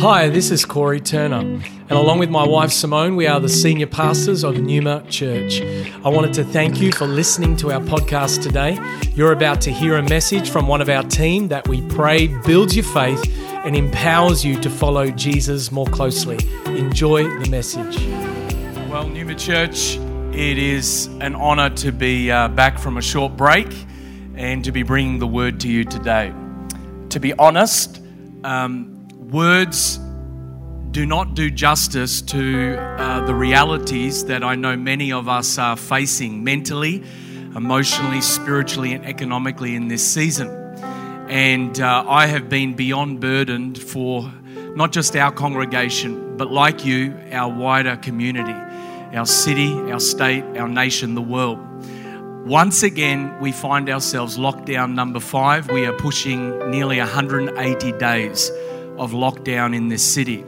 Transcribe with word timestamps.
Hi, 0.00 0.28
this 0.28 0.52
is 0.52 0.64
Corey 0.64 1.00
Turner, 1.00 1.38
and 1.40 1.90
along 1.90 2.20
with 2.20 2.30
my 2.30 2.46
wife 2.46 2.70
Simone, 2.70 3.16
we 3.16 3.26
are 3.26 3.40
the 3.40 3.48
senior 3.48 3.88
pastors 3.88 4.44
of 4.44 4.56
Numa 4.56 5.02
Church. 5.08 5.60
I 5.60 6.08
wanted 6.08 6.32
to 6.34 6.44
thank 6.44 6.80
you 6.80 6.92
for 6.92 7.04
listening 7.04 7.56
to 7.56 7.72
our 7.72 7.80
podcast 7.80 8.40
today. 8.40 8.78
You're 9.16 9.32
about 9.32 9.60
to 9.62 9.72
hear 9.72 9.96
a 9.96 10.02
message 10.04 10.50
from 10.50 10.68
one 10.68 10.80
of 10.80 10.88
our 10.88 11.02
team 11.02 11.48
that 11.48 11.66
we 11.66 11.82
pray 11.88 12.28
builds 12.46 12.76
your 12.76 12.84
faith 12.84 13.20
and 13.64 13.74
empowers 13.74 14.44
you 14.44 14.60
to 14.60 14.70
follow 14.70 15.10
Jesus 15.10 15.72
more 15.72 15.86
closely. 15.86 16.38
Enjoy 16.66 17.24
the 17.40 17.50
message. 17.50 17.98
Well, 18.88 19.08
Numa 19.08 19.34
Church, 19.34 19.96
it 20.32 20.58
is 20.58 21.06
an 21.20 21.34
honor 21.34 21.70
to 21.70 21.90
be 21.90 22.30
uh, 22.30 22.46
back 22.46 22.78
from 22.78 22.98
a 22.98 23.02
short 23.02 23.36
break 23.36 23.66
and 24.36 24.64
to 24.64 24.70
be 24.70 24.84
bringing 24.84 25.18
the 25.18 25.26
word 25.26 25.58
to 25.58 25.68
you 25.68 25.82
today. 25.82 26.32
To 27.08 27.18
be 27.18 27.32
honest, 27.32 28.00
um, 28.44 28.97
words 29.30 30.00
do 30.90 31.04
not 31.04 31.34
do 31.34 31.50
justice 31.50 32.22
to 32.22 32.78
uh, 32.78 33.24
the 33.26 33.34
realities 33.34 34.24
that 34.24 34.42
I 34.42 34.54
know 34.54 34.74
many 34.74 35.12
of 35.12 35.28
us 35.28 35.58
are 35.58 35.76
facing 35.76 36.42
mentally, 36.44 37.04
emotionally, 37.54 38.22
spiritually, 38.22 38.94
and 38.94 39.04
economically 39.04 39.74
in 39.74 39.88
this 39.88 40.06
season. 40.06 40.48
And 41.28 41.78
uh, 41.78 42.04
I 42.08 42.26
have 42.26 42.48
been 42.48 42.72
beyond 42.72 43.20
burdened 43.20 43.76
for 43.76 44.32
not 44.74 44.92
just 44.92 45.14
our 45.14 45.30
congregation, 45.30 46.38
but 46.38 46.50
like 46.50 46.86
you, 46.86 47.14
our 47.30 47.52
wider 47.52 47.96
community, 47.96 48.54
our 49.14 49.26
city, 49.26 49.74
our 49.92 50.00
state, 50.00 50.42
our 50.56 50.68
nation, 50.68 51.14
the 51.14 51.22
world. 51.22 51.58
Once 52.46 52.82
again, 52.82 53.38
we 53.40 53.52
find 53.52 53.90
ourselves 53.90 54.38
lockdown 54.38 54.94
number 54.94 55.20
five. 55.20 55.70
We 55.70 55.84
are 55.84 55.92
pushing 55.92 56.70
nearly 56.70 56.98
180 56.98 57.92
days 57.92 58.50
of 58.98 59.12
lockdown 59.12 59.74
in 59.74 59.88
this 59.88 60.02
city. 60.02 60.44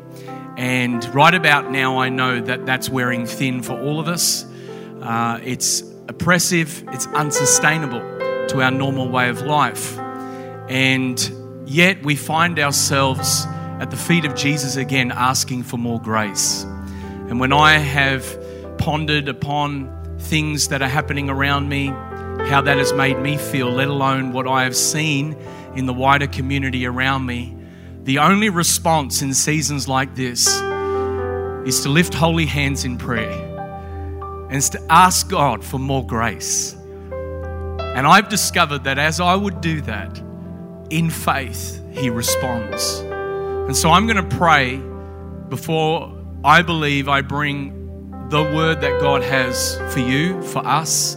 And 0.57 1.03
right 1.15 1.35
about 1.35 1.71
now, 1.71 1.99
I 1.99 2.09
know 2.09 2.41
that 2.41 2.67
that's 2.67 2.89
wearing 2.91 3.27
thin 3.27 3.63
for 3.63 3.81
all 3.81 3.99
of 4.01 4.09
us. 4.09 4.45
Uh, 5.01 5.41
it's 5.43 5.83
oppressive, 6.09 6.85
it's 6.89 7.07
unsustainable 7.07 8.01
to 8.49 8.61
our 8.63 8.71
normal 8.71 9.09
way 9.09 9.29
of 9.29 9.43
life. 9.43 9.99
And 10.69 11.19
yet, 11.67 12.03
we 12.03 12.17
find 12.17 12.59
ourselves 12.59 13.47
at 13.81 13.91
the 13.91 13.97
feet 13.97 14.25
of 14.25 14.35
Jesus 14.35 14.77
again 14.77 15.11
asking 15.11 15.63
for 15.63 15.79
more 15.79 16.01
grace. 16.01 16.65
And 17.29 17.41
when 17.41 17.53
I 17.53 17.79
have 17.79 18.39
pondered 18.77 19.29
upon 19.29 20.19
things 20.19 20.69
that 20.69 20.83
are 20.83 20.89
happening 20.89 21.31
around 21.31 21.69
me, 21.69 21.87
how 22.49 22.61
that 22.61 22.77
has 22.79 22.93
made 22.93 23.19
me 23.19 23.37
feel, 23.37 23.71
let 23.71 23.89
alone 23.89 24.33
what 24.33 24.47
I 24.47 24.65
have 24.65 24.77
seen 24.77 25.37
in 25.75 25.87
the 25.87 25.95
wider 25.95 26.27
community 26.27 26.87
around 26.87 27.25
me, 27.25 27.57
the 28.05 28.19
only 28.19 28.49
response 28.49 29.23
in 29.23 29.35
seasons 29.35 29.87
like 29.87 30.15
this 30.15 30.49
is 31.67 31.83
to 31.83 31.89
lift 31.89 32.15
holy 32.15 32.47
hands 32.47 32.85
in 32.85 32.97
prayer 32.97 33.47
and 34.51 34.63
to 34.63 34.81
ask 34.91 35.29
God 35.29 35.63
for 35.63 35.79
more 35.79 36.07
grace. 36.07 36.73
And 36.73 38.07
I've 38.07 38.29
discovered 38.29 38.85
that 38.85 38.99
as 38.99 39.21
I 39.21 39.35
would 39.37 39.61
do 39.61 39.81
that, 39.83 40.19
in 40.91 41.11
faith, 41.11 41.83
He 41.93 42.09
responds. 42.09 43.01
And 43.01 43.77
so 43.77 43.91
I'm 43.91 44.07
going 44.07 44.29
to 44.29 44.37
pray 44.37 44.81
before 45.49 46.17
I 46.43 46.63
believe 46.63 47.09
I 47.09 47.21
bring 47.21 47.77
the 48.31 48.43
word 48.43 48.81
that 48.81 49.01
God 49.01 49.23
has 49.23 49.77
for 49.93 50.01
you, 50.01 50.43
for 50.43 50.67
us, 50.67 51.17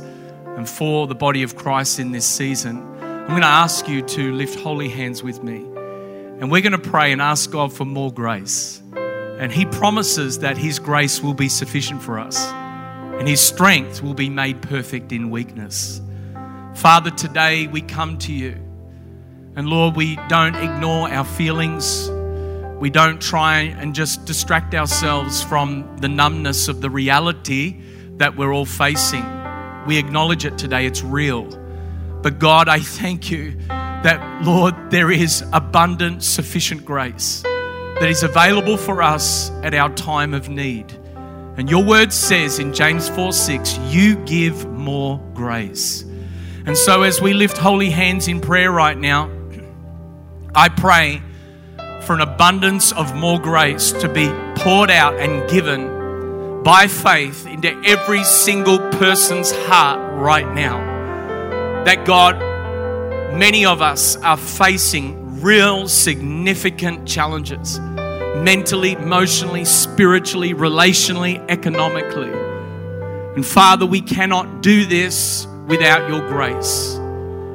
and 0.58 0.68
for 0.68 1.08
the 1.08 1.16
body 1.16 1.44
of 1.44 1.56
Christ 1.56 2.00
in 2.00 2.12
this 2.12 2.26
season. 2.26 2.78
I'm 3.02 3.28
going 3.30 3.42
to 3.42 3.48
ask 3.48 3.88
you 3.88 4.02
to 4.02 4.34
lift 4.34 4.60
holy 4.60 4.90
hands 4.90 5.24
with 5.24 5.42
me. 5.44 5.73
And 6.44 6.52
we're 6.52 6.60
going 6.60 6.74
to 6.74 6.78
pray 6.78 7.14
and 7.14 7.22
ask 7.22 7.50
God 7.52 7.72
for 7.72 7.86
more 7.86 8.12
grace. 8.12 8.84
And 9.40 9.50
He 9.50 9.66
promises 9.66 10.40
that 10.40 10.58
His 10.58 10.78
grace 10.78 11.24
will 11.24 11.34
be 11.34 11.48
sufficient 11.48 12.04
for 12.04 12.20
us, 12.20 12.46
and 13.18 13.30
His 13.30 13.40
strength 13.40 14.04
will 14.04 14.14
be 14.14 14.28
made 14.28 14.62
perfect 14.62 15.14
in 15.14 15.30
weakness. 15.30 16.02
Father, 16.76 17.12
today 17.12 17.68
we 17.68 17.80
come 17.80 18.18
to 18.18 18.34
you. 18.34 18.58
And 19.56 19.70
Lord, 19.70 19.96
we 19.96 20.18
don't 20.28 20.58
ignore 20.58 21.10
our 21.10 21.24
feelings. 21.24 22.10
We 22.78 22.90
don't 22.90 23.22
try 23.22 23.60
and 23.60 23.96
just 23.96 24.26
distract 24.26 24.76
ourselves 24.76 25.42
from 25.42 25.96
the 26.02 26.10
numbness 26.10 26.68
of 26.68 26.82
the 26.82 26.90
reality 26.90 27.80
that 28.18 28.36
we're 28.36 28.52
all 28.54 28.66
facing. 28.66 29.24
We 29.88 29.98
acknowledge 29.98 30.44
it 30.44 30.58
today, 30.58 30.88
it's 30.88 31.04
real. 31.04 31.46
But 32.22 32.40
God, 32.40 32.68
I 32.68 32.80
thank 32.80 33.32
you 33.32 33.58
that, 34.04 34.44
Lord, 34.44 34.76
there 34.92 35.12
is 35.12 35.44
abundant, 35.54 36.24
sufficient 36.24 36.86
grace 36.86 37.42
that 37.42 38.10
is 38.10 38.24
available 38.24 38.78
for 38.78 39.02
us 39.02 39.50
at 39.64 39.74
our 39.74 39.94
time 39.96 40.34
of 40.34 40.50
need. 40.50 40.92
And 41.58 41.70
your 41.70 41.84
word 41.84 42.12
says 42.12 42.60
in 42.60 42.74
James 42.74 43.08
4 43.10 43.32
6, 43.32 43.78
you 43.90 44.16
give 44.26 44.68
more 44.70 45.20
grace. 45.34 46.04
And 46.66 46.78
so, 46.78 47.04
as 47.04 47.22
we 47.22 47.34
lift 47.34 47.58
holy 47.58 47.90
hands 47.90 48.28
in 48.28 48.42
prayer 48.42 48.72
right 48.72 48.98
now, 48.98 49.30
I 50.56 50.70
pray 50.70 51.22
for 52.04 52.14
an 52.14 52.22
abundance 52.22 52.92
of 52.92 53.16
more 53.16 53.40
grace 53.40 53.92
to 53.94 54.10
be 54.10 54.28
poured 54.56 54.92
out 54.92 55.16
and 55.16 55.50
given 55.50 56.62
by 56.64 56.88
faith 56.88 57.46
into 57.46 57.70
every 57.86 58.24
single 58.24 58.80
person's 58.92 59.52
heart 59.52 60.00
right 60.14 60.48
now. 60.54 60.78
That 61.86 62.06
God, 62.06 62.53
many 63.38 63.66
of 63.66 63.82
us 63.82 64.16
are 64.18 64.38
facing 64.38 65.42
real 65.42 65.88
significant 65.88 67.08
challenges 67.08 67.80
mentally, 68.44 68.94
emotionally, 68.94 69.66
spiritually, 69.66 70.54
relationally, 70.54 71.44
economically. 71.50 72.32
And 73.36 73.46
Father, 73.46 73.86
we 73.86 74.02
cannot 74.02 74.62
do 74.62 74.86
this 74.86 75.48
without 75.68 76.10
your 76.10 76.28
grace. 76.28 76.96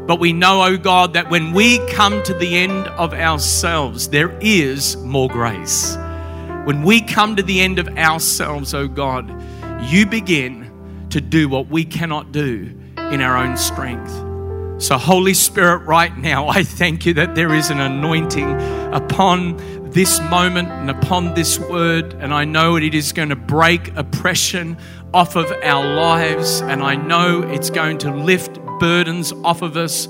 But 0.07 0.19
we 0.19 0.33
know, 0.33 0.65
oh 0.65 0.77
God, 0.79 1.13
that 1.13 1.31
when 1.31 1.53
we 1.53 1.79
come 1.89 2.23
to 2.23 2.35
the 2.35 2.57
end 2.57 2.89
of 2.89 3.13
ourselves, 3.13 4.09
there 4.09 4.37
is 4.41 4.97
more 4.97 5.29
grace. 5.29 5.97
When 6.65 6.83
we 6.83 7.03
come 7.03 7.37
to 7.37 7.43
the 7.43 7.61
end 7.61 7.79
of 7.79 7.89
ourselves, 7.99 8.73
oh 8.75 8.89
God, 8.89 9.31
you 9.83 10.07
begin 10.07 11.07
to 11.11 11.21
do 11.21 11.49
what 11.49 11.69
we 11.69 11.85
cannot 11.85 12.33
do 12.33 12.75
in 12.97 13.21
our 13.21 13.37
own 13.37 13.57
strength. 13.57 14.28
So, 14.79 14.97
Holy 14.97 15.35
Spirit, 15.35 15.79
right 15.87 16.17
now, 16.17 16.47
I 16.47 16.63
thank 16.63 17.05
you 17.05 17.15
that 17.15 17.35
there 17.35 17.53
is 17.53 17.71
an 17.71 17.81
anointing 17.81 18.49
upon 18.93 19.57
this 19.91 20.21
moment 20.21 20.69
and 20.69 20.89
upon 20.89 21.35
this 21.35 21.59
word. 21.59 22.15
And 22.15 22.33
I 22.33 22.45
know 22.45 22.77
it 22.77 22.95
is 22.95 23.13
going 23.13 23.31
to 23.31 23.37
break 23.37 23.97
oppression 23.97 24.79
off 25.13 25.35
of 25.35 25.51
our 25.65 25.85
lives. 25.85 26.61
And 26.61 26.81
I 26.81 26.95
know 26.95 27.43
it's 27.43 27.71
going 27.71 27.99
to 27.99 28.15
lift 28.15 28.61
burdens 28.79 29.33
off 29.33 29.63
of 29.63 29.77
us. 29.77 30.07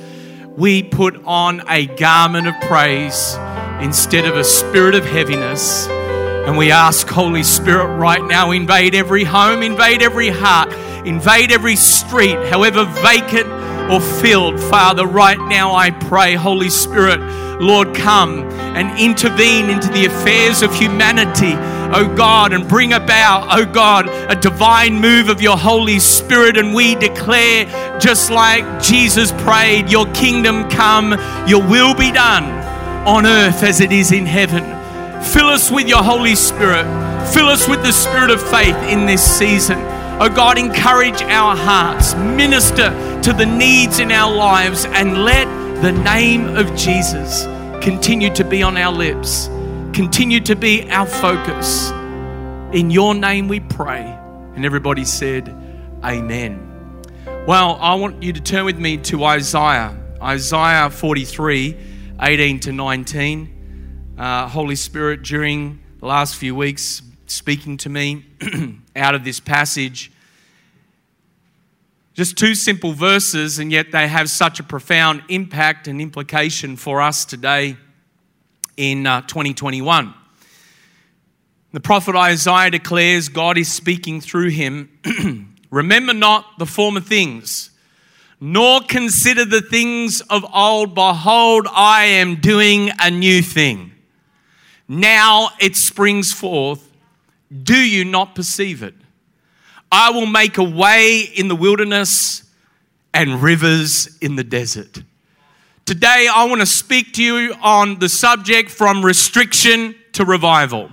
We 0.55 0.83
put 0.83 1.17
on 1.25 1.63
a 1.67 1.87
garment 1.87 2.47
of 2.47 2.55
praise 2.61 3.37
instead 3.81 4.27
of 4.27 4.37
a 4.37 4.45
spirit 4.45 4.95
of 4.95 5.07
heaviness. 5.07 5.87
And 5.89 6.59
we 6.59 6.71
ask, 6.71 7.09
Holy 7.09 7.43
Spirit, 7.43 7.87
right 7.97 8.23
now, 8.23 8.51
invade 8.51 8.95
every 8.95 9.25
home, 9.25 9.63
invade 9.63 10.03
every 10.03 10.29
heart, 10.29 10.71
invade 11.07 11.53
every 11.53 11.77
street, 11.77 12.37
however 12.51 12.85
vacant 12.85 13.49
or 13.91 14.01
filled. 14.01 14.61
Father, 14.61 15.07
right 15.07 15.39
now 15.49 15.75
I 15.75 15.91
pray, 15.91 16.35
Holy 16.35 16.71
Spirit, 16.71 17.21
Lord, 17.61 17.95
come 17.95 18.45
and 18.77 18.99
intervene 18.99 19.71
into 19.71 19.89
the 19.89 20.07
affairs 20.07 20.63
of 20.63 20.73
humanity, 20.75 21.55
oh 21.93 22.13
God, 22.17 22.53
and 22.53 22.69
bring 22.69 22.93
about, 22.93 23.49
oh 23.51 23.65
God, 23.65 24.09
a 24.09 24.37
divine 24.37 25.01
move 25.01 25.29
of 25.29 25.43
your 25.43 25.57
Holy 25.57 25.99
Spirit. 25.99 26.57
And 26.57 26.73
we 26.75 26.95
declare, 26.95 27.67
just 27.99 28.31
like 28.31 28.83
Jesus 28.83 29.33
prayed, 29.33 29.91
Your 29.91 30.07
kingdom 30.13 30.69
come, 30.71 31.13
Your 31.49 31.67
will 31.67 31.95
be 31.95 32.13
done 32.13 32.45
on 33.07 33.27
earth 33.27 33.63
as 33.63 33.81
it 33.81 33.91
is 33.91 34.13
in 34.13 34.27
heaven. 34.27 34.63
Fill 35.23 35.47
us 35.47 35.71
with 35.71 35.89
your 35.89 36.03
Holy 36.03 36.35
Spirit. 36.35 36.85
Fill 37.33 37.49
us 37.49 37.69
with 37.69 37.83
the 37.83 37.93
spirit 37.93 38.31
of 38.31 38.41
faith 38.41 38.77
in 38.89 39.05
this 39.05 39.23
season. 39.23 39.98
Oh 40.21 40.29
God, 40.29 40.59
encourage 40.59 41.23
our 41.23 41.55
hearts, 41.55 42.17
minister 42.17 42.91
to 43.23 43.33
the 43.33 43.47
needs 43.47 44.01
in 44.01 44.11
our 44.11 44.35
lives, 44.35 44.85
and 44.87 45.23
let 45.23 45.45
the 45.81 45.93
name 45.93 46.57
of 46.57 46.75
Jesus 46.75 47.45
continue 47.81 48.35
to 48.35 48.43
be 48.43 48.61
on 48.61 48.77
our 48.77 48.93
lips, 48.93 49.47
continue 49.93 50.41
to 50.41 50.57
be 50.57 50.91
our 50.91 51.07
focus. 51.07 51.91
In 52.73 52.91
your 52.91 53.15
name 53.15 53.47
we 53.47 53.61
pray. 53.61 54.03
And 54.57 54.65
everybody 54.65 55.05
said, 55.05 55.51
Amen. 56.03 57.01
Well, 57.47 57.79
I 57.81 57.95
want 57.95 58.21
you 58.21 58.33
to 58.33 58.41
turn 58.41 58.65
with 58.65 58.77
me 58.77 58.97
to 58.97 59.23
Isaiah, 59.23 59.97
Isaiah 60.21 60.91
43, 60.91 61.77
18 62.21 62.59
to 62.59 62.73
19. 62.73 64.15
Uh, 64.19 64.49
Holy 64.49 64.75
Spirit, 64.75 65.23
during 65.23 65.79
the 66.01 66.07
last 66.07 66.35
few 66.35 66.57
weeks, 66.57 67.03
speaking 67.29 67.77
to 67.77 67.89
me 67.89 68.25
out 68.99 69.15
of 69.15 69.25
this 69.25 69.41
passage. 69.41 70.13
Just 72.15 72.37
two 72.37 72.55
simple 72.55 72.93
verses, 72.93 73.59
and 73.59 73.71
yet 73.71 73.93
they 73.93 74.09
have 74.09 74.29
such 74.29 74.59
a 74.59 74.63
profound 74.65 75.23
impact 75.29 75.87
and 75.87 76.01
implication 76.01 76.77
for 76.77 77.01
us 77.01 77.25
today 77.25 77.77
in 78.77 79.07
uh, 79.07 79.21
2021. 79.23 80.15
The 81.73 81.81
prophet 81.81 82.17
Isaiah 82.17 82.71
declares 82.71 83.29
God 83.29 83.59
is 83.59 83.71
speaking 83.71 84.21
through 84.21 84.49
him. 84.49 84.99
Remember 85.71 86.15
not 86.15 86.59
the 86.59 86.65
former 86.67 87.01
things, 87.01 87.71
nor 88.41 88.81
consider 88.81 89.45
the 89.45 89.61
things 89.61 90.23
of 90.23 90.47
old. 90.55 90.95
Behold, 90.95 91.67
I 91.71 92.05
am 92.05 92.37
doing 92.37 92.91
a 92.99 93.11
new 93.11 93.43
thing. 93.43 93.93
Now 94.89 95.51
it 95.61 95.77
springs 95.77 96.33
forth. 96.33 96.88
Do 97.51 97.77
you 97.77 98.05
not 98.05 98.35
perceive 98.35 98.83
it? 98.83 98.95
I 99.91 100.11
will 100.11 100.27
make 100.27 100.59
a 100.59 100.65
way 100.65 101.21
in 101.21 101.49
the 101.49 101.57
wilderness 101.57 102.43
and 103.15 103.43
rivers 103.43 104.19
in 104.19 104.37
the 104.37 104.45
desert. 104.45 105.03
Today, 105.87 106.29
I 106.31 106.45
want 106.45 106.61
to 106.61 106.67
speak 106.67 107.15
to 107.15 107.23
you 107.23 107.55
on 107.63 107.99
the 107.99 108.11
subject 108.11 108.71
from 108.71 109.03
restriction 109.03 109.95
to 110.13 110.27
revival. 110.27 110.91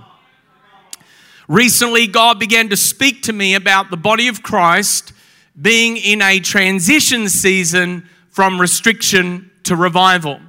Recently, 1.48 2.06
God 2.06 2.40
began 2.40 2.70
to 2.70 2.76
speak 2.76 3.22
to 3.24 3.32
me 3.32 3.54
about 3.54 3.90
the 3.90 3.98
body 3.98 4.28
of 4.28 4.42
Christ 4.42 5.12
being 5.60 5.98
in 5.98 6.22
a 6.22 6.40
transition 6.40 7.28
season 7.28 8.08
from 8.30 8.58
restriction 8.58 9.50
to 9.64 9.76
revival. 9.76 10.36
And 10.36 10.46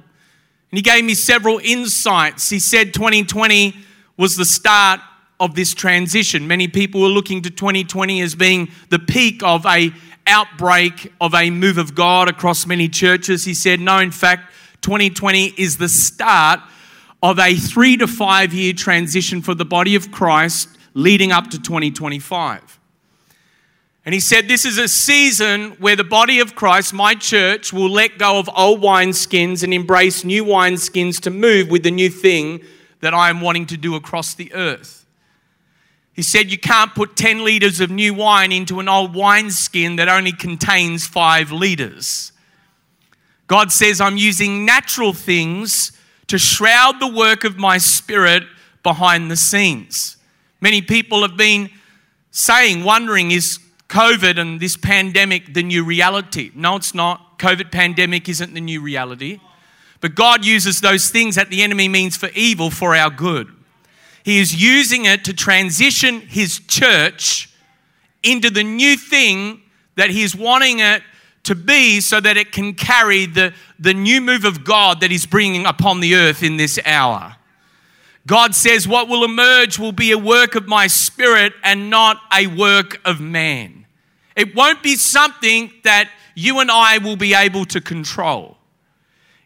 He 0.70 0.82
gave 0.82 1.04
me 1.04 1.14
several 1.14 1.60
insights. 1.62 2.48
He 2.48 2.58
said 2.58 2.94
2020 2.94 3.76
was 4.16 4.36
the 4.36 4.44
start 4.44 5.00
of 5.40 5.54
this 5.54 5.74
transition. 5.74 6.46
Many 6.46 6.68
people 6.68 7.00
were 7.00 7.08
looking 7.08 7.42
to 7.42 7.50
2020 7.50 8.20
as 8.20 8.34
being 8.34 8.70
the 8.90 8.98
peak 8.98 9.42
of 9.42 9.64
a 9.66 9.92
outbreak 10.26 11.12
of 11.20 11.34
a 11.34 11.50
move 11.50 11.78
of 11.78 11.94
God 11.94 12.28
across 12.28 12.66
many 12.66 12.88
churches. 12.88 13.44
He 13.44 13.54
said, 13.54 13.80
No, 13.80 13.98
in 13.98 14.10
fact, 14.10 14.52
2020 14.82 15.54
is 15.56 15.78
the 15.78 15.88
start 15.88 16.60
of 17.22 17.38
a 17.38 17.54
three 17.54 17.96
to 17.96 18.06
five 18.06 18.52
year 18.52 18.72
transition 18.72 19.42
for 19.42 19.54
the 19.54 19.64
body 19.64 19.94
of 19.94 20.10
Christ 20.10 20.68
leading 20.94 21.32
up 21.32 21.50
to 21.50 21.58
2025. 21.60 22.78
And 24.04 24.14
he 24.14 24.20
said, 24.20 24.48
This 24.48 24.64
is 24.64 24.78
a 24.78 24.88
season 24.88 25.72
where 25.72 25.96
the 25.96 26.04
body 26.04 26.40
of 26.40 26.54
Christ, 26.54 26.94
my 26.94 27.14
church, 27.14 27.72
will 27.72 27.90
let 27.90 28.18
go 28.18 28.38
of 28.38 28.48
old 28.56 28.80
wineskins 28.80 29.62
and 29.62 29.74
embrace 29.74 30.24
new 30.24 30.44
wineskins 30.44 31.20
to 31.22 31.30
move 31.30 31.68
with 31.68 31.82
the 31.82 31.90
new 31.90 32.08
thing 32.08 32.60
that 33.00 33.14
I 33.14 33.30
am 33.30 33.40
wanting 33.40 33.66
to 33.66 33.76
do 33.76 33.94
across 33.94 34.34
the 34.34 34.52
earth. 34.54 34.97
He 36.18 36.24
said, 36.24 36.50
You 36.50 36.58
can't 36.58 36.96
put 36.96 37.14
10 37.14 37.44
litres 37.44 37.78
of 37.78 37.92
new 37.92 38.12
wine 38.12 38.50
into 38.50 38.80
an 38.80 38.88
old 38.88 39.14
wineskin 39.14 39.94
that 39.96 40.08
only 40.08 40.32
contains 40.32 41.06
five 41.06 41.52
litres. 41.52 42.32
God 43.46 43.70
says, 43.70 44.00
I'm 44.00 44.16
using 44.16 44.64
natural 44.64 45.12
things 45.12 45.92
to 46.26 46.36
shroud 46.36 46.98
the 46.98 47.06
work 47.06 47.44
of 47.44 47.56
my 47.56 47.78
spirit 47.78 48.42
behind 48.82 49.30
the 49.30 49.36
scenes. 49.36 50.16
Many 50.60 50.82
people 50.82 51.22
have 51.22 51.36
been 51.36 51.70
saying, 52.32 52.82
wondering, 52.82 53.30
is 53.30 53.60
COVID 53.88 54.40
and 54.40 54.58
this 54.58 54.76
pandemic 54.76 55.54
the 55.54 55.62
new 55.62 55.84
reality? 55.84 56.50
No, 56.52 56.74
it's 56.74 56.96
not. 56.96 57.38
COVID 57.38 57.70
pandemic 57.70 58.28
isn't 58.28 58.54
the 58.54 58.60
new 58.60 58.80
reality. 58.80 59.38
But 60.00 60.16
God 60.16 60.44
uses 60.44 60.80
those 60.80 61.10
things 61.10 61.36
that 61.36 61.48
the 61.48 61.62
enemy 61.62 61.86
means 61.86 62.16
for 62.16 62.28
evil 62.30 62.70
for 62.70 62.96
our 62.96 63.08
good. 63.08 63.54
He 64.24 64.38
is 64.38 64.54
using 64.54 65.04
it 65.04 65.24
to 65.24 65.32
transition 65.32 66.20
his 66.20 66.60
church 66.60 67.50
into 68.22 68.50
the 68.50 68.64
new 68.64 68.96
thing 68.96 69.62
that 69.96 70.10
he's 70.10 70.34
wanting 70.34 70.80
it 70.80 71.02
to 71.44 71.54
be 71.54 72.00
so 72.00 72.20
that 72.20 72.36
it 72.36 72.52
can 72.52 72.74
carry 72.74 73.26
the, 73.26 73.54
the 73.78 73.94
new 73.94 74.20
move 74.20 74.44
of 74.44 74.64
God 74.64 75.00
that 75.00 75.10
he's 75.10 75.26
bringing 75.26 75.66
upon 75.66 76.00
the 76.00 76.14
earth 76.14 76.42
in 76.42 76.56
this 76.56 76.78
hour. 76.84 77.36
God 78.26 78.54
says, 78.54 78.86
What 78.86 79.08
will 79.08 79.24
emerge 79.24 79.78
will 79.78 79.92
be 79.92 80.12
a 80.12 80.18
work 80.18 80.54
of 80.54 80.68
my 80.68 80.86
spirit 80.86 81.54
and 81.64 81.88
not 81.88 82.20
a 82.32 82.46
work 82.46 83.00
of 83.04 83.20
man. 83.20 83.86
It 84.36 84.54
won't 84.54 84.82
be 84.82 84.94
something 84.96 85.72
that 85.82 86.10
you 86.34 86.60
and 86.60 86.70
I 86.70 86.98
will 86.98 87.16
be 87.16 87.34
able 87.34 87.64
to 87.64 87.80
control. 87.80 88.58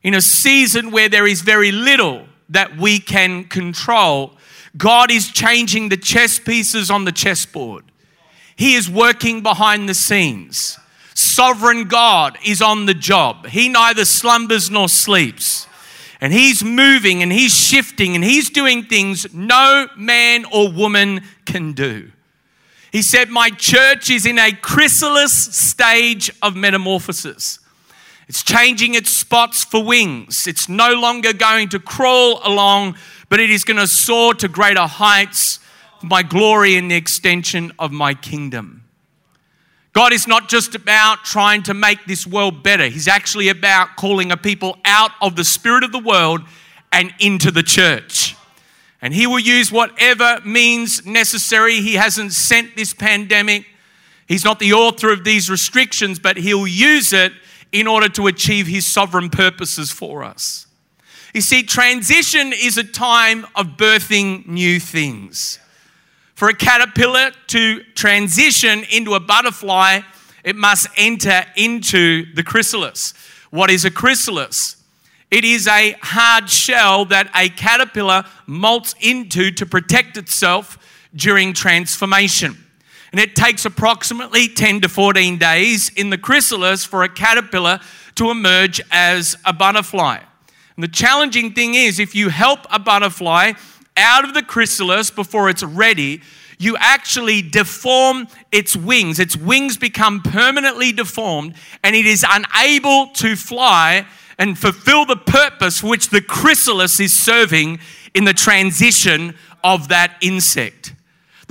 In 0.03 0.15
a 0.15 0.21
season 0.21 0.91
where 0.91 1.09
there 1.09 1.27
is 1.27 1.41
very 1.43 1.71
little 1.71 2.27
that 2.49 2.77
we 2.77 2.99
can 2.99 3.45
control, 3.45 4.37
God 4.77 5.11
is 5.11 5.31
changing 5.31 5.89
the 5.89 5.97
chess 5.97 6.39
pieces 6.39 6.91
on 6.91 7.05
the 7.05 7.13
chessboard. 7.13 7.85
He 8.57 8.75
is 8.75 8.89
working 8.91 9.43
behind 9.43 9.89
the 9.89 9.95
scenes. 9.95 10.79
Sovereign 11.15 11.85
God 11.85 12.39
is 12.45 12.63
on 12.63 12.87
the 12.87 12.95
job. 12.95 13.47
He 13.47 13.69
neither 13.69 14.05
slumbers 14.05 14.71
nor 14.71 14.89
sleeps 14.89 15.67
and 16.23 16.33
he's 16.33 16.63
moving 16.63 17.21
and 17.21 17.33
he's 17.33 17.53
shifting 17.53 18.15
and 18.15 18.23
he's 18.23 18.49
doing 18.49 18.85
things 18.85 19.27
no 19.35 19.89
man 19.97 20.45
or 20.53 20.71
woman 20.71 21.23
can 21.45 21.73
do. 21.73 22.13
He 22.93 23.03
said, 23.03 23.29
My 23.29 23.51
church 23.51 24.09
is 24.09 24.25
in 24.25 24.39
a 24.39 24.53
chrysalis 24.53 25.33
stage 25.33 26.31
of 26.41 26.55
metamorphosis. 26.55 27.59
It's 28.29 28.45
changing 28.45 28.95
its 28.95 29.11
spots 29.11 29.65
for 29.65 29.83
wings. 29.83 30.47
It's 30.47 30.69
no 30.69 30.95
longer 30.95 31.33
going 31.33 31.69
to 31.71 31.81
crawl 31.81 32.41
along, 32.45 32.95
but 33.33 33.41
it 33.41 33.49
is 33.49 33.65
going 33.65 33.79
to 33.79 33.87
soar 33.87 34.35
to 34.35 34.47
greater 34.47 34.83
heights 34.83 35.59
for 36.01 36.07
my 36.07 36.23
glory 36.23 36.77
and 36.77 36.91
the 36.91 36.95
extension 36.95 37.73
of 37.79 37.91
my 37.91 38.13
kingdom. 38.13 38.85
God 39.95 40.13
is 40.13 40.29
not 40.29 40.51
just 40.51 40.75
about 40.75 41.25
trying 41.25 41.63
to 41.63 41.73
make 41.73 42.05
this 42.05 42.27
world 42.27 42.63
better. 42.63 42.89
He's 42.89 43.09
actually 43.09 43.49
about 43.49 43.97
calling 43.97 44.33
a 44.33 44.37
people 44.37 44.77
out 44.85 45.13
of 45.23 45.35
the 45.35 45.45
spirit 45.45 45.83
of 45.83 45.93
the 45.93 45.99
world 45.99 46.43
and 46.93 47.11
into 47.21 47.51
the 47.51 47.63
church. 47.63 48.37
And 49.01 49.15
He 49.15 49.27
will 49.27 49.39
use 49.39 49.73
whatever 49.73 50.41
means 50.45 51.07
necessary. 51.07 51.77
He 51.77 51.95
hasn't 51.95 52.35
sent 52.35 52.77
this 52.77 52.93
pandemic, 52.93 53.65
He's 54.29 54.45
not 54.45 54.59
the 54.59 54.75
author 54.75 55.11
of 55.11 55.25
these 55.25 55.49
restrictions, 55.49 56.19
but 56.19 56.37
He'll 56.37 56.67
use 56.67 57.15
it 57.15 57.33
in 57.73 57.87
order 57.87 58.11
to 58.11 58.27
achieve 58.27 58.67
His 58.67 58.87
sovereign 58.87 59.31
purposes 59.31 59.91
for 59.91 60.23
us. 60.23 60.67
You 61.33 61.41
see, 61.41 61.63
transition 61.63 62.53
is 62.53 62.77
a 62.77 62.85
time 62.85 63.47
of 63.55 63.79
birthing 63.79 64.47
new 64.47 64.79
things. 64.79 65.59
For 66.35 66.49
a 66.49 66.55
caterpillar 66.55 67.31
to 67.49 67.83
transition 67.95 68.85
into 68.91 69.15
a 69.15 69.21
butterfly, 69.21 70.01
it 70.45 70.57
must 70.57 70.89
enter 70.97 71.45
into 71.57 72.27
the 72.35 72.43
chrysalis. 72.43 73.15
What 73.51 73.71
is 73.71 73.85
a 73.87 73.91
chrysalis? 73.91 74.77
It 75.31 75.47
is 75.47 75.67
a 75.67 75.97
hard 76.03 76.51
shell 76.51 77.07
that 77.07 77.31
a 77.35 77.49
caterpillar 77.49 78.25
molts 78.47 78.95
into 79.01 79.51
to 79.53 79.65
protect 79.65 80.19
itself 80.19 80.79
during 81.15 81.55
transformation. 81.55 82.59
And 83.13 83.21
it 83.21 83.35
takes 83.35 83.65
approximately 83.65 84.49
10 84.49 84.83
to 84.83 84.89
14 84.91 85.39
days 85.39 85.91
in 85.91 86.11
the 86.11 86.19
chrysalis 86.19 86.85
for 86.85 87.03
a 87.03 87.09
caterpillar 87.09 87.81
to 88.17 88.31
emerge 88.31 88.83
as 88.91 89.37
a 89.47 89.55
butterfly. 89.55 90.19
And 90.77 90.83
the 90.83 90.89
challenging 90.89 91.53
thing 91.53 91.75
is, 91.75 91.99
if 91.99 92.15
you 92.15 92.29
help 92.29 92.61
a 92.71 92.79
butterfly 92.79 93.53
out 93.97 94.25
of 94.25 94.35
the 94.35 94.43
chrysalis 94.43 95.11
before 95.11 95.49
it's 95.49 95.63
ready, 95.63 96.23
you 96.59 96.77
actually 96.79 97.43
deform 97.43 98.29
its 98.53 98.77
wings. 98.77 99.19
Its 99.19 99.37
wings 99.37 99.77
become 99.77 100.23
permanently 100.23 100.93
deformed 100.93 101.55
and 101.83 101.97
it 101.97 102.07
is 102.07 102.25
unable 102.29 103.09
to 103.15 103.37
fly 103.37 104.07
and 104.39 104.59
fulfill 104.59 105.05
the 105.05 105.17
purpose 105.17 105.83
which 105.83 106.09
the 106.09 106.21
chrysalis 106.21 107.01
is 107.01 107.13
serving 107.13 107.81
in 108.15 108.25
the 108.25 108.33
transition 108.33 109.35
of 109.65 109.89
that 109.89 110.17
insect. 110.21 110.95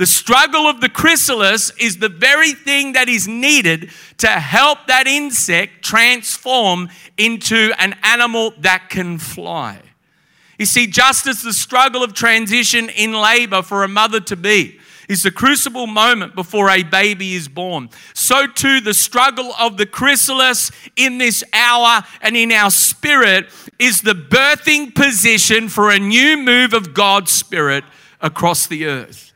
The 0.02 0.06
struggle 0.06 0.66
of 0.66 0.80
the 0.80 0.88
chrysalis 0.88 1.70
is 1.78 1.98
the 1.98 2.08
very 2.08 2.54
thing 2.54 2.94
that 2.94 3.08
is 3.08 3.28
needed 3.28 3.92
to 4.18 4.26
help 4.26 4.88
that 4.88 5.06
insect 5.06 5.84
transform 5.84 6.88
into 7.16 7.72
an 7.78 7.94
animal 8.02 8.52
that 8.58 8.88
can 8.88 9.18
fly. 9.18 9.80
You 10.58 10.66
see, 10.66 10.88
just 10.88 11.28
as 11.28 11.42
the 11.42 11.52
struggle 11.52 12.02
of 12.02 12.14
transition 12.14 12.88
in 12.88 13.12
labor 13.12 13.62
for 13.62 13.84
a 13.84 13.88
mother 13.88 14.18
to 14.22 14.34
be 14.34 14.80
is 15.08 15.22
the 15.22 15.30
crucible 15.30 15.86
moment 15.86 16.34
before 16.34 16.68
a 16.68 16.82
baby 16.82 17.34
is 17.34 17.46
born, 17.46 17.88
so 18.12 18.48
too 18.48 18.80
the 18.80 18.94
struggle 18.94 19.52
of 19.56 19.76
the 19.76 19.86
chrysalis 19.86 20.72
in 20.96 21.18
this 21.18 21.44
hour 21.52 22.02
and 22.22 22.36
in 22.36 22.50
our 22.50 22.72
spirit 22.72 23.50
is 23.78 24.02
the 24.02 24.14
birthing 24.14 24.92
position 24.96 25.68
for 25.68 25.92
a 25.92 25.98
new 26.00 26.36
move 26.36 26.74
of 26.74 26.92
God's 26.92 27.30
Spirit 27.30 27.84
across 28.20 28.66
the 28.66 28.86
earth. 28.86 29.31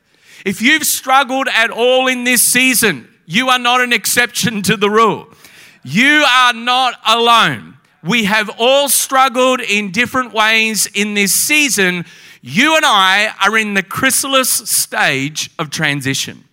If 0.47 0.63
you've 0.63 0.85
struggled 0.85 1.49
at 1.49 1.71
all 1.71 2.07
in 2.07 2.23
this 2.23 2.41
season, 2.41 3.09
you 3.27 3.49
are 3.49 3.59
not 3.59 3.81
an 3.81 3.93
exception 3.93 4.63
to 4.63 4.77
the 4.77 4.89
rule. 4.89 5.27
You 5.83 6.25
are 6.25 6.53
not 6.53 6.95
alone. 7.05 7.79
We 8.05 8.27
have 8.27 8.49
all 8.57 8.89
struggled 8.89 9.61
in 9.61 9.91
different 9.91 10.33
ways 10.33 10.87
in 10.95 11.15
this 11.15 11.35
season. 11.35 12.05
You 12.43 12.77
and 12.77 12.85
I 12.85 13.35
are 13.45 13.59
in 13.59 13.75
the 13.75 13.83
chrysalis 13.83 14.49
stage 14.49 15.51
of 15.59 15.71
transition. 15.71 16.45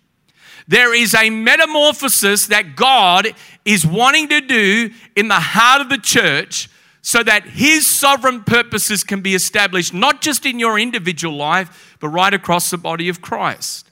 There 0.66 0.92
is 0.92 1.14
a 1.14 1.30
metamorphosis 1.30 2.48
that 2.48 2.74
God 2.74 3.28
is 3.64 3.86
wanting 3.86 4.28
to 4.30 4.40
do 4.40 4.90
in 5.14 5.28
the 5.28 5.38
heart 5.38 5.82
of 5.82 5.88
the 5.88 5.98
church 5.98 6.68
so 7.00 7.22
that 7.22 7.44
His 7.44 7.86
sovereign 7.86 8.42
purposes 8.42 9.04
can 9.04 9.20
be 9.20 9.36
established, 9.36 9.94
not 9.94 10.20
just 10.20 10.46
in 10.46 10.58
your 10.58 10.80
individual 10.80 11.36
life, 11.36 11.93
but 12.04 12.10
right 12.10 12.34
across 12.34 12.68
the 12.68 12.76
body 12.76 13.08
of 13.08 13.22
Christ. 13.22 13.88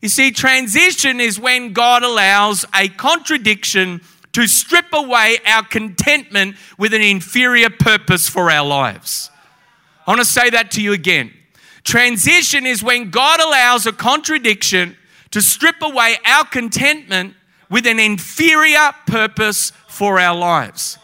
You 0.00 0.08
see, 0.08 0.30
transition 0.30 1.20
is 1.20 1.38
when 1.38 1.74
God 1.74 2.02
allows 2.02 2.64
a 2.74 2.88
contradiction 2.88 4.00
to 4.32 4.46
strip 4.46 4.86
away 4.90 5.36
our 5.44 5.62
contentment 5.62 6.56
with 6.78 6.94
an 6.94 7.02
inferior 7.02 7.68
purpose 7.68 8.26
for 8.26 8.50
our 8.50 8.66
lives. 8.66 9.30
I 10.06 10.12
want 10.12 10.22
to 10.22 10.24
say 10.24 10.48
that 10.48 10.70
to 10.70 10.82
you 10.82 10.94
again. 10.94 11.30
Transition 11.84 12.64
is 12.64 12.82
when 12.82 13.10
God 13.10 13.38
allows 13.38 13.84
a 13.84 13.92
contradiction 13.92 14.96
to 15.30 15.42
strip 15.42 15.82
away 15.82 16.16
our 16.24 16.46
contentment 16.46 17.34
with 17.68 17.86
an 17.86 17.98
inferior 17.98 18.92
purpose 19.06 19.72
for 19.88 20.18
our 20.18 20.34
lives. 20.34 20.96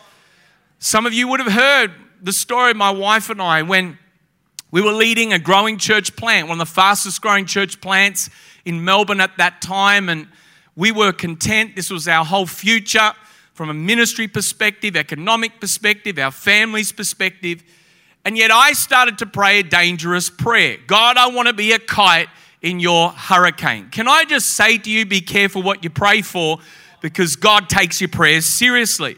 Some 0.78 1.04
of 1.04 1.12
you 1.12 1.28
would 1.28 1.40
have 1.40 1.52
heard 1.52 1.92
the 2.22 2.32
story 2.32 2.70
of 2.70 2.78
my 2.78 2.90
wife 2.90 3.28
and 3.28 3.42
I 3.42 3.60
when 3.60 3.98
we 4.70 4.82
were 4.82 4.92
leading 4.92 5.32
a 5.32 5.38
growing 5.38 5.78
church 5.78 6.14
plant, 6.16 6.48
one 6.48 6.60
of 6.60 6.66
the 6.66 6.72
fastest 6.72 7.22
growing 7.22 7.46
church 7.46 7.80
plants 7.80 8.28
in 8.64 8.84
Melbourne 8.84 9.20
at 9.20 9.36
that 9.38 9.62
time. 9.62 10.08
And 10.08 10.28
we 10.76 10.92
were 10.92 11.12
content. 11.12 11.74
This 11.74 11.90
was 11.90 12.06
our 12.06 12.24
whole 12.24 12.46
future 12.46 13.12
from 13.54 13.70
a 13.70 13.74
ministry 13.74 14.28
perspective, 14.28 14.94
economic 14.94 15.58
perspective, 15.60 16.18
our 16.18 16.30
family's 16.30 16.92
perspective. 16.92 17.64
And 18.24 18.36
yet 18.36 18.50
I 18.50 18.72
started 18.72 19.18
to 19.18 19.26
pray 19.26 19.60
a 19.60 19.62
dangerous 19.62 20.28
prayer 20.28 20.76
God, 20.86 21.16
I 21.16 21.28
want 21.28 21.48
to 21.48 21.54
be 21.54 21.72
a 21.72 21.78
kite 21.78 22.28
in 22.60 22.78
your 22.78 23.10
hurricane. 23.10 23.88
Can 23.90 24.06
I 24.06 24.24
just 24.24 24.50
say 24.50 24.78
to 24.78 24.90
you, 24.90 25.06
be 25.06 25.20
careful 25.20 25.62
what 25.62 25.82
you 25.82 25.90
pray 25.90 26.22
for 26.22 26.58
because 27.00 27.36
God 27.36 27.68
takes 27.68 28.00
your 28.00 28.08
prayers 28.08 28.46
seriously. 28.46 29.16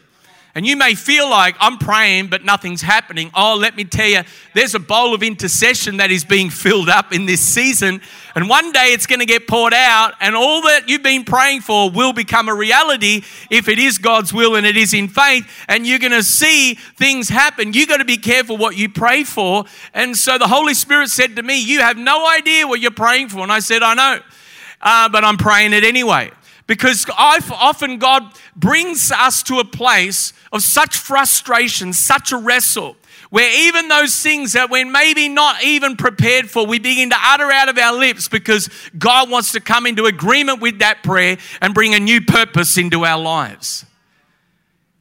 And 0.53 0.65
you 0.65 0.75
may 0.75 0.95
feel 0.95 1.29
like 1.29 1.55
I'm 1.61 1.77
praying, 1.77 2.27
but 2.27 2.43
nothing's 2.43 2.81
happening. 2.81 3.31
Oh, 3.33 3.55
let 3.55 3.77
me 3.77 3.85
tell 3.85 4.07
you, 4.07 4.23
there's 4.53 4.75
a 4.75 4.79
bowl 4.79 5.13
of 5.13 5.23
intercession 5.23 5.97
that 5.97 6.11
is 6.11 6.25
being 6.25 6.49
filled 6.49 6.89
up 6.89 7.13
in 7.13 7.25
this 7.25 7.39
season. 7.39 8.01
And 8.35 8.49
one 8.49 8.73
day 8.73 8.87
it's 8.87 9.07
going 9.07 9.19
to 9.19 9.25
get 9.25 9.47
poured 9.47 9.73
out, 9.73 10.13
and 10.19 10.35
all 10.35 10.61
that 10.63 10.89
you've 10.89 11.03
been 11.03 11.23
praying 11.23 11.61
for 11.61 11.89
will 11.89 12.11
become 12.11 12.49
a 12.49 12.53
reality 12.53 13.23
if 13.49 13.69
it 13.69 13.79
is 13.79 13.97
God's 13.97 14.33
will 14.33 14.55
and 14.55 14.65
it 14.65 14.75
is 14.75 14.93
in 14.93 15.07
faith. 15.07 15.49
And 15.69 15.87
you're 15.87 15.99
going 15.99 16.11
to 16.11 16.23
see 16.23 16.73
things 16.73 17.29
happen. 17.29 17.71
You've 17.71 17.87
got 17.87 17.97
to 17.97 18.05
be 18.05 18.17
careful 18.17 18.57
what 18.57 18.75
you 18.75 18.89
pray 18.89 19.23
for. 19.23 19.63
And 19.93 20.17
so 20.17 20.37
the 20.37 20.47
Holy 20.47 20.73
Spirit 20.73 21.09
said 21.09 21.37
to 21.37 21.43
me, 21.43 21.61
You 21.61 21.79
have 21.79 21.97
no 21.97 22.27
idea 22.29 22.67
what 22.67 22.81
you're 22.81 22.91
praying 22.91 23.29
for. 23.29 23.39
And 23.39 23.53
I 23.53 23.59
said, 23.59 23.83
I 23.83 23.93
know, 23.93 24.19
uh, 24.81 25.07
but 25.07 25.23
I'm 25.23 25.37
praying 25.37 25.71
it 25.71 25.85
anyway. 25.85 26.31
Because 26.71 27.05
I've, 27.17 27.51
often 27.51 27.97
God 27.97 28.31
brings 28.55 29.11
us 29.11 29.43
to 29.43 29.59
a 29.59 29.65
place 29.65 30.31
of 30.53 30.63
such 30.63 30.95
frustration, 30.95 31.91
such 31.91 32.31
a 32.31 32.37
wrestle, 32.37 32.95
where 33.29 33.67
even 33.67 33.89
those 33.89 34.17
things 34.23 34.53
that 34.53 34.69
we're 34.69 34.89
maybe 34.89 35.27
not 35.27 35.61
even 35.65 35.97
prepared 35.97 36.49
for, 36.49 36.65
we 36.65 36.79
begin 36.79 37.09
to 37.09 37.17
utter 37.19 37.51
out 37.51 37.67
of 37.67 37.77
our 37.77 37.99
lips 37.99 38.29
because 38.29 38.69
God 38.97 39.29
wants 39.29 39.51
to 39.51 39.59
come 39.59 39.85
into 39.85 40.05
agreement 40.05 40.61
with 40.61 40.79
that 40.79 41.03
prayer 41.03 41.37
and 41.61 41.73
bring 41.73 41.93
a 41.93 41.99
new 41.99 42.21
purpose 42.21 42.77
into 42.77 43.03
our 43.03 43.19
lives. 43.19 43.85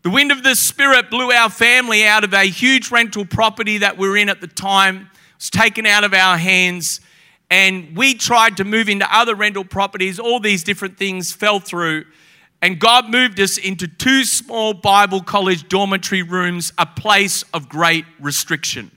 The 0.02 0.10
wind 0.10 0.32
of 0.32 0.42
the 0.42 0.56
Spirit 0.56 1.08
blew 1.08 1.30
our 1.30 1.50
family 1.50 2.04
out 2.04 2.24
of 2.24 2.34
a 2.34 2.48
huge 2.48 2.90
rental 2.90 3.24
property 3.24 3.78
that 3.78 3.96
we 3.96 4.08
were 4.08 4.16
in 4.16 4.28
at 4.28 4.40
the 4.40 4.48
time. 4.48 5.02
It 5.02 5.36
was 5.36 5.50
taken 5.50 5.86
out 5.86 6.02
of 6.02 6.14
our 6.14 6.36
hands 6.36 7.00
and 7.50 7.96
we 7.96 8.14
tried 8.14 8.56
to 8.58 8.64
move 8.64 8.88
into 8.88 9.06
other 9.14 9.34
rental 9.34 9.64
properties. 9.64 10.18
All 10.20 10.38
these 10.38 10.62
different 10.62 10.96
things 10.96 11.32
fell 11.32 11.58
through. 11.58 12.04
And 12.62 12.78
God 12.78 13.10
moved 13.10 13.40
us 13.40 13.58
into 13.58 13.88
two 13.88 14.24
small 14.24 14.74
Bible 14.74 15.22
college 15.22 15.68
dormitory 15.68 16.22
rooms, 16.22 16.72
a 16.78 16.86
place 16.86 17.42
of 17.54 17.68
great 17.68 18.04
restriction. 18.20 18.90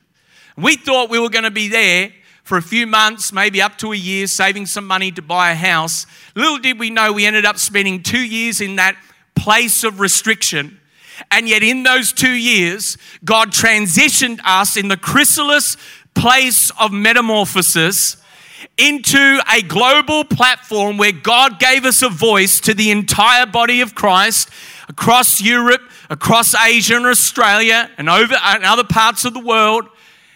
We 0.58 0.76
thought 0.76 1.10
we 1.10 1.18
were 1.18 1.30
going 1.30 1.46
to 1.46 1.52
be 1.52 1.70
there 1.70 2.12
for 2.44 2.58
a 2.58 2.62
few 2.62 2.86
months, 2.86 3.32
maybe 3.32 3.62
up 3.62 3.78
to 3.78 3.94
a 3.94 3.96
year, 3.96 4.28
saving 4.28 4.66
some 4.66 4.86
money 4.86 5.12
to 5.12 5.22
buy 5.22 5.52
a 5.52 5.56
house. 5.56 6.06
Little 6.36 6.60
did 6.60 6.78
we 6.78 6.90
know 6.90 7.14
we 7.14 7.26
ended 7.26 7.46
up 7.46 7.58
spending 7.58 8.04
two 8.04 8.24
years 8.24 8.60
in 8.60 8.76
that 8.76 8.98
place 9.36 9.84
of 9.84 10.00
restriction. 10.00 10.80
And 11.32 11.48
yet, 11.48 11.64
in 11.64 11.84
those 11.84 12.12
two 12.12 12.34
years, 12.34 12.98
God 13.24 13.52
transitioned 13.52 14.40
us 14.44 14.76
in 14.76 14.90
the 14.90 14.98
chrysalis 14.98 15.78
place 16.14 16.72
of 16.80 16.92
metamorphosis 16.92 18.18
into 18.78 19.40
a 19.52 19.62
global 19.62 20.24
platform 20.24 20.98
where 20.98 21.12
God 21.12 21.60
gave 21.60 21.86
us 21.86 22.02
a 22.02 22.10
voice 22.10 22.60
to 22.62 22.74
the 22.74 22.92
entire 22.92 23.46
body 23.46 23.82
of 23.82 23.96
Christ 23.96 24.50
across 24.88 25.42
Europe, 25.42 25.82
across 26.10 26.56
Asia 26.56 26.96
and 26.96 27.06
Australia, 27.06 27.90
and 27.98 28.10
over 28.10 28.36
and 28.36 28.64
other 28.64 28.84
parts 28.84 29.26
of 29.26 29.34
the 29.34 29.40
world. 29.40 29.88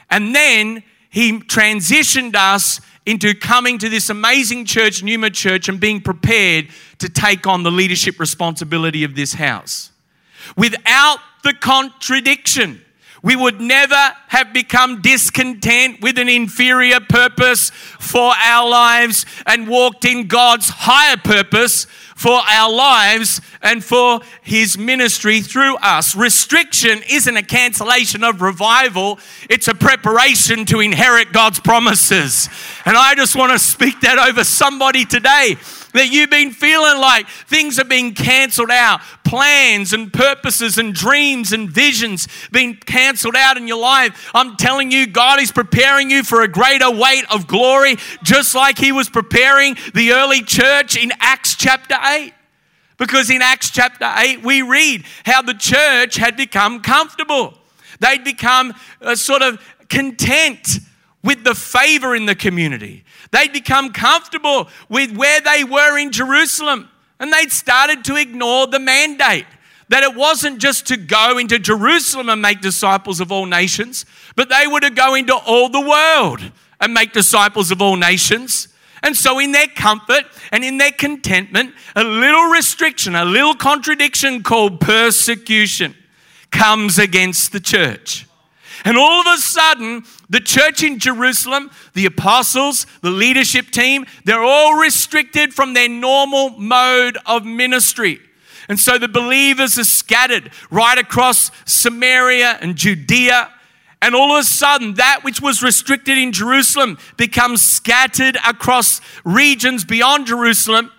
And 0.09 0.35
then 0.35 0.83
He 1.09 1.39
transitioned 1.39 2.35
us 2.35 2.81
into 3.05 3.33
coming 3.33 3.77
to 3.79 3.89
this 3.89 4.09
amazing 4.09 4.65
church, 4.65 5.01
Numa 5.01 5.29
Church, 5.29 5.69
and 5.69 5.79
being 5.79 6.01
prepared 6.01 6.67
to 6.99 7.07
take 7.07 7.47
on 7.47 7.63
the 7.63 7.71
leadership 7.71 8.19
responsibility 8.19 9.03
of 9.03 9.15
this 9.15 9.33
house. 9.33 9.91
Without 10.55 11.19
the 11.43 11.53
contradiction, 11.53 12.81
we 13.27 13.35
would 13.35 13.59
never 13.59 14.13
have 14.27 14.53
become 14.53 15.01
discontent 15.01 15.99
with 15.99 16.17
an 16.17 16.29
inferior 16.29 17.01
purpose 17.01 17.71
for 17.71 18.31
our 18.37 18.69
lives 18.69 19.25
and 19.45 19.67
walked 19.67 20.05
in 20.05 20.27
God's 20.27 20.69
higher 20.69 21.17
purpose 21.17 21.87
for 22.15 22.39
our 22.49 22.71
lives 22.71 23.41
and 23.61 23.83
for 23.83 24.21
His 24.41 24.77
ministry 24.77 25.41
through 25.41 25.75
us. 25.79 26.15
Restriction 26.15 27.01
isn't 27.09 27.35
a 27.35 27.43
cancellation 27.43 28.23
of 28.23 28.41
revival, 28.41 29.19
it's 29.49 29.67
a 29.67 29.75
preparation 29.75 30.65
to 30.67 30.79
inherit 30.79 31.33
God's 31.33 31.59
promises. 31.59 32.47
And 32.85 32.95
I 32.95 33.13
just 33.13 33.35
want 33.35 33.51
to 33.51 33.59
speak 33.59 33.99
that 34.01 34.17
over 34.17 34.45
somebody 34.45 35.03
today 35.03 35.57
that 35.93 36.11
you've 36.11 36.29
been 36.29 36.51
feeling 36.51 36.99
like 36.99 37.27
things 37.27 37.79
are 37.79 37.85
being 37.85 38.13
cancelled 38.13 38.71
out, 38.71 39.01
plans 39.23 39.93
and 39.93 40.11
purposes 40.11 40.77
and 40.77 40.93
dreams 40.93 41.51
and 41.51 41.69
visions 41.69 42.27
being 42.51 42.75
cancelled 42.75 43.35
out 43.35 43.57
in 43.57 43.67
your 43.67 43.79
life. 43.79 44.31
I'm 44.33 44.55
telling 44.57 44.91
you, 44.91 45.07
God 45.07 45.41
is 45.41 45.51
preparing 45.51 46.09
you 46.09 46.23
for 46.23 46.41
a 46.41 46.47
greater 46.47 46.91
weight 46.91 47.25
of 47.31 47.47
glory, 47.47 47.97
just 48.23 48.55
like 48.55 48.77
He 48.77 48.91
was 48.91 49.09
preparing 49.09 49.75
the 49.93 50.13
early 50.13 50.41
church 50.41 50.97
in 50.97 51.11
Acts 51.19 51.55
chapter 51.55 51.95
8. 52.01 52.33
Because 52.97 53.29
in 53.29 53.41
Acts 53.41 53.69
chapter 53.69 54.11
8, 54.15 54.43
we 54.43 54.63
read 54.63 55.05
how 55.25 55.41
the 55.41 55.53
church 55.53 56.15
had 56.15 56.35
become 56.35 56.81
comfortable. 56.81 57.53
They'd 57.99 58.23
become 58.23 58.73
uh, 59.01 59.15
sort 59.15 59.41
of 59.41 59.61
content 59.89 60.79
with 61.27 61.43
the 61.43 61.53
favor 61.53 62.15
in 62.15 62.25
the 62.25 62.35
community. 62.35 63.03
They'd 63.31 63.51
become 63.51 63.91
comfortable 63.91 64.69
with 64.87 65.11
where 65.11 65.41
they 65.41 65.65
were 65.65 65.97
in 65.97 66.13
Jerusalem 66.13 66.87
and 67.19 67.33
they'd 67.33 67.51
started 67.51 68.05
to 68.05 68.15
ignore 68.15 68.65
the 68.65 68.79
mandate 68.79 69.45
that 69.89 70.03
it 70.03 70.15
wasn't 70.15 70.59
just 70.59 70.87
to 70.87 70.95
go 70.95 71.37
into 71.37 71.59
Jerusalem 71.59 72.29
and 72.29 72.41
make 72.41 72.61
disciples 72.61 73.19
of 73.19 73.29
all 73.29 73.45
nations, 73.45 74.05
but 74.37 74.47
they 74.47 74.67
were 74.67 74.79
to 74.79 74.89
go 74.89 75.15
into 75.15 75.35
all 75.35 75.67
the 75.67 75.81
world 75.81 76.49
and 76.79 76.93
make 76.93 77.11
disciples 77.11 77.71
of 77.71 77.81
all 77.81 77.97
nations. 77.97 78.69
And 79.03 79.13
so, 79.13 79.37
in 79.37 79.51
their 79.51 79.67
comfort 79.67 80.23
and 80.53 80.63
in 80.63 80.77
their 80.77 80.91
contentment, 80.91 81.73
a 81.93 82.05
little 82.05 82.45
restriction, 82.45 83.15
a 83.15 83.25
little 83.25 83.53
contradiction 83.53 84.43
called 84.43 84.79
persecution 84.79 85.93
comes 86.51 86.97
against 86.97 87.51
the 87.51 87.59
church. 87.59 88.27
And 88.87 88.97
all 88.97 89.19
of 89.19 89.27
a 89.27 89.37
sudden, 89.37 90.05
the 90.29 90.39
church 90.39 90.81
in 90.81 90.97
Jerusalem, 90.97 91.71
the 91.93 92.05
apostles, 92.05 92.85
the 93.01 93.09
leadership 93.09 93.69
team, 93.69 94.05
they're 94.23 94.41
all 94.41 94.79
restricted 94.79 95.53
from 95.53 95.73
their 95.73 95.89
normal 95.89 96.51
mode 96.51 97.17
of 97.25 97.45
ministry. 97.45 98.21
And 98.69 98.79
so 98.79 98.97
the 98.97 99.09
believers 99.09 99.77
are 99.77 99.83
scattered 99.83 100.51
right 100.71 100.97
across 100.97 101.51
Samaria 101.65 102.59
and 102.61 102.77
Judea. 102.77 103.51
And 104.01 104.15
all 104.15 104.31
of 104.31 104.39
a 104.39 104.43
sudden, 104.45 104.93
that 104.93 105.19
which 105.21 105.41
was 105.41 105.61
restricted 105.61 106.17
in 106.17 106.31
Jerusalem 106.31 106.97
becomes 107.17 107.61
scattered 107.61 108.37
across 108.47 109.01
regions 109.25 109.83
beyond 109.83 110.27
Jerusalem, 110.27 110.91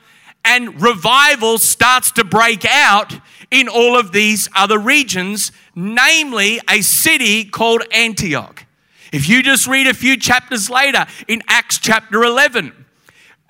and 0.45 0.79
revival 0.79 1.57
starts 1.57 2.13
to 2.13 2.25
break 2.25 2.67
out 2.67 3.19
in 3.51 3.69
all 3.69 3.99
of 3.99 4.13
these 4.13 4.49
other 4.55 4.79
regions, 4.79 5.53
namely 5.75 6.61
a 6.69 6.83
city 6.83 7.45
called 7.45 7.83
Antioch. 7.93 8.65
If 9.13 9.29
you 9.29 9.43
just 9.43 9.67
read 9.67 9.87
a 9.87 9.95
few 9.95 10.17
chapters 10.17 10.69
later 10.69 11.07
in 11.27 11.43
Acts 11.49 11.79
chapter 11.79 12.23
11, 12.23 12.73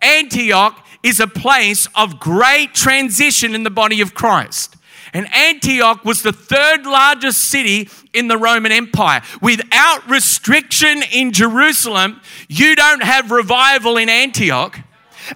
Antioch 0.01 0.87
is 1.03 1.21
a 1.21 1.27
place 1.27 1.89
of 1.95 2.21
great 2.21 2.75
transition 2.75 3.55
in 3.55 3.65
the 3.65 3.71
body 3.71 4.01
of 4.01 4.15
Christ. 4.15 4.77
And 5.13 5.33
Antioch 5.35 6.05
was 6.05 6.23
the 6.23 6.33
third 6.33 6.85
largest 6.85 7.51
city 7.51 7.89
in 8.13 8.29
the 8.29 8.37
Roman 8.37 8.73
Empire. 8.73 9.23
Without 9.41 10.09
restriction 10.09 11.03
in 11.13 11.33
Jerusalem, 11.33 12.21
you 12.49 12.77
don't 12.77 13.03
have 13.03 13.31
revival 13.31 13.97
in 13.97 14.09
Antioch. 14.09 14.79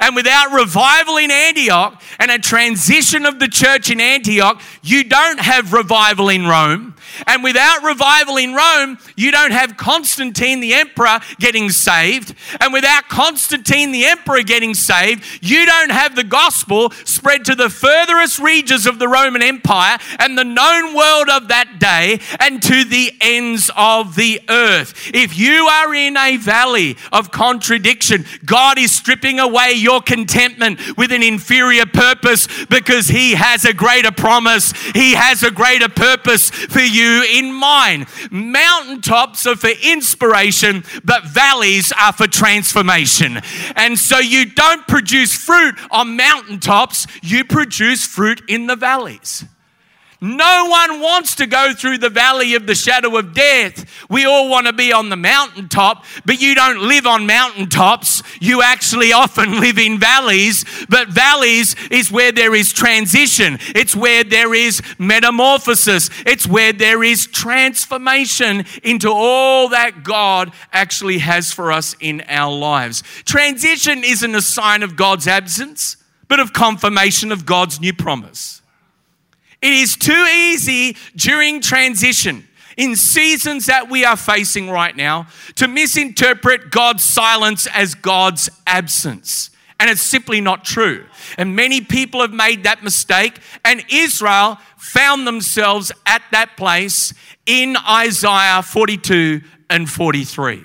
And 0.00 0.14
without 0.16 0.52
revival 0.52 1.16
in 1.16 1.30
Antioch 1.30 2.00
and 2.18 2.30
a 2.30 2.38
transition 2.38 3.26
of 3.26 3.38
the 3.38 3.48
church 3.48 3.90
in 3.90 4.00
Antioch, 4.00 4.60
you 4.82 5.04
don't 5.04 5.40
have 5.40 5.72
revival 5.72 6.28
in 6.28 6.46
Rome. 6.46 6.94
And 7.26 7.42
without 7.42 7.82
revival 7.82 8.36
in 8.36 8.54
Rome, 8.54 8.98
you 9.16 9.30
don't 9.30 9.52
have 9.52 9.76
Constantine 9.76 10.60
the 10.60 10.74
emperor 10.74 11.20
getting 11.38 11.70
saved. 11.70 12.34
And 12.60 12.72
without 12.72 13.08
Constantine 13.08 13.92
the 13.92 14.04
emperor 14.04 14.42
getting 14.42 14.74
saved, 14.74 15.24
you 15.40 15.66
don't 15.66 15.90
have 15.90 16.16
the 16.16 16.24
gospel 16.24 16.90
spread 17.04 17.44
to 17.46 17.54
the 17.54 17.70
furthest 17.70 18.38
regions 18.38 18.86
of 18.86 18.98
the 18.98 19.08
Roman 19.08 19.42
Empire 19.42 19.98
and 20.18 20.36
the 20.36 20.44
known 20.44 20.94
world 20.94 21.28
of 21.28 21.48
that 21.48 21.78
day 21.78 22.20
and 22.40 22.62
to 22.62 22.84
the 22.84 23.12
ends 23.20 23.70
of 23.76 24.16
the 24.16 24.40
earth. 24.48 25.10
If 25.14 25.38
you 25.38 25.66
are 25.66 25.94
in 25.94 26.16
a 26.16 26.36
valley 26.36 26.96
of 27.12 27.30
contradiction, 27.30 28.24
God 28.44 28.78
is 28.78 28.94
stripping 28.94 29.38
away 29.38 29.72
your 29.72 30.00
contentment 30.00 30.96
with 30.96 31.12
an 31.12 31.22
inferior 31.22 31.86
purpose 31.86 32.48
because 32.66 33.08
He 33.08 33.34
has 33.34 33.64
a 33.64 33.72
greater 33.72 34.12
promise. 34.12 34.72
He 34.92 35.14
has 35.14 35.42
a 35.42 35.50
greater 35.50 35.88
purpose 35.88 36.50
for 36.50 36.80
you 36.80 37.01
in 37.02 37.52
mind. 37.52 38.06
Mountaintops 38.30 39.46
are 39.46 39.56
for 39.56 39.70
inspiration, 39.82 40.84
but 41.04 41.24
valleys 41.24 41.92
are 41.92 42.12
for 42.12 42.26
transformation. 42.26 43.40
And 43.76 43.98
so 43.98 44.18
you 44.18 44.46
don't 44.46 44.86
produce 44.86 45.34
fruit 45.34 45.74
on 45.90 46.16
mountaintops, 46.16 47.06
you 47.22 47.44
produce 47.44 48.06
fruit 48.06 48.42
in 48.48 48.66
the 48.66 48.76
valleys. 48.76 49.44
No 50.22 50.66
one 50.66 51.00
wants 51.00 51.34
to 51.34 51.48
go 51.48 51.74
through 51.74 51.98
the 51.98 52.08
valley 52.08 52.54
of 52.54 52.68
the 52.68 52.76
shadow 52.76 53.18
of 53.18 53.34
death. 53.34 54.06
We 54.08 54.24
all 54.24 54.48
want 54.48 54.68
to 54.68 54.72
be 54.72 54.92
on 54.92 55.08
the 55.08 55.16
mountaintop, 55.16 56.04
but 56.24 56.40
you 56.40 56.54
don't 56.54 56.86
live 56.86 57.08
on 57.08 57.26
mountaintops. 57.26 58.22
You 58.40 58.62
actually 58.62 59.12
often 59.12 59.58
live 59.60 59.78
in 59.78 59.98
valleys, 59.98 60.64
but 60.88 61.08
valleys 61.08 61.74
is 61.90 62.12
where 62.12 62.30
there 62.30 62.54
is 62.54 62.72
transition. 62.72 63.58
It's 63.74 63.96
where 63.96 64.22
there 64.22 64.54
is 64.54 64.80
metamorphosis. 64.96 66.08
It's 66.24 66.46
where 66.46 66.72
there 66.72 67.02
is 67.02 67.26
transformation 67.26 68.64
into 68.84 69.10
all 69.10 69.70
that 69.70 70.04
God 70.04 70.52
actually 70.72 71.18
has 71.18 71.52
for 71.52 71.72
us 71.72 71.96
in 71.98 72.22
our 72.28 72.56
lives. 72.56 73.02
Transition 73.24 74.04
isn't 74.04 74.36
a 74.36 74.42
sign 74.42 74.84
of 74.84 74.94
God's 74.94 75.26
absence, 75.26 75.96
but 76.28 76.38
of 76.38 76.52
confirmation 76.52 77.32
of 77.32 77.44
God's 77.44 77.80
new 77.80 77.92
promise. 77.92 78.61
It 79.62 79.72
is 79.72 79.96
too 79.96 80.26
easy 80.34 80.96
during 81.14 81.60
transition, 81.60 82.48
in 82.76 82.96
seasons 82.96 83.66
that 83.66 83.88
we 83.88 84.04
are 84.04 84.16
facing 84.16 84.68
right 84.68 84.96
now, 84.96 85.28
to 85.54 85.68
misinterpret 85.68 86.70
God's 86.70 87.04
silence 87.04 87.68
as 87.72 87.94
God's 87.94 88.50
absence. 88.66 89.50
And 89.78 89.90
it's 89.90 90.00
simply 90.00 90.40
not 90.40 90.64
true. 90.64 91.06
And 91.38 91.56
many 91.56 91.80
people 91.80 92.20
have 92.20 92.32
made 92.32 92.64
that 92.64 92.82
mistake, 92.82 93.38
and 93.64 93.84
Israel 93.88 94.58
found 94.76 95.26
themselves 95.26 95.92
at 96.06 96.22
that 96.32 96.56
place 96.56 97.14
in 97.46 97.76
Isaiah 97.88 98.62
42 98.62 99.40
and 99.70 99.88
43. 99.88 100.62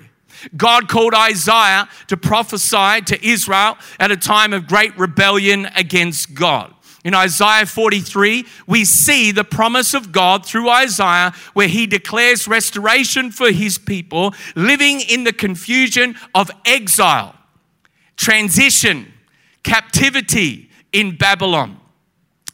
God 0.56 0.88
called 0.88 1.14
Isaiah 1.14 1.90
to 2.08 2.18
prophesy 2.18 3.02
to 3.02 3.28
Israel 3.28 3.78
at 4.00 4.12
a 4.12 4.18
time 4.18 4.54
of 4.54 4.68
great 4.68 4.98
rebellion 4.98 5.68
against 5.76 6.34
God. 6.34 6.74
In 7.08 7.16
Isaiah 7.16 7.66
43, 7.66 8.46
we 8.68 8.84
see 8.84 9.32
the 9.32 9.46
promise 9.46 9.94
of 9.94 10.12
God 10.12 10.46
through 10.46 10.70
Isaiah 10.70 11.32
where 11.54 11.70
he 11.70 11.88
declares 11.88 12.50
restoration 12.50 13.32
for 13.32 13.50
his 13.50 13.78
people 13.78 14.36
living 14.58 15.00
in 15.00 15.24
the 15.24 15.32
confusion 15.32 16.18
of 16.36 16.52
exile, 16.66 17.34
transition, 18.18 19.14
captivity 19.64 20.70
in 20.92 21.16
Babylon. 21.16 21.80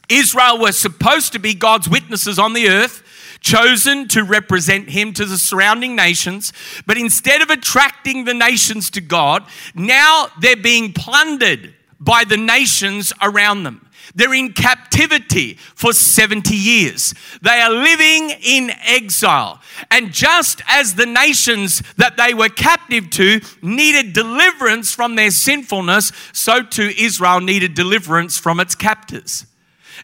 Israel 0.08 0.60
were 0.60 0.70
supposed 0.70 1.32
to 1.32 1.40
be 1.40 1.54
God's 1.54 1.88
witnesses 1.88 2.38
on 2.38 2.52
the 2.52 2.68
earth, 2.68 3.02
chosen 3.40 4.06
to 4.06 4.22
represent 4.22 4.88
him 4.88 5.12
to 5.14 5.24
the 5.24 5.36
surrounding 5.36 5.96
nations. 5.96 6.52
But 6.86 6.96
instead 6.96 7.42
of 7.42 7.50
attracting 7.50 8.24
the 8.24 8.34
nations 8.34 8.88
to 8.90 9.00
God, 9.00 9.48
now 9.74 10.28
they're 10.38 10.54
being 10.54 10.92
plundered 10.92 11.74
by 11.98 12.22
the 12.22 12.36
nations 12.36 13.12
around 13.20 13.64
them. 13.64 13.80
They're 14.14 14.34
in 14.34 14.52
captivity 14.52 15.54
for 15.54 15.92
70 15.92 16.54
years. 16.54 17.14
They 17.42 17.60
are 17.60 17.70
living 17.70 18.30
in 18.42 18.70
exile. 18.82 19.60
And 19.90 20.12
just 20.12 20.62
as 20.68 20.94
the 20.94 21.06
nations 21.06 21.82
that 21.96 22.16
they 22.16 22.34
were 22.34 22.48
captive 22.48 23.10
to 23.10 23.40
needed 23.62 24.12
deliverance 24.12 24.94
from 24.94 25.16
their 25.16 25.30
sinfulness, 25.30 26.12
so 26.32 26.62
too 26.62 26.92
Israel 26.96 27.40
needed 27.40 27.74
deliverance 27.74 28.38
from 28.38 28.60
its 28.60 28.74
captors. 28.74 29.46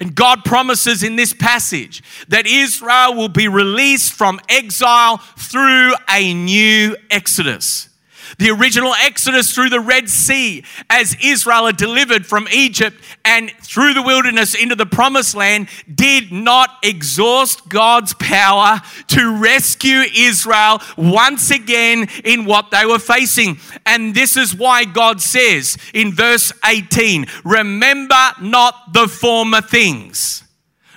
And 0.01 0.15
God 0.15 0.45
promises 0.45 1.03
in 1.03 1.17
this 1.17 1.35
passage 1.35 2.03
that 2.29 2.47
Israel 2.47 3.15
will 3.15 3.29
be 3.29 3.49
released 3.49 4.13
from 4.13 4.41
exile 4.49 5.19
through 5.37 5.95
a 6.09 6.33
new 6.33 6.97
exodus. 7.11 7.90
The 8.39 8.51
original 8.51 8.95
exodus 8.95 9.53
through 9.53 9.71
the 9.71 9.81
Red 9.81 10.09
Sea 10.09 10.65
as 10.89 11.17
Israel 11.23 11.67
are 11.67 11.73
delivered 11.73 12.27
from 12.27 12.49
Egypt 12.53 13.03
and 13.25 13.51
through 13.63 13.95
the 13.95 14.03
wilderness 14.03 14.55
into 14.55 14.75
the 14.75 14.87
promised 14.87 15.35
land 15.35 15.69
did 15.93 16.33
not 16.33 16.71
exhaust 16.83 17.69
God's 17.69 18.15
power 18.15 18.81
to 19.09 19.37
rescue 19.37 20.03
Israel 20.17 20.81
once 20.97 21.51
again 21.51 22.09
in 22.25 22.45
what 22.45 22.71
they 22.71 22.87
were 22.87 22.99
facing. 22.99 23.59
And 23.87 24.15
this 24.15 24.37
is 24.37 24.55
why 24.55 24.85
God 24.85 25.21
says 25.21 25.77
in 25.95 26.13
verse 26.13 26.53
18, 26.65 27.27
remember 27.45 28.31
not 28.41 28.93
the 28.93 29.09
former 29.09 29.61
things 29.61 30.45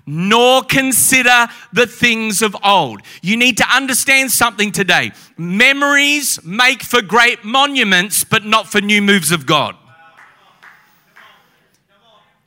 nor 0.06 0.64
consider 0.64 1.48
the 1.72 1.88
things 1.88 2.42
of 2.42 2.56
old. 2.64 3.02
You 3.22 3.38
need 3.38 3.58
to 3.58 3.68
understand 3.74 4.32
something 4.32 4.72
today. 4.72 5.12
Memories 5.38 6.44
make 6.44 6.84
for 6.84 7.02
great 7.02 7.44
monuments, 7.44 8.24
but 8.24 8.46
not 8.46 8.68
for 8.68 8.82
new 8.82 9.02
moves 9.02 9.32
of 9.32 9.46
God. 9.46 9.76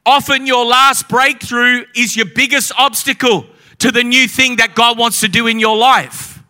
Often, 0.04 0.46
your 0.46 0.64
last 0.64 1.08
breakthrough 1.08 1.84
is 1.96 2.16
your 2.16 2.26
biggest 2.26 2.72
obstacle 2.78 3.46
to 3.78 3.90
the 3.90 4.04
new 4.04 4.28
thing 4.28 4.56
that 4.56 4.74
God 4.74 4.98
wants 4.98 5.20
to 5.20 5.28
do 5.28 5.46
in 5.46 5.58
your 5.58 5.76
life. 5.76 6.42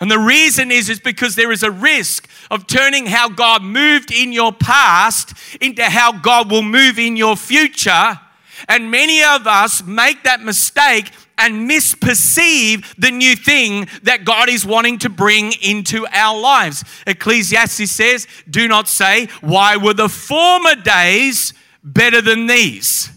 And 0.00 0.10
the 0.10 0.18
reason 0.18 0.70
is, 0.70 0.88
is 0.88 0.98
because 0.98 1.36
there 1.36 1.52
is 1.52 1.62
a 1.62 1.70
risk 1.70 2.28
of 2.50 2.66
turning 2.66 3.06
how 3.06 3.28
God 3.28 3.62
moved 3.62 4.12
in 4.12 4.32
your 4.32 4.52
past 4.52 5.34
into 5.60 5.84
how 5.84 6.12
God 6.12 6.50
will 6.50 6.62
move 6.62 6.98
in 6.98 7.16
your 7.16 7.36
future 7.36 8.20
and 8.68 8.90
many 8.90 9.22
of 9.22 9.46
us 9.46 9.82
make 9.84 10.22
that 10.24 10.40
mistake 10.42 11.10
and 11.36 11.68
misperceive 11.68 12.94
the 12.96 13.10
new 13.10 13.34
thing 13.36 13.88
that 14.02 14.24
God 14.24 14.48
is 14.48 14.64
wanting 14.64 14.98
to 14.98 15.08
bring 15.08 15.52
into 15.62 16.06
our 16.12 16.38
lives. 16.38 16.84
Ecclesiastes 17.06 17.90
says, 17.90 18.26
Do 18.48 18.68
not 18.68 18.88
say, 18.88 19.26
Why 19.40 19.76
were 19.76 19.94
the 19.94 20.08
former 20.08 20.74
days 20.74 21.52
better 21.82 22.20
than 22.20 22.46
these? 22.46 23.10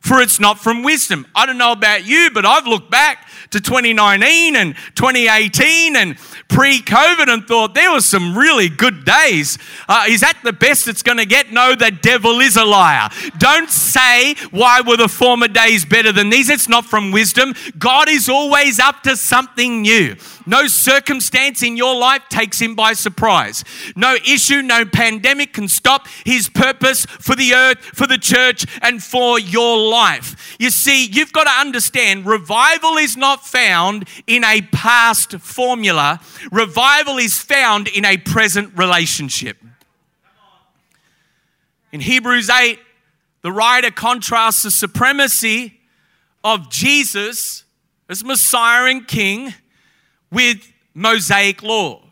For 0.00 0.20
it's 0.20 0.38
not 0.38 0.58
from 0.58 0.82
wisdom. 0.82 1.26
I 1.34 1.46
don't 1.46 1.58
know 1.58 1.72
about 1.72 2.06
you, 2.06 2.30
but 2.32 2.44
I've 2.44 2.66
looked 2.66 2.90
back 2.90 3.26
to 3.54 3.60
2019 3.60 4.56
and 4.56 4.74
2018 4.96 5.96
and 5.96 6.18
pre 6.48 6.80
COVID 6.80 7.32
and 7.32 7.46
thought 7.46 7.74
there 7.74 7.92
were 7.92 8.00
some 8.00 8.36
really 8.36 8.68
good 8.68 9.04
days. 9.04 9.58
Uh, 9.88 10.04
is 10.08 10.20
that 10.20 10.38
the 10.42 10.52
best 10.52 10.88
it's 10.88 11.02
going 11.02 11.18
to 11.18 11.26
get? 11.26 11.52
No, 11.52 11.74
the 11.74 11.90
devil 11.90 12.40
is 12.40 12.56
a 12.56 12.64
liar. 12.64 13.08
Don't 13.38 13.70
say, 13.70 14.34
why 14.50 14.80
were 14.80 14.96
the 14.96 15.08
former 15.08 15.48
days 15.48 15.84
better 15.84 16.12
than 16.12 16.30
these? 16.30 16.50
It's 16.50 16.68
not 16.68 16.84
from 16.84 17.12
wisdom. 17.12 17.54
God 17.78 18.08
is 18.08 18.28
always 18.28 18.80
up 18.80 19.02
to 19.04 19.16
something 19.16 19.82
new. 19.82 20.16
No 20.46 20.66
circumstance 20.66 21.62
in 21.62 21.76
your 21.76 21.96
life 21.96 22.22
takes 22.28 22.60
him 22.60 22.74
by 22.74 22.92
surprise. 22.92 23.64
No 23.96 24.14
issue, 24.14 24.62
no 24.62 24.84
pandemic 24.84 25.54
can 25.54 25.68
stop 25.68 26.06
his 26.24 26.48
purpose 26.48 27.06
for 27.06 27.34
the 27.34 27.54
earth, 27.54 27.78
for 27.78 28.06
the 28.06 28.18
church, 28.18 28.66
and 28.82 29.02
for 29.02 29.38
your 29.38 29.78
life. 29.78 30.56
You 30.58 30.70
see, 30.70 31.06
you've 31.06 31.32
got 31.32 31.44
to 31.44 31.50
understand 31.50 32.26
revival 32.26 32.96
is 32.96 33.16
not 33.16 33.43
found 33.44 34.08
in 34.26 34.44
a 34.44 34.62
past 34.62 35.32
formula, 35.38 36.20
revival 36.50 37.18
is 37.18 37.38
found 37.38 37.88
in 37.88 38.04
a 38.04 38.16
present 38.16 38.76
relationship. 38.76 39.58
In 41.92 42.00
Hebrews 42.00 42.50
8, 42.50 42.78
the 43.42 43.52
writer 43.52 43.90
contrasts 43.90 44.62
the 44.62 44.70
supremacy 44.70 45.80
of 46.42 46.70
Jesus 46.70 47.64
as 48.08 48.24
Messiah 48.24 48.90
and 48.90 49.06
King 49.06 49.54
with 50.30 50.72
Mosaic 50.94 51.62
law. 51.62 52.02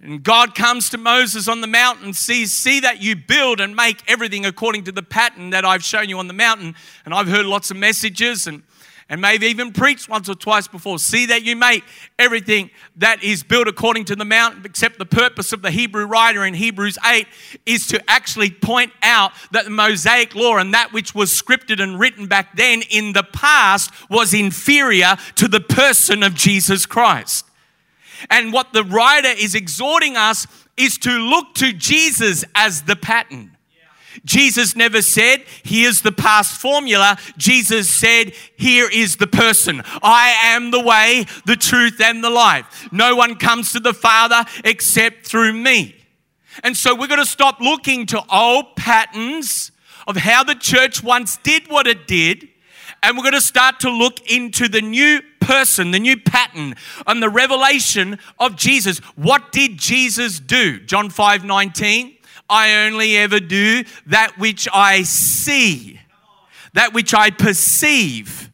And 0.00 0.22
God 0.22 0.54
comes 0.56 0.88
to 0.90 0.98
Moses 0.98 1.46
on 1.46 1.60
the 1.60 1.68
mountain, 1.68 2.12
sees, 2.12 2.52
see 2.52 2.80
that 2.80 3.00
you 3.00 3.14
build 3.14 3.60
and 3.60 3.76
make 3.76 4.02
everything 4.08 4.44
according 4.44 4.84
to 4.84 4.92
the 4.92 5.02
pattern 5.02 5.50
that 5.50 5.64
I've 5.64 5.84
shown 5.84 6.08
you 6.08 6.18
on 6.18 6.26
the 6.26 6.34
mountain. 6.34 6.74
And 7.04 7.14
I've 7.14 7.28
heard 7.28 7.46
lots 7.46 7.70
of 7.70 7.76
messages 7.76 8.48
and 8.48 8.64
and 9.12 9.20
maybe 9.20 9.46
even 9.48 9.72
preached 9.72 10.08
once 10.08 10.26
or 10.30 10.34
twice 10.34 10.66
before. 10.66 10.98
See 10.98 11.26
that 11.26 11.42
you 11.42 11.54
make 11.54 11.84
everything 12.18 12.70
that 12.96 13.22
is 13.22 13.42
built 13.42 13.68
according 13.68 14.06
to 14.06 14.16
the 14.16 14.24
mountain, 14.24 14.62
except 14.64 14.98
the 14.98 15.04
purpose 15.04 15.52
of 15.52 15.60
the 15.60 15.70
Hebrew 15.70 16.06
writer 16.06 16.46
in 16.46 16.54
Hebrews 16.54 16.96
8 17.04 17.26
is 17.66 17.86
to 17.88 18.02
actually 18.10 18.50
point 18.50 18.90
out 19.02 19.32
that 19.50 19.66
the 19.66 19.70
Mosaic 19.70 20.34
law 20.34 20.56
and 20.56 20.72
that 20.72 20.94
which 20.94 21.14
was 21.14 21.30
scripted 21.30 21.78
and 21.78 22.00
written 22.00 22.26
back 22.26 22.56
then 22.56 22.80
in 22.88 23.12
the 23.12 23.22
past 23.22 23.90
was 24.08 24.32
inferior 24.32 25.16
to 25.34 25.46
the 25.46 25.60
person 25.60 26.22
of 26.22 26.34
Jesus 26.34 26.86
Christ. 26.86 27.44
And 28.30 28.50
what 28.50 28.72
the 28.72 28.82
writer 28.82 29.28
is 29.28 29.54
exhorting 29.54 30.16
us 30.16 30.46
is 30.78 30.96
to 30.98 31.10
look 31.10 31.54
to 31.56 31.74
Jesus 31.74 32.46
as 32.54 32.84
the 32.84 32.96
pattern. 32.96 33.58
Jesus 34.24 34.76
never 34.76 35.02
said, 35.02 35.44
here's 35.62 36.02
the 36.02 36.12
past 36.12 36.60
formula. 36.60 37.16
Jesus 37.36 37.88
said, 37.88 38.32
here 38.56 38.88
is 38.90 39.16
the 39.16 39.26
person. 39.26 39.82
I 40.02 40.34
am 40.44 40.70
the 40.70 40.80
way, 40.80 41.26
the 41.46 41.56
truth, 41.56 42.00
and 42.00 42.22
the 42.22 42.30
life. 42.30 42.88
No 42.92 43.16
one 43.16 43.36
comes 43.36 43.72
to 43.72 43.80
the 43.80 43.94
Father 43.94 44.44
except 44.64 45.26
through 45.26 45.52
me. 45.54 45.96
And 46.62 46.76
so 46.76 46.94
we're 46.94 47.06
going 47.06 47.20
to 47.20 47.26
stop 47.26 47.60
looking 47.60 48.06
to 48.06 48.22
old 48.30 48.76
patterns 48.76 49.72
of 50.06 50.16
how 50.16 50.44
the 50.44 50.54
church 50.54 51.02
once 51.02 51.38
did 51.38 51.68
what 51.68 51.86
it 51.86 52.06
did. 52.06 52.48
And 53.02 53.16
we're 53.16 53.24
going 53.24 53.34
to 53.34 53.40
start 53.40 53.80
to 53.80 53.90
look 53.90 54.30
into 54.30 54.68
the 54.68 54.80
new 54.80 55.22
person, 55.40 55.90
the 55.90 55.98
new 55.98 56.16
pattern, 56.16 56.74
and 57.06 57.22
the 57.22 57.28
revelation 57.28 58.18
of 58.38 58.56
Jesus. 58.56 58.98
What 59.16 59.50
did 59.50 59.76
Jesus 59.76 60.38
do? 60.38 60.78
John 60.80 61.10
5 61.10 61.44
19. 61.44 62.16
I 62.48 62.86
only 62.86 63.16
ever 63.16 63.40
do 63.40 63.84
that 64.06 64.38
which 64.38 64.68
I 64.72 65.02
see, 65.02 66.00
that 66.74 66.92
which 66.92 67.14
I 67.14 67.30
perceive, 67.30 68.50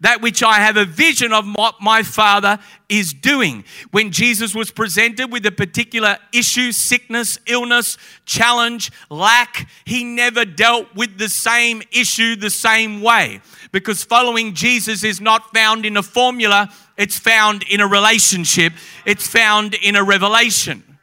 that 0.00 0.20
which 0.20 0.42
I 0.42 0.54
have 0.54 0.76
a 0.76 0.84
vision 0.84 1.32
of 1.32 1.46
what 1.54 1.76
my 1.80 2.02
Father 2.02 2.58
is 2.88 3.12
doing. 3.12 3.64
When 3.90 4.10
Jesus 4.10 4.54
was 4.54 4.70
presented 4.70 5.32
with 5.32 5.46
a 5.46 5.52
particular 5.52 6.18
issue, 6.32 6.72
sickness, 6.72 7.38
illness, 7.46 7.96
challenge, 8.24 8.90
lack, 9.10 9.68
he 9.84 10.04
never 10.04 10.44
dealt 10.44 10.94
with 10.94 11.18
the 11.18 11.28
same 11.28 11.82
issue 11.92 12.36
the 12.36 12.50
same 12.50 13.00
way. 13.00 13.40
Because 13.72 14.04
following 14.04 14.54
Jesus 14.54 15.02
is 15.02 15.20
not 15.20 15.54
found 15.54 15.86
in 15.86 15.96
a 15.96 16.02
formula, 16.02 16.68
it's 16.96 17.18
found 17.18 17.62
in 17.64 17.80
a 17.80 17.86
relationship, 17.86 18.72
it's 19.04 19.26
found 19.26 19.74
in 19.74 19.96
a 19.96 20.04
revelation. 20.04 20.98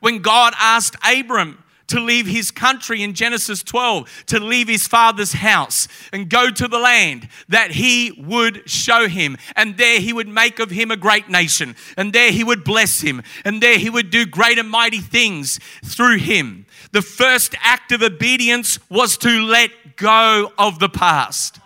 When 0.00 0.20
God 0.20 0.54
asked 0.58 0.96
Abram, 1.04 1.62
to 1.88 2.00
leave 2.00 2.26
his 2.26 2.50
country 2.50 3.02
in 3.02 3.14
Genesis 3.14 3.62
12, 3.62 4.24
to 4.26 4.40
leave 4.40 4.68
his 4.68 4.86
father's 4.86 5.32
house 5.32 5.88
and 6.12 6.28
go 6.30 6.50
to 6.50 6.68
the 6.68 6.78
land 6.78 7.28
that 7.48 7.72
he 7.72 8.12
would 8.24 8.68
show 8.68 9.08
him. 9.08 9.36
And 9.56 9.76
there 9.76 10.00
he 10.00 10.12
would 10.12 10.28
make 10.28 10.58
of 10.58 10.70
him 10.70 10.90
a 10.90 10.96
great 10.96 11.28
nation. 11.28 11.76
And 11.96 12.12
there 12.12 12.30
he 12.30 12.44
would 12.44 12.64
bless 12.64 13.00
him. 13.00 13.22
And 13.44 13.62
there 13.62 13.78
he 13.78 13.90
would 13.90 14.10
do 14.10 14.26
great 14.26 14.58
and 14.58 14.70
mighty 14.70 15.00
things 15.00 15.58
through 15.84 16.18
him. 16.18 16.66
The 16.92 17.02
first 17.02 17.54
act 17.60 17.92
of 17.92 18.02
obedience 18.02 18.78
was 18.88 19.16
to 19.18 19.42
let 19.42 19.96
go 19.96 20.52
of 20.58 20.78
the 20.78 20.88
past. 20.88 21.58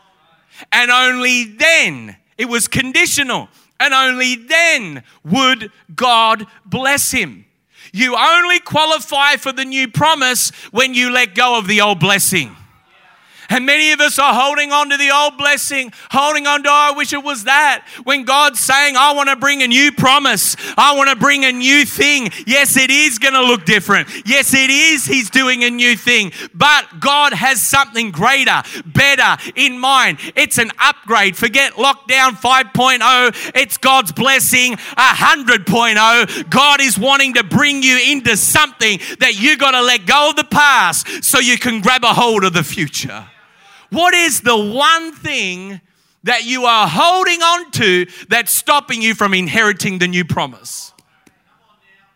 And 0.70 0.90
only 0.90 1.44
then, 1.44 2.16
it 2.38 2.46
was 2.46 2.68
conditional. 2.68 3.48
And 3.80 3.92
only 3.92 4.36
then 4.36 5.02
would 5.24 5.72
God 5.94 6.46
bless 6.64 7.10
him. 7.10 7.46
You 7.92 8.16
only 8.16 8.58
qualify 8.60 9.36
for 9.36 9.52
the 9.52 9.64
new 9.66 9.86
promise 9.86 10.50
when 10.70 10.94
you 10.94 11.10
let 11.10 11.34
go 11.34 11.58
of 11.58 11.66
the 11.66 11.82
old 11.82 12.00
blessing. 12.00 12.56
And 13.48 13.66
many 13.66 13.92
of 13.92 14.00
us 14.00 14.18
are 14.18 14.34
holding 14.34 14.72
on 14.72 14.90
to 14.90 14.96
the 14.96 15.10
old 15.10 15.36
blessing, 15.36 15.92
holding 16.10 16.46
on 16.46 16.62
to, 16.62 16.68
oh, 16.68 16.72
I 16.72 16.92
wish 16.92 17.12
it 17.12 17.22
was 17.22 17.44
that. 17.44 17.86
When 18.04 18.24
God's 18.24 18.60
saying, 18.60 18.96
I 18.96 19.12
want 19.12 19.28
to 19.28 19.36
bring 19.36 19.62
a 19.62 19.68
new 19.68 19.92
promise, 19.92 20.56
I 20.76 20.94
want 20.96 21.10
to 21.10 21.16
bring 21.16 21.44
a 21.44 21.52
new 21.52 21.84
thing. 21.84 22.30
Yes, 22.46 22.76
it 22.76 22.90
is 22.90 23.18
going 23.18 23.34
to 23.34 23.42
look 23.42 23.64
different. 23.64 24.08
Yes, 24.26 24.54
it 24.54 24.70
is. 24.70 25.04
He's 25.04 25.30
doing 25.30 25.64
a 25.64 25.70
new 25.70 25.96
thing. 25.96 26.32
But 26.54 27.00
God 27.00 27.32
has 27.32 27.60
something 27.60 28.10
greater, 28.10 28.62
better 28.86 29.42
in 29.56 29.78
mind. 29.78 30.18
It's 30.36 30.58
an 30.58 30.70
upgrade. 30.78 31.36
Forget 31.36 31.74
lockdown 31.74 32.32
5.0. 32.32 33.52
It's 33.54 33.76
God's 33.76 34.12
blessing 34.12 34.76
100.0. 34.76 36.50
God 36.50 36.80
is 36.80 36.98
wanting 36.98 37.34
to 37.34 37.44
bring 37.44 37.82
you 37.82 37.98
into 37.98 38.36
something 38.36 38.98
that 39.18 39.40
you 39.40 39.56
got 39.56 39.72
to 39.72 39.82
let 39.82 40.06
go 40.06 40.30
of 40.30 40.36
the 40.36 40.44
past 40.44 41.24
so 41.24 41.38
you 41.38 41.58
can 41.58 41.80
grab 41.80 42.04
a 42.04 42.14
hold 42.14 42.44
of 42.44 42.52
the 42.52 42.64
future. 42.64 43.26
What 43.92 44.14
is 44.14 44.40
the 44.40 44.56
one 44.56 45.12
thing 45.12 45.82
that 46.24 46.44
you 46.46 46.64
are 46.64 46.88
holding 46.88 47.42
on 47.42 47.70
to 47.72 48.06
that's 48.30 48.50
stopping 48.50 49.02
you 49.02 49.14
from 49.14 49.34
inheriting 49.34 49.98
the 49.98 50.08
new 50.08 50.24
promise? 50.24 50.94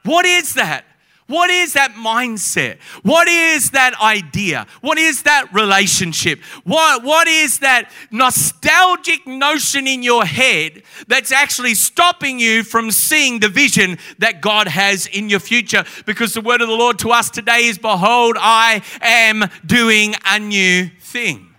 What 0.03 0.25
is 0.25 0.55
that? 0.55 0.87
What 1.27 1.51
is 1.51 1.75
that 1.75 1.93
mindset? 1.93 2.79
What 3.03 3.29
is 3.29 3.73
that 3.73 4.01
idea? 4.01 4.67
What 4.81 4.97
is 4.97 5.25
that 5.25 5.53
relationship? 5.53 6.41
What, 6.65 7.03
what 7.03 7.29
is 7.29 7.59
that 7.59 7.91
nostalgic 8.11 9.27
notion 9.27 9.87
in 9.87 10.03
your 10.03 10.25
head 10.25 10.83
that's 11.09 11.33
actually 11.33 11.75
stopping 11.75 12.39
you 12.39 12.63
from 12.63 12.91
seeing 12.91 13.41
the 13.41 13.49
vision 13.51 13.99
that 14.19 14.41
God 14.41 14.69
has 14.69 15.09
in 15.09 15.29
your 15.29 15.41
future? 15.41 15.85
Because 16.07 16.33
the 16.33 16.41
word 16.41 16.63
of 16.63 16.69
the 16.69 16.75
Lord 16.75 16.99
to 17.01 17.11
us 17.11 17.29
today 17.29 17.67
is 17.67 17.77
Behold, 17.77 18.37
I 18.39 18.83
am 19.03 19.51
doing 19.67 20.15
a 20.25 20.39
new 20.39 20.89
thing. 21.01 21.56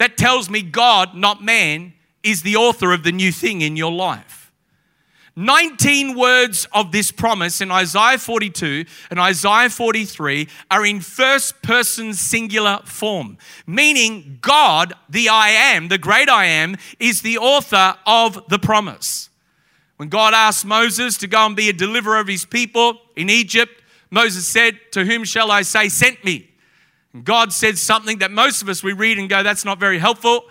That 0.00 0.16
tells 0.16 0.48
me 0.48 0.62
God, 0.62 1.14
not 1.14 1.44
man, 1.44 1.92
is 2.22 2.40
the 2.40 2.56
author 2.56 2.92
of 2.92 3.04
the 3.04 3.12
new 3.12 3.30
thing 3.30 3.60
in 3.60 3.76
your 3.76 3.92
life. 3.92 4.50
19 5.36 6.16
words 6.16 6.66
of 6.72 6.90
this 6.90 7.12
promise 7.12 7.60
in 7.60 7.70
Isaiah 7.70 8.16
42 8.16 8.86
and 9.10 9.20
Isaiah 9.20 9.68
43 9.68 10.48
are 10.70 10.86
in 10.86 11.00
first 11.00 11.60
person 11.60 12.14
singular 12.14 12.80
form, 12.86 13.36
meaning 13.66 14.38
God, 14.40 14.94
the 15.10 15.28
I 15.28 15.50
am, 15.50 15.88
the 15.88 15.98
great 15.98 16.30
I 16.30 16.46
am, 16.46 16.76
is 16.98 17.20
the 17.20 17.36
author 17.36 17.94
of 18.06 18.42
the 18.48 18.58
promise. 18.58 19.28
When 19.98 20.08
God 20.08 20.32
asked 20.32 20.64
Moses 20.64 21.18
to 21.18 21.26
go 21.26 21.44
and 21.44 21.54
be 21.54 21.68
a 21.68 21.74
deliverer 21.74 22.20
of 22.20 22.26
his 22.26 22.46
people 22.46 23.02
in 23.16 23.28
Egypt, 23.28 23.82
Moses 24.10 24.46
said, 24.46 24.80
To 24.92 25.04
whom 25.04 25.24
shall 25.24 25.50
I 25.50 25.60
say, 25.60 25.90
Sent 25.90 26.24
me? 26.24 26.49
God 27.24 27.52
said 27.52 27.78
something 27.78 28.18
that 28.18 28.30
most 28.30 28.62
of 28.62 28.68
us 28.68 28.82
we 28.82 28.92
read 28.92 29.18
and 29.18 29.28
go, 29.28 29.42
that's 29.42 29.64
not 29.64 29.80
very 29.80 29.98
helpful. 29.98 30.44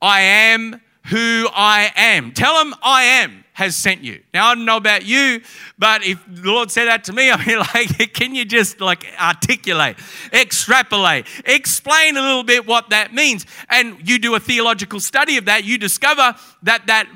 I 0.00 0.20
am 0.20 0.80
who 1.06 1.48
I 1.52 1.92
am. 1.96 2.32
Tell 2.32 2.60
him 2.60 2.74
I 2.82 3.04
am 3.04 3.42
has 3.54 3.76
sent 3.76 4.02
you. 4.02 4.22
Now 4.32 4.48
I 4.48 4.54
don't 4.54 4.64
know 4.64 4.76
about 4.76 5.04
you, 5.04 5.42
but 5.78 6.04
if 6.04 6.22
the 6.26 6.50
Lord 6.50 6.70
said 6.70 6.86
that 6.86 7.04
to 7.04 7.12
me, 7.12 7.30
I'd 7.32 7.44
be 7.44 7.56
like, 7.56 8.14
can 8.14 8.34
you 8.34 8.44
just 8.44 8.80
like 8.80 9.06
articulate, 9.20 9.98
extrapolate, 10.32 11.26
explain 11.44 12.16
a 12.16 12.20
little 12.20 12.44
bit 12.44 12.66
what 12.66 12.90
that 12.90 13.12
means? 13.12 13.46
And 13.68 13.96
you 14.08 14.18
do 14.18 14.34
a 14.34 14.40
theological 14.40 15.00
study 15.00 15.36
of 15.36 15.44
that, 15.46 15.64
you 15.64 15.76
discover 15.76 16.34
that 16.62 16.86
that 16.86 17.08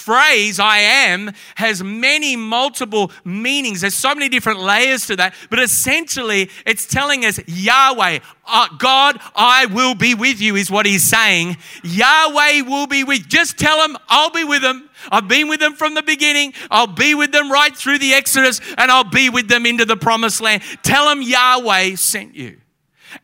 phrase, 0.00 0.58
I 0.58 0.78
am, 0.78 1.32
has 1.56 1.82
many 1.82 2.36
multiple 2.36 3.12
meanings. 3.24 3.82
There's 3.82 3.94
so 3.94 4.14
many 4.14 4.28
different 4.28 4.60
layers 4.60 5.06
to 5.06 5.16
that. 5.16 5.34
But 5.50 5.60
essentially, 5.60 6.50
it's 6.66 6.86
telling 6.86 7.24
us 7.24 7.38
Yahweh, 7.46 8.20
uh, 8.46 8.68
God, 8.78 9.20
I 9.36 9.66
will 9.66 9.94
be 9.94 10.14
with 10.14 10.40
you, 10.40 10.56
is 10.56 10.70
what 10.70 10.86
he's 10.86 11.04
saying. 11.04 11.56
Yahweh 11.84 12.62
will 12.62 12.86
be 12.86 13.04
with 13.04 13.28
Just 13.28 13.58
tell 13.58 13.82
him, 13.84 13.96
I'll 14.08 14.30
be 14.30 14.44
with 14.44 14.62
them. 14.62 14.88
I've 15.10 15.28
been 15.28 15.48
with 15.48 15.60
them 15.60 15.74
from 15.74 15.94
the 15.94 16.02
beginning. 16.02 16.54
I'll 16.70 16.86
be 16.86 17.14
with 17.14 17.32
them 17.32 17.50
right 17.50 17.76
through 17.76 17.98
the 17.98 18.14
Exodus, 18.14 18.60
and 18.76 18.90
I'll 18.90 19.04
be 19.04 19.30
with 19.30 19.48
them 19.48 19.66
into 19.66 19.84
the 19.84 19.96
promised 19.96 20.40
land. 20.40 20.62
Tell 20.82 21.08
them 21.08 21.22
Yahweh 21.22 21.94
sent 21.96 22.34
you. 22.34 22.58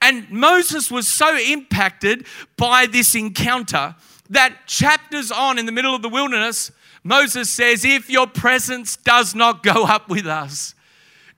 And 0.01 0.31
Moses 0.31 0.91
was 0.91 1.09
so 1.09 1.37
impacted 1.37 2.27
by 2.57 2.87
this 2.87 3.15
encounter 3.15 3.95
that 4.31 4.67
chapters 4.67 5.31
on 5.31 5.59
in 5.59 5.67
the 5.67 5.73
middle 5.73 5.95
of 5.95 6.03
the 6.03 6.09
wilderness, 6.09 6.71
Moses 7.03 7.49
says, 7.49 7.85
If 7.85 8.11
your 8.11 8.27
presence 8.27 8.97
does 8.97 9.35
not 9.35 9.63
go 9.63 9.85
up 9.85 10.09
with 10.09 10.27
us, 10.27 10.75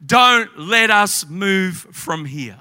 don't 0.05 0.59
let 0.59 0.91
us 0.91 1.27
move 1.29 1.77
from 1.93 2.25
here. 2.25 2.59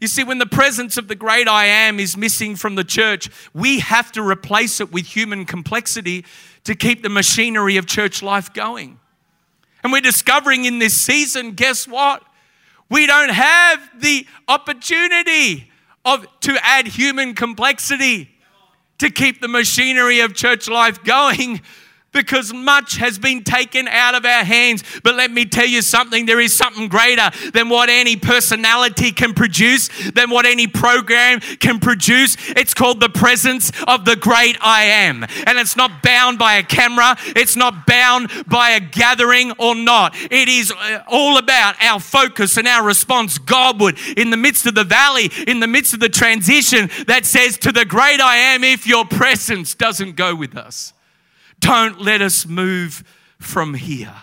You 0.00 0.08
see, 0.08 0.24
when 0.24 0.38
the 0.38 0.46
presence 0.46 0.96
of 0.96 1.08
the 1.08 1.14
great 1.14 1.48
I 1.48 1.66
am 1.66 1.98
is 1.98 2.16
missing 2.16 2.56
from 2.56 2.74
the 2.74 2.84
church, 2.84 3.30
we 3.54 3.78
have 3.78 4.12
to 4.12 4.22
replace 4.22 4.80
it 4.80 4.92
with 4.92 5.06
human 5.06 5.46
complexity 5.46 6.24
to 6.64 6.74
keep 6.74 7.02
the 7.02 7.08
machinery 7.08 7.76
of 7.76 7.86
church 7.86 8.22
life 8.22 8.52
going. 8.52 8.98
And 9.82 9.92
we're 9.92 10.00
discovering 10.00 10.64
in 10.64 10.78
this 10.78 11.00
season, 11.00 11.52
guess 11.52 11.86
what? 11.86 12.22
We 12.90 13.06
don't 13.06 13.30
have 13.30 14.00
the 14.00 14.26
opportunity 14.48 15.70
of 16.04 16.26
to 16.40 16.56
add 16.62 16.86
human 16.86 17.34
complexity 17.34 18.33
to 19.04 19.10
keep 19.10 19.38
the 19.42 19.48
machinery 19.48 20.20
of 20.20 20.34
church 20.34 20.66
life 20.66 21.04
going 21.04 21.60
because 22.14 22.54
much 22.54 22.96
has 22.96 23.18
been 23.18 23.44
taken 23.44 23.86
out 23.88 24.14
of 24.14 24.24
our 24.24 24.44
hands. 24.44 24.82
But 25.02 25.16
let 25.16 25.30
me 25.30 25.44
tell 25.44 25.66
you 25.66 25.82
something 25.82 26.24
there 26.24 26.40
is 26.40 26.56
something 26.56 26.88
greater 26.88 27.30
than 27.52 27.68
what 27.68 27.90
any 27.90 28.16
personality 28.16 29.12
can 29.12 29.34
produce, 29.34 29.88
than 30.12 30.30
what 30.30 30.46
any 30.46 30.66
program 30.66 31.40
can 31.40 31.80
produce. 31.80 32.36
It's 32.50 32.72
called 32.72 33.00
the 33.00 33.10
presence 33.10 33.70
of 33.86 34.06
the 34.06 34.16
great 34.16 34.56
I 34.62 34.84
am. 34.84 35.24
And 35.46 35.58
it's 35.58 35.76
not 35.76 36.02
bound 36.02 36.38
by 36.38 36.54
a 36.54 36.62
camera, 36.62 37.16
it's 37.36 37.56
not 37.56 37.86
bound 37.86 38.30
by 38.46 38.70
a 38.70 38.80
gathering 38.80 39.52
or 39.58 39.74
not. 39.74 40.14
It 40.30 40.48
is 40.48 40.72
uh, 40.72 41.02
all 41.08 41.36
about 41.36 41.74
our 41.82 42.00
focus 42.00 42.56
and 42.56 42.66
our 42.66 42.84
response 42.84 43.38
Godward 43.38 43.98
in 44.16 44.30
the 44.30 44.36
midst 44.36 44.66
of 44.66 44.74
the 44.74 44.84
valley, 44.84 45.30
in 45.46 45.60
the 45.60 45.66
midst 45.66 45.92
of 45.92 46.00
the 46.00 46.08
transition 46.08 46.88
that 47.06 47.26
says, 47.26 47.58
To 47.58 47.72
the 47.72 47.84
great 47.84 48.20
I 48.20 48.36
am, 48.36 48.62
if 48.62 48.86
your 48.86 49.04
presence 49.04 49.74
doesn't 49.74 50.16
go 50.16 50.34
with 50.34 50.56
us. 50.56 50.92
Don't 51.64 51.98
let 51.98 52.20
us 52.20 52.46
move 52.46 53.02
from 53.38 53.72
here. 53.72 54.14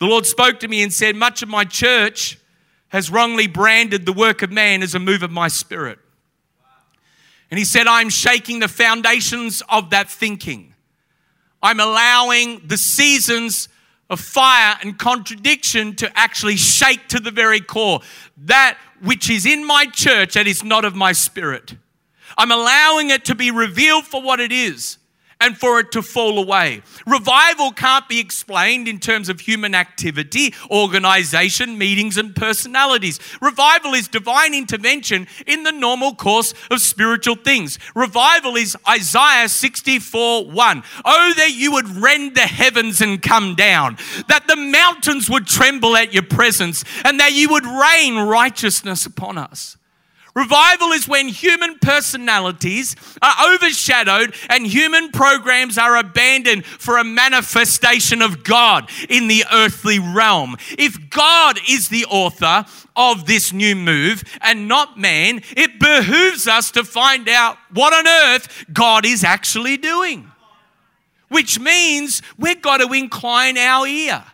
The 0.00 0.04
Lord 0.04 0.26
spoke 0.26 0.60
to 0.60 0.68
me 0.68 0.82
and 0.82 0.92
said, 0.92 1.16
Much 1.16 1.42
of 1.42 1.48
my 1.48 1.64
church 1.64 2.38
has 2.88 3.10
wrongly 3.10 3.46
branded 3.46 4.04
the 4.04 4.12
work 4.12 4.42
of 4.42 4.52
man 4.52 4.82
as 4.82 4.94
a 4.94 4.98
move 4.98 5.22
of 5.22 5.30
my 5.30 5.48
spirit. 5.48 5.98
And 7.50 7.56
He 7.58 7.64
said, 7.64 7.86
I'm 7.86 8.10
shaking 8.10 8.60
the 8.60 8.68
foundations 8.68 9.62
of 9.70 9.88
that 9.90 10.10
thinking. 10.10 10.74
I'm 11.62 11.80
allowing 11.80 12.66
the 12.66 12.76
seasons 12.76 13.70
of 14.10 14.20
fire 14.20 14.76
and 14.82 14.98
contradiction 14.98 15.96
to 15.96 16.18
actually 16.18 16.56
shake 16.56 17.08
to 17.08 17.18
the 17.18 17.30
very 17.30 17.60
core 17.60 18.00
that 18.36 18.76
which 19.00 19.30
is 19.30 19.46
in 19.46 19.66
my 19.66 19.86
church 19.86 20.34
that 20.34 20.46
is 20.46 20.62
not 20.62 20.84
of 20.84 20.94
my 20.94 21.12
spirit. 21.12 21.76
I'm 22.36 22.52
allowing 22.52 23.08
it 23.08 23.24
to 23.24 23.34
be 23.34 23.50
revealed 23.50 24.04
for 24.04 24.20
what 24.20 24.38
it 24.38 24.52
is 24.52 24.98
and 25.40 25.56
for 25.56 25.80
it 25.80 25.90
to 25.92 26.02
fall 26.02 26.38
away. 26.38 26.82
Revival 27.06 27.72
can't 27.72 28.08
be 28.08 28.20
explained 28.20 28.86
in 28.88 28.98
terms 28.98 29.28
of 29.28 29.40
human 29.40 29.74
activity, 29.74 30.54
organization, 30.70 31.78
meetings, 31.78 32.16
and 32.16 32.36
personalities. 32.36 33.18
Revival 33.40 33.94
is 33.94 34.08
divine 34.08 34.54
intervention 34.54 35.26
in 35.46 35.62
the 35.62 35.72
normal 35.72 36.14
course 36.14 36.54
of 36.70 36.80
spiritual 36.80 37.36
things. 37.36 37.78
Revival 37.94 38.56
is 38.56 38.76
Isaiah 38.88 39.48
64 39.48 40.46
1. 40.46 40.82
Oh, 41.04 41.34
that 41.36 41.52
you 41.52 41.72
would 41.72 41.88
rend 41.88 42.34
the 42.34 42.40
heavens 42.40 43.00
and 43.00 43.20
come 43.20 43.54
down, 43.54 43.96
that 44.28 44.46
the 44.46 44.56
mountains 44.56 45.30
would 45.30 45.46
tremble 45.46 45.96
at 45.96 46.12
your 46.12 46.22
presence, 46.22 46.84
and 47.04 47.18
that 47.20 47.32
you 47.32 47.48
would 47.50 47.66
rain 47.66 48.16
righteousness 48.16 49.06
upon 49.06 49.38
us. 49.38 49.76
Revival 50.34 50.92
is 50.92 51.08
when 51.08 51.28
human 51.28 51.78
personalities 51.78 52.94
are 53.20 53.54
overshadowed 53.54 54.34
and 54.48 54.66
human 54.66 55.10
programs 55.10 55.76
are 55.76 55.96
abandoned 55.96 56.64
for 56.64 56.98
a 56.98 57.04
manifestation 57.04 58.22
of 58.22 58.44
God 58.44 58.88
in 59.08 59.28
the 59.28 59.44
earthly 59.52 59.98
realm. 59.98 60.56
If 60.78 61.10
God 61.10 61.58
is 61.68 61.88
the 61.88 62.06
author 62.06 62.64
of 62.94 63.26
this 63.26 63.52
new 63.52 63.74
move 63.74 64.22
and 64.40 64.68
not 64.68 64.98
man, 64.98 65.42
it 65.56 65.80
behooves 65.80 66.46
us 66.46 66.70
to 66.72 66.84
find 66.84 67.28
out 67.28 67.56
what 67.72 67.92
on 67.92 68.06
earth 68.06 68.66
God 68.72 69.04
is 69.04 69.24
actually 69.24 69.76
doing. 69.76 70.30
Which 71.28 71.60
means 71.60 72.22
we've 72.38 72.62
got 72.62 72.78
to 72.78 72.92
incline 72.92 73.56
our 73.56 73.86
ear 73.86 74.24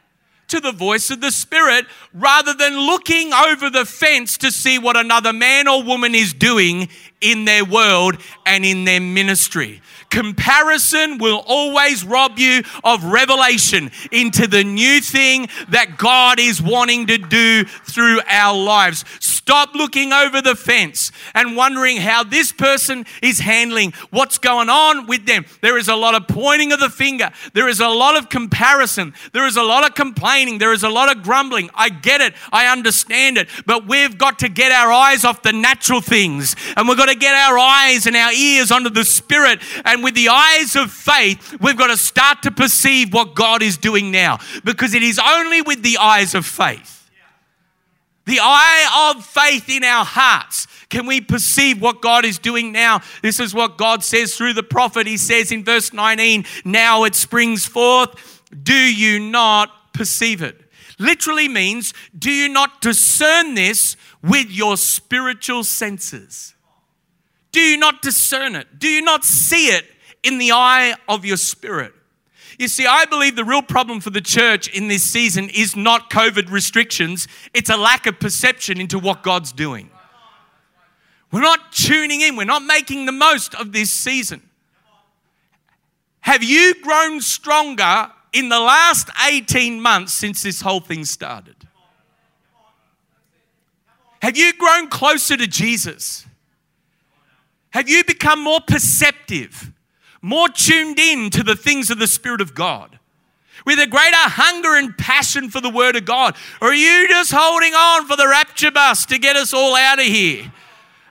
to 0.48 0.60
the 0.60 0.72
voice 0.72 1.10
of 1.10 1.20
the 1.20 1.30
Spirit 1.30 1.86
rather 2.14 2.54
than 2.54 2.78
looking 2.78 3.32
over 3.32 3.70
the 3.70 3.84
fence 3.84 4.38
to 4.38 4.50
see 4.50 4.78
what 4.78 4.96
another 4.96 5.32
man 5.32 5.68
or 5.68 5.82
woman 5.82 6.14
is 6.14 6.32
doing 6.32 6.88
in 7.20 7.44
their 7.44 7.64
world 7.64 8.16
and 8.44 8.64
in 8.64 8.84
their 8.84 9.00
ministry. 9.00 9.80
Comparison 10.16 11.18
will 11.18 11.44
always 11.46 12.02
rob 12.02 12.38
you 12.38 12.62
of 12.82 13.04
revelation 13.04 13.90
into 14.10 14.46
the 14.46 14.64
new 14.64 15.02
thing 15.02 15.46
that 15.68 15.98
God 15.98 16.40
is 16.40 16.62
wanting 16.62 17.06
to 17.08 17.18
do 17.18 17.64
through 17.64 18.20
our 18.26 18.56
lives. 18.56 19.04
Stop 19.20 19.74
looking 19.74 20.14
over 20.14 20.40
the 20.40 20.56
fence 20.56 21.12
and 21.34 21.54
wondering 21.54 21.98
how 21.98 22.24
this 22.24 22.50
person 22.50 23.04
is 23.22 23.40
handling 23.40 23.92
what's 24.08 24.38
going 24.38 24.70
on 24.70 25.06
with 25.06 25.26
them. 25.26 25.44
There 25.60 25.76
is 25.76 25.86
a 25.86 25.94
lot 25.94 26.14
of 26.14 26.26
pointing 26.26 26.72
of 26.72 26.80
the 26.80 26.88
finger, 26.88 27.30
there 27.52 27.68
is 27.68 27.80
a 27.80 27.88
lot 27.88 28.16
of 28.16 28.30
comparison, 28.30 29.12
there 29.34 29.46
is 29.46 29.56
a 29.56 29.62
lot 29.62 29.86
of 29.86 29.94
complaining, 29.94 30.58
there 30.58 30.72
is 30.72 30.82
a 30.82 30.88
lot 30.88 31.14
of 31.14 31.22
grumbling. 31.22 31.68
I 31.74 31.90
get 31.90 32.22
it, 32.22 32.32
I 32.50 32.72
understand 32.72 33.36
it, 33.36 33.48
but 33.66 33.86
we've 33.86 34.16
got 34.16 34.38
to 34.38 34.48
get 34.48 34.72
our 34.72 34.90
eyes 34.90 35.26
off 35.26 35.42
the 35.42 35.52
natural 35.52 36.00
things 36.00 36.56
and 36.74 36.88
we've 36.88 36.96
got 36.96 37.10
to 37.10 37.14
get 37.14 37.34
our 37.34 37.58
eyes 37.58 38.06
and 38.06 38.16
our 38.16 38.32
ears 38.32 38.72
onto 38.72 38.88
the 38.88 39.04
Spirit. 39.04 39.60
And 39.84 40.05
with 40.06 40.14
the 40.14 40.28
eyes 40.28 40.76
of 40.76 40.92
faith, 40.92 41.60
we've 41.60 41.76
got 41.76 41.88
to 41.88 41.96
start 41.96 42.40
to 42.44 42.52
perceive 42.52 43.12
what 43.12 43.34
God 43.34 43.60
is 43.60 43.76
doing 43.76 44.12
now 44.12 44.38
because 44.62 44.94
it 44.94 45.02
is 45.02 45.18
only 45.18 45.62
with 45.62 45.82
the 45.82 45.98
eyes 45.98 46.32
of 46.36 46.46
faith. 46.46 47.10
The 48.24 48.38
eye 48.40 49.10
of 49.10 49.26
faith 49.26 49.68
in 49.68 49.82
our 49.82 50.04
hearts. 50.04 50.68
Can 50.90 51.06
we 51.06 51.20
perceive 51.20 51.82
what 51.82 52.00
God 52.00 52.24
is 52.24 52.38
doing 52.38 52.70
now? 52.70 53.00
This 53.20 53.40
is 53.40 53.52
what 53.52 53.78
God 53.78 54.04
says 54.04 54.36
through 54.36 54.52
the 54.52 54.62
prophet. 54.62 55.08
He 55.08 55.16
says 55.16 55.50
in 55.50 55.64
verse 55.64 55.92
19, 55.92 56.44
Now 56.64 57.02
it 57.02 57.16
springs 57.16 57.66
forth. 57.66 58.44
Do 58.62 58.76
you 58.76 59.18
not 59.18 59.92
perceive 59.92 60.40
it? 60.40 60.70
Literally 61.00 61.48
means, 61.48 61.92
Do 62.16 62.30
you 62.30 62.48
not 62.48 62.80
discern 62.80 63.54
this 63.54 63.96
with 64.22 64.52
your 64.52 64.76
spiritual 64.76 65.64
senses? 65.64 66.54
Do 67.50 67.58
you 67.60 67.76
not 67.76 68.02
discern 68.02 68.54
it? 68.54 68.78
Do 68.78 68.86
you 68.86 69.02
not 69.02 69.24
see 69.24 69.66
it 69.66 69.84
in 70.26 70.38
the 70.38 70.52
eye 70.52 70.94
of 71.08 71.24
your 71.24 71.36
spirit? 71.36 71.92
You 72.58 72.68
see, 72.68 72.86
I 72.86 73.04
believe 73.04 73.36
the 73.36 73.44
real 73.44 73.62
problem 73.62 74.00
for 74.00 74.10
the 74.10 74.20
church 74.20 74.68
in 74.68 74.88
this 74.88 75.02
season 75.02 75.50
is 75.50 75.76
not 75.76 76.10
COVID 76.10 76.50
restrictions, 76.50 77.28
it's 77.52 77.70
a 77.70 77.76
lack 77.76 78.06
of 78.06 78.18
perception 78.18 78.80
into 78.80 78.98
what 78.98 79.22
God's 79.22 79.52
doing. 79.52 79.90
We're 81.30 81.42
not 81.42 81.72
tuning 81.72 82.22
in, 82.22 82.36
we're 82.36 82.44
not 82.44 82.64
making 82.64 83.06
the 83.06 83.12
most 83.12 83.54
of 83.54 83.72
this 83.72 83.90
season. 83.90 84.42
Have 86.20 86.42
you 86.42 86.74
grown 86.82 87.20
stronger 87.20 88.10
in 88.32 88.48
the 88.48 88.58
last 88.58 89.10
18 89.28 89.80
months 89.80 90.12
since 90.12 90.42
this 90.42 90.60
whole 90.60 90.80
thing 90.80 91.04
started? 91.04 91.56
Have 94.22 94.36
you 94.36 94.52
grown 94.54 94.88
closer 94.88 95.36
to 95.36 95.46
Jesus? 95.46 96.26
Have 97.70 97.88
you 97.88 98.02
become 98.04 98.42
more 98.42 98.60
perceptive, 98.66 99.70
more 100.26 100.48
tuned 100.48 100.98
in 100.98 101.30
to 101.30 101.42
the 101.42 101.54
things 101.54 101.90
of 101.90 101.98
the 101.98 102.06
Spirit 102.06 102.40
of 102.40 102.54
God? 102.54 102.98
With 103.64 103.78
a 103.78 103.86
greater 103.86 104.16
hunger 104.16 104.74
and 104.74 104.96
passion 104.96 105.50
for 105.50 105.60
the 105.60 105.70
Word 105.70 105.96
of 105.96 106.04
God? 106.04 106.36
Or 106.60 106.68
are 106.68 106.74
you 106.74 107.08
just 107.08 107.32
holding 107.32 107.74
on 107.74 108.06
for 108.06 108.16
the 108.16 108.28
rapture 108.28 108.70
bus 108.70 109.06
to 109.06 109.18
get 109.18 109.36
us 109.36 109.54
all 109.54 109.76
out 109.76 109.98
of 109.98 110.04
here? 110.06 110.52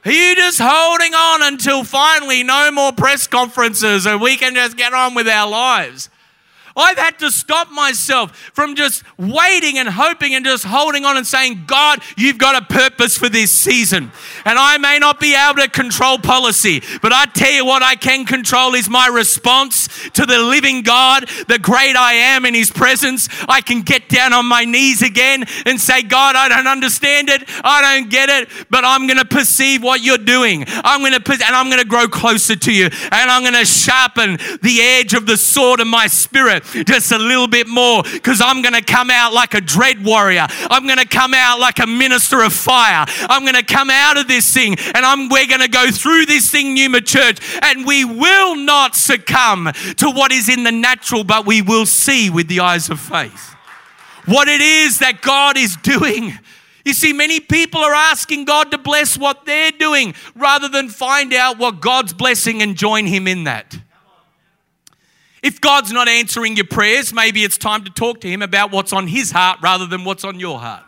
Are 0.06 0.12
you 0.12 0.36
just 0.36 0.60
holding 0.62 1.14
on 1.14 1.44
until 1.44 1.84
finally 1.84 2.44
no 2.44 2.72
more 2.72 2.92
press 2.92 3.26
conferences 3.26 4.06
and 4.06 4.22
we 4.22 4.38
can 4.38 4.54
just 4.54 4.78
get 4.78 4.94
on 4.94 5.16
with 5.16 5.28
our 5.28 5.50
lives? 5.50 6.10
I've 6.76 6.98
had 6.98 7.20
to 7.20 7.32
stop 7.32 7.72
myself 7.72 8.36
from 8.54 8.76
just 8.76 9.04
waiting 9.18 9.78
and 9.78 9.88
hoping 9.88 10.36
and 10.36 10.44
just 10.44 10.66
holding 10.66 11.06
on 11.06 11.16
and 11.18 11.26
saying, 11.26 11.64
God, 11.68 12.02
you've 12.18 12.38
got 12.38 12.62
a 12.62 12.66
purpose 12.66 13.18
for 13.18 13.30
this 13.30 13.52
season. 13.52 14.12
And 14.44 14.60
I 14.60 14.78
may 14.78 15.00
not 15.00 15.20
be 15.20 15.36
able 15.36 15.62
to 15.62 15.70
control 15.70 16.18
policy, 16.20 16.82
but 17.02 17.14
I 17.14 17.26
tell 17.26 17.52
you 17.52 17.66
what 17.66 17.82
I 17.82 17.96
can 17.96 18.26
control 18.26 18.74
is 18.76 18.90
my 18.90 19.08
response 19.08 19.88
to 20.12 20.26
the 20.26 20.40
living 20.40 20.82
God, 20.82 21.30
the 21.48 21.60
great 21.60 21.96
I 21.96 22.14
am 22.14 22.46
in 22.46 22.54
his 22.54 22.72
presence. 22.72 23.30
I 23.48 23.62
can 23.62 23.82
get 23.82 24.10
down 24.10 24.34
on 24.34 24.46
my 24.46 24.66
knees 24.66 25.02
again 25.02 25.46
and 25.66 25.80
say, 25.80 26.02
God, 26.02 26.36
I 26.36 26.50
don't 26.50 26.68
understand 26.68 27.30
it. 27.30 27.44
I 27.64 27.82
don't 27.82 28.10
get 28.10 28.30
it, 28.30 28.50
but 28.70 28.84
I'm 28.84 29.08
going 29.08 29.20
to 29.20 29.26
perceive 29.26 29.82
what 29.82 30.02
you're 30.02 30.18
doing. 30.18 30.66
I'm 30.68 31.00
going 31.00 31.14
to, 31.14 31.32
and 31.32 31.56
I'm 31.56 31.70
going 31.70 31.82
to 31.82 31.88
grow 31.88 32.08
closer 32.08 32.56
to 32.56 32.74
you 32.74 32.86
and 32.86 33.32
I'm 33.32 33.44
going 33.44 33.54
to 33.54 33.66
sharpen 33.66 34.38
the 34.62 34.82
edge 34.82 35.14
of 35.14 35.26
the 35.26 35.38
sword 35.38 35.80
of 35.80 35.88
my 35.88 36.08
spirit 36.08 36.65
just 36.86 37.12
a 37.12 37.18
little 37.18 37.48
bit 37.48 37.68
more 37.68 38.04
because 38.04 38.42
I'm 38.42 38.62
going 38.62 38.74
to 38.74 38.84
come 38.84 39.10
out 39.10 39.34
like 39.34 39.54
a 39.54 39.62
dread 39.62 40.04
warrior. 40.04 40.48
I'm 40.70 40.86
going 40.86 41.00
to 41.00 41.08
come 41.08 41.34
out 41.34 41.60
like 41.60 41.80
a 41.80 41.88
minister 41.88 42.42
of 42.44 42.54
fire. 42.54 43.06
I'm 43.30 43.44
going 43.44 43.56
to 43.56 43.64
come 43.64 43.90
out 43.90 44.18
of 44.18 44.28
this 44.28 44.54
thing 44.54 44.76
and 44.94 45.06
I'm, 45.06 45.30
we're 45.30 45.48
going 45.48 45.62
to 45.62 45.70
go 45.70 45.92
through 45.92 46.26
this 46.26 46.50
thing, 46.50 46.74
Numa 46.74 47.02
Church, 47.02 47.40
and 47.62 47.86
we 47.86 48.06
will 48.06 48.56
not 48.56 48.96
succumb 48.96 49.72
to 49.98 50.10
what 50.10 50.32
is 50.32 50.50
in 50.50 50.64
the 50.64 50.72
natural, 50.72 51.24
but 51.24 51.46
we 51.46 51.62
will 51.62 51.86
see 51.86 52.30
with 52.30 52.48
the 52.48 52.60
eyes 52.60 52.90
of 52.90 53.00
faith 53.00 53.56
what 54.26 54.48
it 54.48 54.62
is 54.62 55.00
that 55.00 55.22
God 55.22 55.58
is 55.58 55.76
doing. 55.78 56.38
You 56.84 56.94
see, 56.94 57.14
many 57.14 57.40
people 57.40 57.82
are 57.82 57.94
asking 57.94 58.46
God 58.46 58.72
to 58.72 58.78
bless 58.78 59.18
what 59.18 59.46
they're 59.46 59.72
doing 59.72 60.14
rather 60.36 60.68
than 60.68 60.90
find 60.90 61.34
out 61.34 61.58
what 61.58 61.82
God's 61.82 62.14
blessing 62.14 62.62
and 62.62 62.76
join 62.76 63.08
Him 63.08 63.28
in 63.28 63.46
that. 63.46 63.76
If 65.46 65.62
God's 65.62 65.92
not 65.92 66.08
answering 66.08 66.56
your 66.56 66.66
prayers, 66.66 67.14
maybe 67.14 67.44
it's 67.44 67.60
time 67.60 67.84
to 67.84 67.92
talk 67.92 68.20
to 68.22 68.28
Him 68.28 68.42
about 68.42 68.72
what's 68.72 68.92
on 68.92 69.06
His 69.06 69.30
heart 69.30 69.60
rather 69.62 69.86
than 69.86 70.04
what's 70.04 70.24
on 70.24 70.40
your 70.40 70.60
heart. 70.60 70.82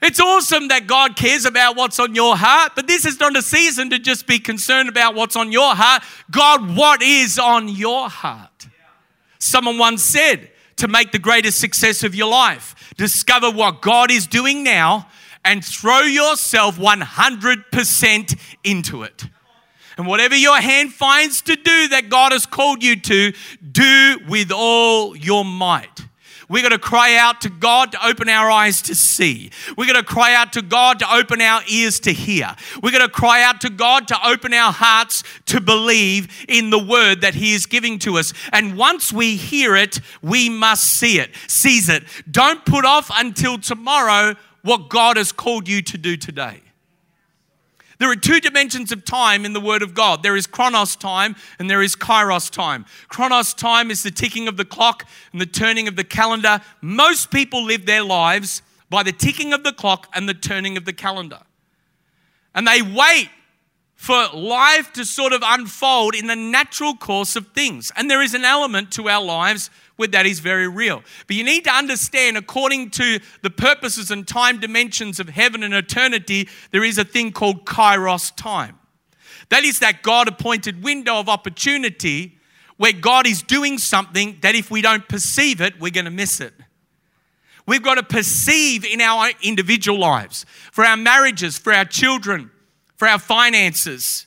It's 0.00 0.18
awesome 0.18 0.68
that 0.68 0.86
God 0.86 1.14
cares 1.14 1.44
about 1.44 1.76
what's 1.76 2.00
on 2.00 2.14
your 2.14 2.38
heart, 2.38 2.72
but 2.74 2.86
this 2.86 3.04
is 3.04 3.20
not 3.20 3.36
a 3.36 3.42
season 3.42 3.90
to 3.90 3.98
just 3.98 4.26
be 4.26 4.38
concerned 4.38 4.88
about 4.88 5.14
what's 5.14 5.36
on 5.36 5.52
your 5.52 5.74
heart. 5.74 6.04
God, 6.30 6.74
what 6.74 7.02
is 7.02 7.38
on 7.38 7.68
your 7.68 8.08
heart? 8.08 8.66
Someone 9.38 9.76
once 9.76 10.02
said, 10.02 10.50
to 10.76 10.88
make 10.88 11.12
the 11.12 11.18
greatest 11.18 11.60
success 11.60 12.02
of 12.02 12.14
your 12.14 12.30
life, 12.30 12.94
discover 12.96 13.50
what 13.50 13.82
God 13.82 14.10
is 14.10 14.26
doing 14.26 14.64
now 14.64 15.06
and 15.44 15.62
throw 15.62 16.00
yourself 16.00 16.78
100% 16.78 18.38
into 18.64 19.02
it. 19.02 19.26
And 19.96 20.06
whatever 20.06 20.36
your 20.36 20.60
hand 20.60 20.92
finds 20.92 21.40
to 21.42 21.56
do 21.56 21.88
that 21.88 22.08
God 22.08 22.32
has 22.32 22.44
called 22.44 22.82
you 22.82 22.96
to, 23.00 23.32
do 23.72 24.18
with 24.28 24.52
all 24.52 25.16
your 25.16 25.44
might. 25.44 26.06
We're 26.48 26.62
going 26.62 26.72
to 26.72 26.78
cry 26.78 27.16
out 27.16 27.40
to 27.40 27.50
God 27.50 27.92
to 27.92 28.06
open 28.06 28.28
our 28.28 28.50
eyes 28.50 28.82
to 28.82 28.94
see. 28.94 29.50
We're 29.76 29.86
going 29.86 29.96
to 29.96 30.04
cry 30.04 30.34
out 30.34 30.52
to 30.52 30.62
God 30.62 31.00
to 31.00 31.12
open 31.12 31.40
our 31.40 31.62
ears 31.68 31.98
to 32.00 32.12
hear. 32.12 32.54
We're 32.82 32.92
going 32.92 33.02
to 33.02 33.08
cry 33.08 33.42
out 33.42 33.60
to 33.62 33.70
God 33.70 34.06
to 34.08 34.28
open 34.28 34.52
our 34.54 34.72
hearts 34.72 35.24
to 35.46 35.60
believe 35.60 36.28
in 36.48 36.70
the 36.70 36.78
word 36.78 37.22
that 37.22 37.34
He 37.34 37.54
is 37.54 37.66
giving 37.66 37.98
to 38.00 38.18
us. 38.18 38.32
And 38.52 38.76
once 38.76 39.12
we 39.12 39.36
hear 39.36 39.74
it, 39.74 40.00
we 40.22 40.48
must 40.48 40.84
see 40.84 41.18
it, 41.18 41.30
seize 41.48 41.88
it. 41.88 42.04
Don't 42.30 42.64
put 42.64 42.84
off 42.84 43.10
until 43.12 43.58
tomorrow 43.58 44.36
what 44.62 44.88
God 44.88 45.16
has 45.16 45.32
called 45.32 45.68
you 45.68 45.82
to 45.82 45.98
do 45.98 46.16
today. 46.16 46.60
There 47.98 48.10
are 48.10 48.16
two 48.16 48.40
dimensions 48.40 48.92
of 48.92 49.04
time 49.04 49.44
in 49.44 49.52
the 49.52 49.60
Word 49.60 49.82
of 49.82 49.94
God 49.94 50.22
there 50.22 50.36
is 50.36 50.46
chronos 50.46 50.96
time 50.96 51.36
and 51.58 51.70
there 51.70 51.82
is 51.82 51.96
kairos 51.96 52.50
time. 52.50 52.84
Chronos 53.08 53.54
time 53.54 53.90
is 53.90 54.02
the 54.02 54.10
ticking 54.10 54.48
of 54.48 54.56
the 54.56 54.64
clock 54.64 55.06
and 55.32 55.40
the 55.40 55.46
turning 55.46 55.88
of 55.88 55.96
the 55.96 56.04
calendar. 56.04 56.60
Most 56.80 57.30
people 57.30 57.64
live 57.64 57.86
their 57.86 58.02
lives 58.02 58.62
by 58.90 59.02
the 59.02 59.12
ticking 59.12 59.52
of 59.52 59.64
the 59.64 59.72
clock 59.72 60.08
and 60.14 60.28
the 60.28 60.34
turning 60.34 60.76
of 60.76 60.84
the 60.84 60.92
calendar. 60.92 61.40
And 62.54 62.66
they 62.66 62.82
wait 62.82 63.30
for 63.94 64.28
life 64.34 64.92
to 64.92 65.04
sort 65.04 65.32
of 65.32 65.42
unfold 65.44 66.14
in 66.14 66.26
the 66.26 66.36
natural 66.36 66.94
course 66.94 67.34
of 67.34 67.48
things. 67.48 67.90
And 67.96 68.10
there 68.10 68.22
is 68.22 68.34
an 68.34 68.44
element 68.44 68.92
to 68.92 69.08
our 69.08 69.24
lives 69.24 69.70
where 69.96 70.08
that 70.08 70.26
is 70.26 70.40
very 70.40 70.68
real. 70.68 71.02
But 71.26 71.36
you 71.36 71.44
need 71.44 71.64
to 71.64 71.70
understand, 71.70 72.36
according 72.36 72.90
to 72.90 73.18
the 73.42 73.50
purposes 73.50 74.10
and 74.10 74.26
time 74.26 74.60
dimensions 74.60 75.18
of 75.18 75.28
heaven 75.28 75.62
and 75.62 75.74
eternity, 75.74 76.48
there 76.70 76.84
is 76.84 76.98
a 76.98 77.04
thing 77.04 77.32
called 77.32 77.64
kairos 77.64 78.34
time. 78.36 78.78
That 79.48 79.64
is 79.64 79.78
that 79.80 80.02
God 80.02 80.28
appointed 80.28 80.82
window 80.82 81.18
of 81.18 81.28
opportunity 81.28 82.38
where 82.76 82.92
God 82.92 83.26
is 83.26 83.42
doing 83.42 83.78
something 83.78 84.38
that 84.42 84.54
if 84.54 84.70
we 84.70 84.82
don't 84.82 85.08
perceive 85.08 85.60
it, 85.60 85.80
we're 85.80 85.90
going 85.90 86.04
to 86.04 86.10
miss 86.10 86.40
it. 86.40 86.52
We've 87.66 87.82
got 87.82 87.94
to 87.96 88.02
perceive 88.02 88.84
in 88.84 89.00
our 89.00 89.30
individual 89.42 89.98
lives, 89.98 90.46
for 90.70 90.84
our 90.84 90.96
marriages, 90.96 91.58
for 91.58 91.72
our 91.72 91.84
children, 91.84 92.50
for 92.96 93.08
our 93.08 93.18
finances, 93.18 94.26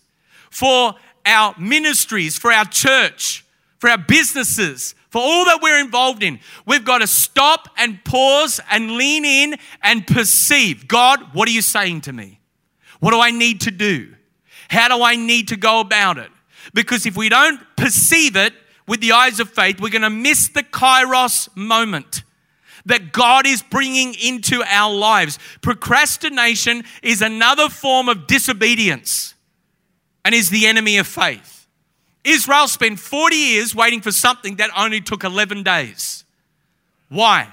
for 0.49 0.95
our 1.25 1.55
ministries, 1.57 2.37
for 2.37 2.51
our 2.51 2.65
church, 2.65 3.45
for 3.77 3.89
our 3.89 3.97
businesses, 3.97 4.93
for 5.09 5.21
all 5.21 5.45
that 5.45 5.59
we're 5.61 5.79
involved 5.79 6.23
in. 6.23 6.39
We've 6.65 6.85
got 6.85 6.99
to 6.99 7.07
stop 7.07 7.67
and 7.77 8.03
pause 8.03 8.59
and 8.71 8.91
lean 8.91 9.25
in 9.25 9.55
and 9.81 10.05
perceive 10.05 10.87
God, 10.87 11.33
what 11.33 11.47
are 11.47 11.51
you 11.51 11.61
saying 11.61 12.01
to 12.01 12.13
me? 12.13 12.39
What 12.99 13.11
do 13.11 13.19
I 13.19 13.31
need 13.31 13.61
to 13.61 13.71
do? 13.71 14.13
How 14.69 14.87
do 14.95 15.03
I 15.03 15.15
need 15.15 15.47
to 15.49 15.57
go 15.57 15.79
about 15.79 16.17
it? 16.17 16.29
Because 16.73 17.05
if 17.05 17.17
we 17.17 17.29
don't 17.29 17.59
perceive 17.75 18.35
it 18.35 18.53
with 18.87 19.01
the 19.01 19.13
eyes 19.13 19.39
of 19.39 19.49
faith, 19.49 19.81
we're 19.81 19.89
going 19.89 20.03
to 20.03 20.09
miss 20.09 20.49
the 20.49 20.63
kairos 20.63 21.49
moment 21.55 22.23
that 22.85 23.11
God 23.11 23.45
is 23.47 23.61
bringing 23.61 24.13
into 24.13 24.63
our 24.63 24.93
lives. 24.93 25.39
Procrastination 25.61 26.83
is 27.01 27.21
another 27.21 27.69
form 27.69 28.09
of 28.09 28.27
disobedience 28.27 29.33
and 30.23 30.35
is 30.35 30.49
the 30.49 30.67
enemy 30.67 30.97
of 30.97 31.07
faith. 31.07 31.58
Israel 32.29 32.67
spent 32.67 32.99
40 32.99 33.35
years 33.35 33.75
waiting 33.75 34.01
for 34.01 34.11
something 34.11 34.57
that 34.57 34.69
only 34.77 35.01
took 35.01 35.23
11 35.23 35.63
days. 35.63 36.23
Why? 37.09 37.47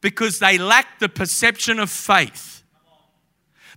Because 0.00 0.38
they 0.38 0.58
lacked 0.58 1.00
the 1.00 1.08
perception 1.08 1.78
of 1.78 1.90
faith. 1.90 2.62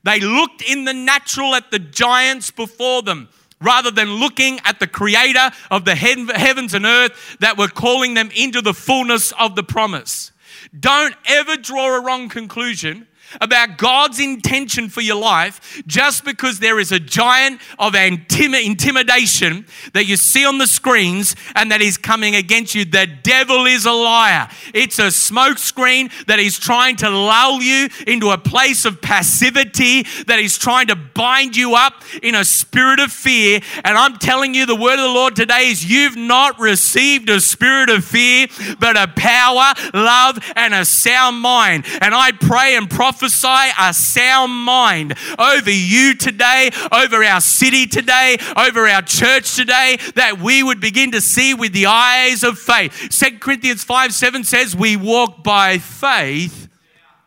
They 0.04 0.20
looked 0.20 0.62
in 0.62 0.86
the 0.86 0.94
natural 0.94 1.56
at 1.56 1.72
the 1.72 1.80
giants 1.80 2.52
before 2.52 3.02
them 3.02 3.30
rather 3.62 3.92
than 3.92 4.14
looking 4.14 4.60
at 4.64 4.80
the 4.80 4.88
creator 4.88 5.52
of 5.70 5.84
the 5.84 5.96
heavens 5.96 6.74
and 6.74 6.86
earth 6.86 7.38
that 7.42 7.58
were 7.58 7.68
calling 7.68 8.14
them 8.14 8.30
into 8.34 8.62
the 8.62 8.74
fullness 8.74 9.34
of 9.34 9.56
the 9.56 9.64
promise. 9.64 10.32
Don't 10.78 11.16
ever 11.26 11.58
draw 11.58 11.96
a 11.96 12.02
wrong 12.02 12.30
conclusion 12.30 13.08
about 13.40 13.78
God's 13.78 14.20
intention 14.20 14.90
for 14.90 15.02
your 15.02 15.20
life 15.20 15.82
just 15.86 16.26
because 16.26 16.60
there 16.60 16.80
is 16.80 16.92
a 16.92 17.00
giant 17.00 17.62
of 17.78 17.96
intimidation 17.96 19.66
that 19.94 20.06
you 20.06 20.18
see 20.18 20.46
on 20.46 20.58
the 20.58 20.68
screens 20.68 21.36
and 21.56 21.72
that 21.72 21.82
is 21.82 21.98
coming 21.98 22.36
against 22.36 22.76
you. 22.76 22.86
The 22.86 23.08
devil 23.24 23.66
is 23.66 23.86
a 23.86 23.92
liar. 23.92 24.50
It's 24.74 25.00
a 25.00 25.08
smokescreen 25.08 26.12
that 26.26 26.40
is 26.40 26.58
trying 26.58 26.96
to 26.98 27.10
lull 27.10 27.62
you 27.62 27.90
into 28.08 28.30
a 28.30 28.38
place 28.38 28.86
of 28.86 29.02
passivity, 29.02 30.04
that 30.28 30.40
is 30.40 30.58
trying 30.58 30.88
to 30.88 30.96
bind 30.96 31.56
you 31.56 31.76
up 31.76 32.02
in 32.24 32.36
a 32.36 32.46
spirit 32.46 33.00
of 33.00 33.12
fear. 33.12 33.62
And 33.84 33.98
I'm 33.98 34.18
telling 34.18 34.54
you, 34.54 34.66
the 34.66 34.76
word 34.76 34.94
of 34.94 35.00
the 35.00 35.08
Lord 35.08 35.36
today 35.36 35.70
is 35.70 35.90
you've 35.90 36.16
not 36.16 36.60
received 36.60 37.30
a 37.30 37.40
spirit 37.40 37.90
of 37.90 38.04
fear, 38.06 38.48
but 38.80 38.98
a 38.98 39.08
power, 39.08 39.74
love, 39.94 40.40
and 40.56 40.74
a 40.74 40.86
sound 40.86 41.40
mind. 41.40 41.86
And 42.02 42.16
I 42.16 42.32
pray 42.32 42.76
and 42.76 42.90
prophesy 42.90 43.19
prophesy 43.20 43.72
a 43.78 43.94
sound 43.94 44.54
mind 44.54 45.14
over 45.38 45.70
you 45.70 46.16
today, 46.16 46.70
over 46.92 47.24
our 47.24 47.42
city 47.42 47.86
today, 47.86 48.38
over 48.56 48.88
our 48.88 49.02
church 49.02 49.56
today, 49.56 49.98
that 50.16 50.40
we 50.40 50.64
would 50.64 50.80
begin 50.80 51.12
to 51.12 51.20
see 51.20 51.54
with 51.54 51.74
the 51.74 51.86
eyes 51.86 52.44
of 52.44 52.58
faith. 52.58 53.10
2 53.12 53.40
Corinthians 53.40 53.84
5 53.84 54.14
7 54.14 54.44
says, 54.46 54.76
We 54.76 54.96
walk 54.96 55.44
by 55.44 55.80
faith 55.80 56.70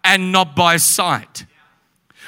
and 0.02 0.32
not 0.32 0.56
by 0.56 0.78
sight 0.78 1.46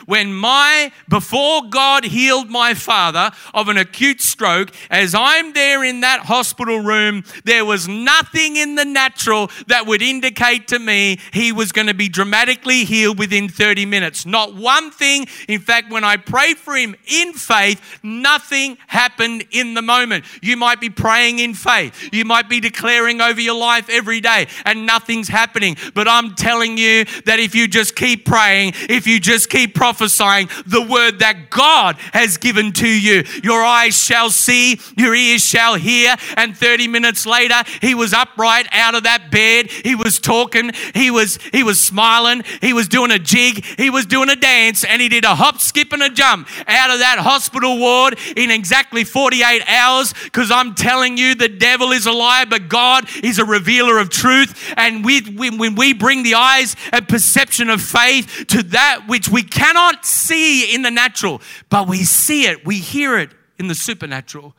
when 0.07 0.33
my, 0.33 0.93
before 1.09 1.63
God 1.69 2.05
healed 2.05 2.51
my 2.51 2.75
father 2.75 3.31
of 3.53 3.69
an 3.69 3.77
acute 3.77 4.21
stroke, 4.21 4.71
as 4.91 5.15
I'm 5.15 5.53
there 5.53 5.85
in 5.85 6.01
that 6.01 6.21
hospital 6.21 6.81
room, 6.81 7.25
there 7.45 7.65
was 7.65 7.89
nothing 7.89 8.57
in 8.57 8.75
the 8.75 8.85
natural 8.85 9.51
that 9.67 9.87
would 9.87 10.03
indicate 10.03 10.69
to 10.69 10.79
me 10.79 11.19
he 11.33 11.53
was 11.53 11.73
going 11.73 11.87
to 11.87 11.95
be 11.95 12.09
dramatically 12.09 12.85
healed 12.85 13.19
within 13.19 13.49
30 13.49 13.87
minutes. 13.87 14.27
Not 14.27 14.55
one 14.55 14.91
thing. 14.91 15.27
In 15.49 15.61
fact, 15.61 15.91
when 15.91 16.05
I 16.05 16.17
prayed 16.17 16.59
for 16.59 16.75
him 16.75 16.95
in 17.07 17.33
faith, 17.33 17.81
nothing 18.03 18.79
happened 18.87 19.45
in 19.51 19.75
the 19.75 19.83
moment. 19.83 20.25
You 20.43 20.57
might 20.57 20.81
be 20.81 20.91
praying 20.91 21.39
in 21.39 21.55
faith, 21.55 22.11
you 22.13 22.25
might 22.25 22.49
be 22.49 22.61
declaring 22.61 23.21
over 23.21 23.41
your 23.41 23.59
life 23.59 23.89
every 23.89 24.21
day, 24.21 24.49
and 24.65 24.87
nothing's 24.87 25.29
happening. 25.29 25.77
But 25.95 26.09
I'm 26.09 26.35
telling 26.35 26.79
you 26.79 27.05
that 27.27 27.39
if 27.39 27.55
you 27.55 27.69
just 27.69 27.97
keep 27.97 28.25
praying, 28.25 28.75
if 28.89 29.07
you 29.07 29.21
just 29.21 29.51
keep 29.51 29.75
prophesying, 29.75 29.94
prophesying 29.95 30.49
the 30.67 30.83
word 30.83 31.21
that 31.21 31.51
God 31.51 31.97
has 32.13 32.37
given 32.37 32.73
to 32.73 32.89
you. 32.89 33.23
Your 33.43 33.63
eyes 33.63 33.97
shall 33.97 34.31
see, 34.31 34.81
your 34.97 35.15
ears 35.15 35.45
shall 35.45 35.77
hear. 35.77 36.17
And 36.37 36.57
30 36.57 36.89
minutes 36.89 37.27
later, 37.27 37.63
he 37.81 37.95
was 37.95 38.13
upright 38.13 38.67
out 38.73 38.95
of 38.97 39.05
that 39.05 39.31
bed. 39.31 39.71
He 39.71 39.95
was 39.95 40.19
talking, 40.19 40.73
he 40.95 41.11
was 41.11 41.39
he 41.53 41.63
was 41.63 41.81
smiling, 41.81 42.43
he 42.61 42.73
was 42.73 42.89
doing 42.89 43.13
a 43.13 43.19
jig, 43.19 43.65
he 43.65 43.89
was 43.89 44.07
doing 44.07 44.31
a 44.31 44.37
dance, 44.37 44.85
and 44.85 45.01
he 45.01 45.09
did 45.09 45.25
a 45.25 45.35
hop, 45.35 45.61
skip, 45.61 45.93
and 45.93 46.03
a 46.03 46.11
jump 46.11 46.49
out 46.67 46.91
of 46.91 46.99
that 46.99 47.19
hospital 47.21 47.79
ward 47.79 48.19
in 48.37 48.51
exactly 48.51 49.05
48 49.05 49.63
hours. 49.69 50.13
Because 50.25 50.51
I'm 50.51 50.75
telling 50.75 51.17
you, 51.17 51.35
the 51.35 51.49
devil 51.49 51.93
is 51.93 52.07
a 52.07 52.13
liar, 52.13 52.47
but 52.47 52.69
God 52.69 53.09
is 53.23 53.39
a 53.39 53.45
revealer 53.45 53.99
of 53.99 54.11
truth. 54.11 54.75
And 54.77 55.05
we, 55.05 55.21
when 55.21 55.75
we 55.77 55.93
bring 55.93 56.23
the 56.25 56.35
eyes 56.35 56.75
and 56.93 57.09
perception 57.09 57.71
of 57.71 57.81
faith 57.81 58.47
to 58.49 58.63
that 58.65 59.05
which 59.07 59.29
we 59.29 59.43
cannot 59.43 59.84
cannot 59.85 60.05
see 60.05 60.75
in 60.75 60.83
the 60.83 60.91
natural, 60.91 61.41
but 61.69 61.89
we 61.89 62.05
see 62.05 62.47
it, 62.47 62.67
we 62.67 62.79
hear 62.79 63.19
it 63.19 63.31
in 63.59 63.69
the 63.69 63.75
supernatural, 63.75 64.55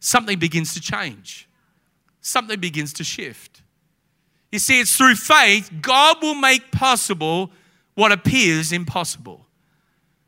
something 0.00 0.38
begins 0.38 0.74
to 0.74 0.80
change. 0.80 1.48
Something 2.20 2.60
begins 2.60 2.92
to 2.94 3.04
shift. 3.04 3.62
You 4.52 4.58
see, 4.58 4.80
it's 4.80 4.96
through 4.96 5.16
faith, 5.16 5.70
God 5.80 6.22
will 6.22 6.34
make 6.34 6.70
possible 6.70 7.50
what 7.94 8.12
appears 8.12 8.72
impossible. 8.72 9.46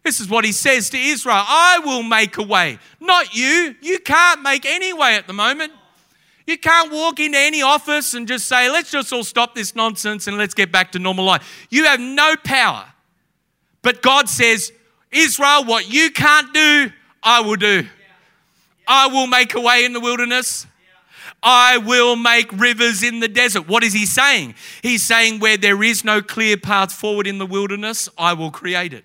This 0.02 0.20
is 0.20 0.28
what 0.28 0.44
he 0.44 0.52
says 0.52 0.90
to 0.90 0.98
Israel 0.98 1.42
I 1.46 1.80
will 1.84 2.02
make 2.02 2.36
a 2.36 2.42
way. 2.42 2.78
Not 3.00 3.34
you. 3.34 3.74
You 3.80 4.00
can't 4.00 4.42
make 4.42 4.66
any 4.66 4.92
way 4.92 5.14
at 5.14 5.26
the 5.26 5.32
moment. 5.32 5.72
You 6.46 6.58
can't 6.58 6.92
walk 6.92 7.20
into 7.20 7.38
any 7.38 7.62
office 7.62 8.12
and 8.12 8.28
just 8.28 8.46
say, 8.46 8.70
let's 8.70 8.90
just 8.90 9.12
all 9.12 9.24
stop 9.24 9.54
this 9.54 9.74
nonsense 9.74 10.26
and 10.26 10.36
let's 10.36 10.52
get 10.52 10.70
back 10.70 10.92
to 10.92 10.98
normal 10.98 11.24
life. 11.24 11.66
You 11.70 11.84
have 11.84 12.00
no 12.00 12.34
power. 12.44 12.93
But 13.84 14.02
God 14.02 14.28
says, 14.28 14.72
Israel, 15.12 15.64
what 15.64 15.92
you 15.92 16.10
can't 16.10 16.52
do, 16.52 16.90
I 17.22 17.40
will 17.42 17.54
do. 17.54 17.86
I 18.88 19.06
will 19.06 19.28
make 19.28 19.54
a 19.54 19.60
way 19.60 19.84
in 19.84 19.92
the 19.92 20.00
wilderness. 20.00 20.66
I 21.42 21.76
will 21.76 22.16
make 22.16 22.50
rivers 22.52 23.02
in 23.02 23.20
the 23.20 23.28
desert. 23.28 23.68
What 23.68 23.84
is 23.84 23.92
he 23.92 24.06
saying? 24.06 24.54
He's 24.82 25.02
saying, 25.02 25.38
Where 25.38 25.58
there 25.58 25.82
is 25.82 26.02
no 26.02 26.22
clear 26.22 26.56
path 26.56 26.90
forward 26.90 27.26
in 27.26 27.36
the 27.38 27.46
wilderness, 27.46 28.08
I 28.16 28.32
will 28.32 28.50
create 28.50 28.94
it. 28.94 29.04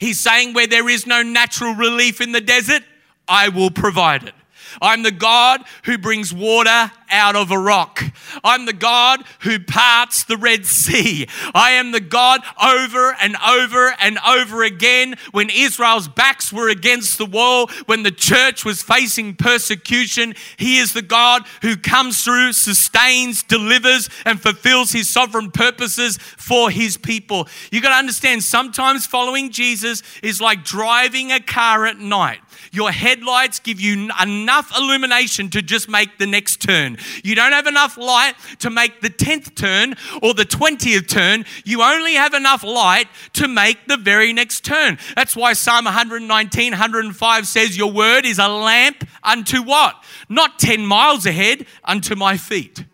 He's 0.00 0.20
saying, 0.20 0.54
Where 0.54 0.68
there 0.68 0.88
is 0.88 1.06
no 1.06 1.22
natural 1.22 1.74
relief 1.74 2.20
in 2.20 2.30
the 2.30 2.40
desert, 2.40 2.84
I 3.26 3.48
will 3.48 3.70
provide 3.70 4.22
it. 4.22 4.34
I'm 4.80 5.02
the 5.02 5.10
God 5.10 5.62
who 5.84 5.98
brings 5.98 6.32
water 6.32 6.92
out 7.10 7.36
of 7.36 7.50
a 7.50 7.58
rock. 7.58 8.04
I'm 8.44 8.66
the 8.66 8.72
God 8.72 9.24
who 9.40 9.58
parts 9.58 10.24
the 10.24 10.36
Red 10.36 10.66
Sea. 10.66 11.26
I 11.54 11.72
am 11.72 11.92
the 11.92 12.00
God 12.00 12.42
over 12.62 13.14
and 13.20 13.36
over 13.36 13.94
and 14.00 14.18
over 14.26 14.62
again 14.62 15.16
when 15.32 15.50
Israel's 15.50 16.08
backs 16.08 16.52
were 16.52 16.68
against 16.68 17.18
the 17.18 17.26
wall, 17.26 17.68
when 17.86 18.02
the 18.02 18.10
church 18.10 18.64
was 18.64 18.82
facing 18.82 19.36
persecution. 19.36 20.34
He 20.56 20.78
is 20.78 20.92
the 20.92 21.02
God 21.02 21.46
who 21.62 21.76
comes 21.76 22.22
through, 22.22 22.52
sustains, 22.52 23.42
delivers, 23.42 24.10
and 24.24 24.40
fulfills 24.40 24.92
his 24.92 25.08
sovereign 25.08 25.50
purposes 25.50 26.18
for 26.18 26.70
his 26.70 26.96
people. 26.96 27.48
You 27.70 27.80
got 27.80 27.90
to 27.90 27.96
understand, 27.96 28.42
sometimes 28.42 29.06
following 29.06 29.50
Jesus 29.50 30.02
is 30.22 30.40
like 30.40 30.64
driving 30.64 31.32
a 31.32 31.40
car 31.40 31.86
at 31.86 31.98
night. 31.98 32.40
Your 32.72 32.90
headlights 32.90 33.58
give 33.60 33.80
you 33.80 34.10
enough 34.20 34.76
illumination 34.76 35.50
to 35.50 35.62
just 35.62 35.88
make 35.88 36.18
the 36.18 36.26
next 36.26 36.60
turn. 36.60 36.98
You 37.24 37.34
don't 37.34 37.52
have 37.52 37.66
enough 37.66 37.96
light 37.96 38.34
to 38.60 38.70
make 38.70 39.00
the 39.00 39.10
10th 39.10 39.54
turn 39.54 39.94
or 40.22 40.34
the 40.34 40.44
20th 40.44 41.08
turn. 41.08 41.44
You 41.64 41.82
only 41.82 42.14
have 42.14 42.34
enough 42.34 42.62
light 42.62 43.08
to 43.34 43.48
make 43.48 43.86
the 43.86 43.96
very 43.96 44.32
next 44.32 44.64
turn. 44.64 44.98
That's 45.16 45.36
why 45.36 45.52
Psalm 45.52 45.84
119, 45.84 46.72
105 46.72 47.46
says, 47.46 47.76
Your 47.76 47.92
word 47.92 48.24
is 48.24 48.38
a 48.38 48.48
lamp 48.48 49.06
unto 49.22 49.62
what? 49.62 50.02
Not 50.28 50.58
10 50.58 50.84
miles 50.84 51.26
ahead, 51.26 51.66
unto 51.84 52.14
my 52.14 52.36
feet. 52.36 52.84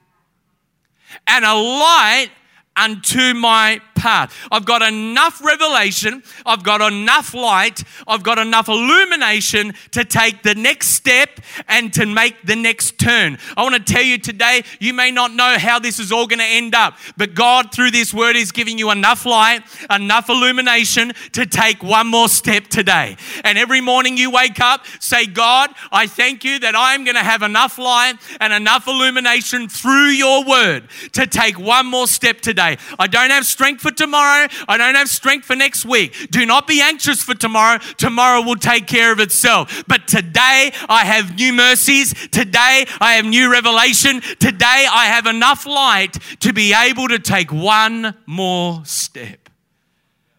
And 1.27 1.45
a 1.45 1.55
light 1.55 2.31
unto 2.77 3.35
my 3.35 3.81
path. 4.05 4.36
I've 4.52 4.66
got 4.66 4.82
enough 4.82 5.42
revelation, 5.42 6.22
I've 6.44 6.62
got 6.62 6.82
enough 6.82 7.32
light, 7.32 7.82
I've 8.07 8.22
got 8.22 8.38
enough 8.38 8.68
illumination 8.68 9.72
to 9.92 10.05
take 10.05 10.42
the 10.42 10.55
next 10.55 10.88
step 10.88 11.40
and 11.68 11.90
to 11.94 12.05
make 12.05 12.36
the 12.44 12.55
next 12.55 12.98
turn. 12.98 13.38
I 13.57 13.62
want 13.62 13.76
to 13.76 13.92
tell 13.92 14.02
you 14.02 14.18
today, 14.18 14.62
you 14.78 14.92
may 14.92 15.11
not 15.11 15.32
know 15.32 15.57
how 15.59 15.78
this 15.78 15.98
is 15.98 16.12
all 16.12 16.26
going 16.26 16.40
to 16.40 16.44
end 16.44 16.74
up, 16.74 16.98
but 17.16 17.32
God, 17.32 17.72
through 17.72 17.92
this 17.92 18.12
word, 18.12 18.36
is 18.36 18.52
giving 18.52 18.76
you 18.76 18.90
enough 18.90 19.24
light, 19.24 19.62
enough 19.88 20.28
illumination 20.28 21.14
to 21.32 21.46
take 21.46 21.82
one 21.82 22.07
more 22.07 22.28
step 22.28 22.66
today. 22.66 23.16
And 23.42 23.57
every 23.57 23.80
morning 23.80 24.18
you 24.18 24.30
wake 24.30 24.61
up, 24.61 24.84
say, 25.00 25.24
God, 25.24 25.70
I 25.90 26.09
thank 26.09 26.44
you 26.44 26.59
that 26.59 26.74
I'm 26.76 27.05
going 27.05 27.16
to 27.16 27.24
have 27.24 27.40
enough 27.40 27.78
light 27.78 28.16
and 28.38 28.52
enough 28.52 28.86
illumination 28.86 29.70
through 29.70 30.09
your 30.09 30.44
word 30.44 30.90
to 31.12 31.26
take 31.26 31.59
one 31.59 31.86
more 31.86 32.07
step 32.07 32.42
today. 32.42 32.76
I 32.98 33.07
don't 33.07 33.30
have 33.30 33.46
strength 33.46 33.80
for 33.80 33.93
tomorrow. 33.95 34.49
I 34.68 34.76
don't 34.76 34.95
have 34.95 35.09
strength 35.09 35.47
for 35.47 35.57
next 35.57 35.84
week. 35.84 36.30
Do 36.30 36.45
not 36.45 36.66
be 36.66 36.80
anxious 36.80 37.22
for 37.22 37.34
tomorrow. 37.34 37.78
Tomorrow 37.97 38.42
will 38.42 38.57
take 38.57 38.86
care 38.86 39.12
of 39.12 39.20
itself. 39.20 39.84
But 39.86 40.07
today 40.07 40.72
I 40.88 41.05
have 41.05 41.36
new 41.36 41.53
mercies. 41.53 42.12
Today 42.28 42.84
I 43.01 43.14
have 43.14 43.24
new 43.24 43.51
revelation. 43.51 44.20
Today 44.38 44.86
I 44.90 45.07
have 45.07 45.26
enough 45.26 45.66
light 45.66 46.18
to 46.40 46.53
be 46.53 46.74
able 46.74 47.09
to 47.09 47.18
take 47.18 47.53
one 47.53 48.14
more 48.26 48.84
step. 48.84 49.49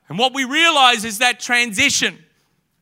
And 0.08 0.20
what 0.20 0.34
we 0.34 0.44
realize 0.44 1.04
is 1.04 1.20
that 1.20 1.40
transition 1.40 2.18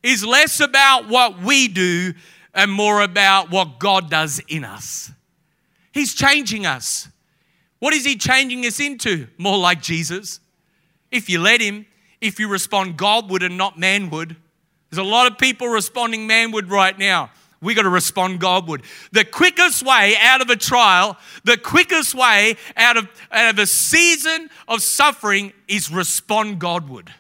is 0.01 0.25
less 0.25 0.59
about 0.59 1.07
what 1.07 1.41
we 1.41 1.67
do 1.67 2.13
and 2.53 2.71
more 2.71 3.01
about 3.01 3.49
what 3.49 3.79
God 3.79 4.09
does 4.09 4.41
in 4.47 4.65
us. 4.65 5.11
He's 5.93 6.13
changing 6.13 6.65
us. 6.65 7.07
What 7.79 7.93
is 7.93 8.05
He 8.05 8.17
changing 8.17 8.65
us 8.65 8.79
into? 8.79 9.27
More 9.37 9.57
like 9.57 9.81
Jesus 9.81 10.39
if 11.13 11.29
you 11.29 11.39
let 11.39 11.61
Him, 11.61 11.85
if 12.19 12.39
you 12.39 12.47
respond 12.49 12.97
Godward 12.97 13.43
and 13.43 13.57
not 13.57 13.77
manward. 13.77 14.35
There's 14.89 14.97
a 14.97 15.09
lot 15.09 15.31
of 15.31 15.37
people 15.37 15.67
responding 15.67 16.27
manward 16.27 16.69
right 16.69 16.97
now. 16.97 17.31
We 17.61 17.73
got 17.75 17.83
to 17.83 17.89
respond 17.89 18.39
Godward. 18.39 18.83
The 19.11 19.23
quickest 19.23 19.83
way 19.83 20.15
out 20.19 20.41
of 20.41 20.49
a 20.49 20.55
trial, 20.55 21.17
the 21.45 21.55
quickest 21.55 22.13
way 22.13 22.57
out 22.75 22.97
of, 22.97 23.07
out 23.31 23.53
of 23.53 23.59
a 23.59 23.65
season 23.65 24.49
of 24.67 24.81
suffering 24.81 25.53
is 25.67 25.89
respond 25.89 26.59
Godward. 26.59 27.13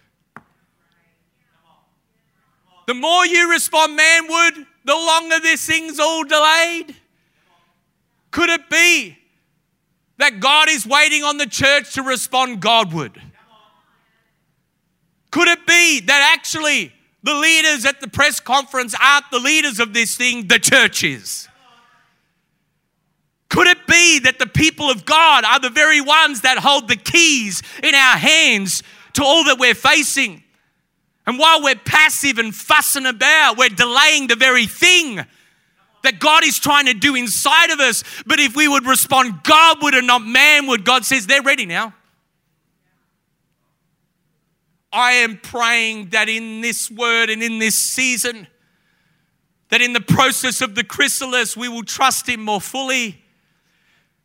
The 2.87 2.93
more 2.93 3.25
you 3.25 3.49
respond 3.49 3.97
manward, 3.97 4.65
the 4.83 4.93
longer 4.93 5.39
this 5.39 5.65
thing's 5.65 5.99
all 5.99 6.25
delayed. 6.25 6.95
Could 8.31 8.49
it 8.49 8.69
be 8.69 9.17
that 10.17 10.39
God 10.39 10.69
is 10.69 10.85
waiting 10.85 11.23
on 11.23 11.37
the 11.37 11.47
church 11.47 11.93
to 11.93 12.03
respond 12.03 12.59
Godward? 12.59 13.21
Could 15.33 15.47
it 15.47 15.65
be 15.65 15.99
that 16.01 16.31
actually 16.35 16.93
the 17.23 17.33
leaders 17.33 17.85
at 17.85 17.99
the 17.99 18.07
press 18.07 18.39
conference 18.39 18.93
aren't 19.01 19.31
the 19.31 19.39
leaders 19.39 19.79
of 19.79 19.91
this 19.91 20.15
thing, 20.15 20.45
the 20.45 20.59
church 20.59 21.03
is? 21.03 21.47
Could 23.49 23.65
it 23.65 23.87
be 23.87 24.19
that 24.19 24.37
the 24.37 24.45
people 24.45 24.91
of 24.91 25.05
God 25.05 25.43
are 25.43 25.59
the 25.59 25.71
very 25.71 26.01
ones 26.01 26.41
that 26.41 26.59
hold 26.59 26.87
the 26.87 26.95
keys 26.95 27.63
in 27.81 27.95
our 27.95 28.15
hands 28.15 28.83
to 29.13 29.23
all 29.23 29.43
that 29.45 29.57
we're 29.57 29.73
facing? 29.73 30.43
And 31.25 31.39
while 31.39 31.63
we're 31.63 31.77
passive 31.83 32.37
and 32.37 32.53
fussing 32.53 33.07
about, 33.07 33.57
we're 33.57 33.69
delaying 33.69 34.27
the 34.27 34.35
very 34.35 34.67
thing 34.67 35.19
that 36.03 36.19
God 36.19 36.43
is 36.43 36.59
trying 36.59 36.85
to 36.85 36.93
do 36.93 37.15
inside 37.15 37.71
of 37.71 37.79
us. 37.79 38.03
But 38.27 38.39
if 38.39 38.55
we 38.55 38.67
would 38.67 38.85
respond 38.85 39.41
Godward 39.41 39.95
and 39.95 40.05
not 40.05 40.21
manward, 40.21 40.85
God 40.85 41.05
says 41.05 41.25
they're 41.25 41.41
ready 41.41 41.65
now. 41.65 41.95
I 44.93 45.13
am 45.13 45.37
praying 45.37 46.09
that 46.09 46.29
in 46.29 46.61
this 46.61 46.89
word 46.89 47.29
and 47.29 47.41
in 47.41 47.57
this 47.57 47.75
season, 47.75 48.47
that 49.69 49.81
in 49.81 49.93
the 49.93 50.01
process 50.01 50.61
of 50.61 50.75
the 50.75 50.83
chrysalis, 50.83 51.57
we 51.57 51.67
will 51.67 51.83
trust 51.83 52.29
Him 52.29 52.41
more 52.41 52.61
fully. 52.61 53.19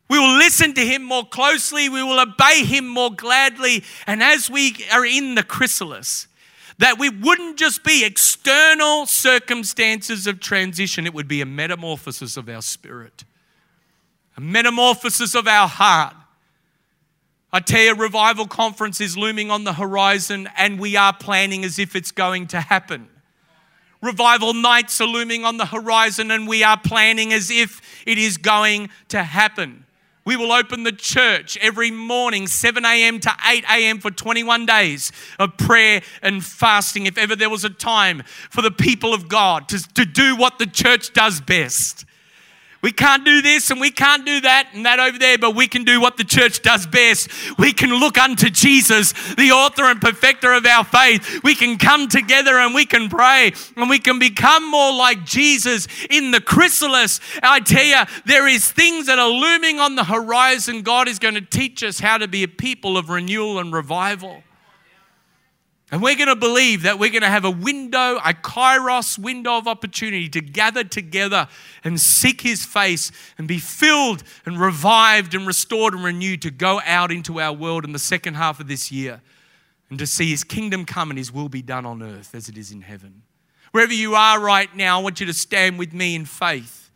We 0.09 0.19
will 0.19 0.37
listen 0.37 0.75
to 0.75 0.81
Him 0.81 1.03
more 1.03 1.25
closely. 1.25 1.89
We 1.89 2.03
will 2.03 2.19
obey 2.19 2.63
Him 2.63 2.87
more 2.87 3.11
gladly. 3.11 3.83
And 4.05 4.21
as 4.21 4.49
we 4.49 4.75
are 4.91 5.05
in 5.05 5.33
the 5.33 5.43
chrysalis, 5.43 6.27
that 6.77 6.97
we 6.97 7.09
wouldn't 7.09 7.57
just 7.57 7.83
be 7.83 8.05
external 8.05 9.05
circumstances 9.05 10.27
of 10.27 10.39
transition, 10.39 11.05
it 11.05 11.13
would 11.13 11.27
be 11.27 11.41
a 11.41 11.45
metamorphosis 11.45 12.37
of 12.37 12.47
our 12.47 12.61
spirit, 12.61 13.25
a 14.37 14.41
metamorphosis 14.41 15.35
of 15.35 15.47
our 15.47 15.67
heart, 15.67 16.15
Tell 17.57 17.95
revival 17.95 18.45
conference 18.45 19.01
is 19.01 19.17
looming 19.17 19.49
on 19.49 19.63
the 19.63 19.73
horizon, 19.73 20.47
and 20.55 20.79
we 20.79 20.95
are 20.95 21.13
planning 21.13 21.63
as 21.65 21.79
if 21.79 21.95
it's 21.95 22.11
going 22.11 22.47
to 22.47 22.61
happen. 22.61 23.07
Revival 24.01 24.53
nights 24.53 25.01
are 25.01 25.07
looming 25.07 25.43
on 25.43 25.57
the 25.57 25.65
horizon, 25.65 26.31
and 26.31 26.47
we 26.47 26.63
are 26.63 26.79
planning 26.79 27.33
as 27.33 27.49
if 27.49 27.81
it 28.05 28.17
is 28.17 28.37
going 28.37 28.89
to 29.09 29.23
happen. 29.23 29.85
We 30.25 30.35
will 30.35 30.51
open 30.51 30.83
the 30.83 30.91
church 30.91 31.57
every 31.57 31.89
morning, 31.89 32.45
7 32.45 32.85
a.m. 32.85 33.19
to 33.21 33.35
8 33.45 33.65
a.m., 33.67 33.99
for 33.99 34.11
21 34.11 34.67
days 34.67 35.11
of 35.39 35.57
prayer 35.57 36.01
and 36.21 36.45
fasting. 36.45 37.07
If 37.07 37.17
ever 37.17 37.35
there 37.35 37.49
was 37.49 37.65
a 37.65 37.69
time 37.69 38.21
for 38.51 38.61
the 38.61 38.69
people 38.69 39.13
of 39.13 39.27
God 39.27 39.67
to, 39.69 39.93
to 39.95 40.05
do 40.05 40.35
what 40.35 40.59
the 40.59 40.67
church 40.67 41.13
does 41.13 41.41
best, 41.41 42.05
we 42.81 42.91
can't 42.91 43.25
do 43.25 43.41
this 43.41 43.71
and 43.71 43.81
we 43.81 43.91
can't 43.91 44.25
do 44.25 44.41
that 44.41 44.69
and 44.73 44.85
that 44.85 44.99
over 44.99 45.17
there, 45.17 45.37
but 45.37 45.55
we 45.55 45.67
can 45.67 45.83
do 45.83 45.99
what 45.99 46.17
the 46.17 46.23
church 46.23 46.61
does 46.61 46.85
best. 46.85 47.29
We 47.57 47.73
can 47.73 47.89
look 47.89 48.17
unto 48.17 48.49
Jesus, 48.49 49.11
the 49.35 49.51
author 49.51 49.83
and 49.83 49.99
perfecter 49.99 50.53
of 50.53 50.65
our 50.65 50.85
faith. 50.85 51.43
We 51.43 51.55
can 51.55 51.77
come 51.77 52.07
together 52.07 52.57
and 52.57 52.73
we 52.73 52.85
can 52.85 53.09
pray 53.09 53.53
and 53.75 53.89
we 53.89 53.99
can 53.99 54.17
become 54.17 54.69
more 54.69 54.93
like 54.93 55.25
Jesus 55.25 55.87
in 56.09 56.31
the 56.31 56.39
chrysalis. 56.41 57.19
I 57.43 57.59
tell 57.59 57.83
you, 57.83 58.03
there 58.25 58.47
is 58.47 58.71
things 58.71 59.07
that 59.07 59.19
are 59.19 59.29
looming 59.29 59.79
on 59.79 59.95
the 59.95 60.05
horizon. 60.05 60.81
God 60.81 61.07
is 61.07 61.19
going 61.19 61.35
to 61.35 61.41
teach 61.41 61.83
us 61.83 61.99
how 61.99 62.17
to 62.17 62.27
be 62.27 62.43
a 62.43 62.47
people 62.47 62.97
of 62.97 63.09
renewal 63.09 63.59
and 63.59 63.73
revival. 63.73 64.43
And 65.91 66.03
we're 66.03 66.15
going 66.15 66.27
to 66.27 66.35
believe 66.35 66.83
that 66.83 66.99
we're 66.99 67.09
going 67.09 67.23
to 67.23 67.29
have 67.29 67.45
a 67.45 67.51
window, 67.51 68.17
a 68.17 68.33
kairos 68.33 69.17
window 69.17 69.57
of 69.57 69.67
opportunity 69.67 70.29
to 70.29 70.41
gather 70.41 70.83
together 70.83 71.47
and 71.83 71.99
seek 71.99 72.41
his 72.41 72.63
face 72.63 73.11
and 73.39 73.47
be 73.47 73.57
filled 73.57 74.23
and 74.45 74.59
revived 74.59 75.33
and 75.33 75.47
restored 75.47 75.95
and 75.95 76.03
renewed 76.03 76.43
to 76.43 76.51
go 76.51 76.79
out 76.85 77.11
into 77.11 77.39
our 77.39 77.53
world 77.53 77.85
in 77.85 77.91
the 77.91 77.99
second 77.99 78.35
half 78.35 78.59
of 78.59 78.67
this 78.67 78.91
year 78.91 79.21
and 79.89 79.97
to 79.97 80.05
see 80.05 80.29
his 80.29 80.43
kingdom 80.43 80.85
come 80.85 81.09
and 81.09 81.17
his 81.17 81.31
will 81.31 81.49
be 81.49 81.63
done 81.63 81.87
on 81.87 82.03
earth 82.03 82.35
as 82.35 82.47
it 82.49 82.57
is 82.57 82.71
in 82.71 82.81
heaven. 82.81 83.23
Wherever 83.71 83.93
you 83.93 84.13
are 84.13 84.39
right 84.39 84.73
now, 84.75 84.99
I 84.99 85.03
want 85.03 85.19
you 85.19 85.25
to 85.25 85.33
stand 85.33 85.79
with 85.79 85.93
me 85.93 86.15
in 86.15 86.25
faith. 86.25 86.91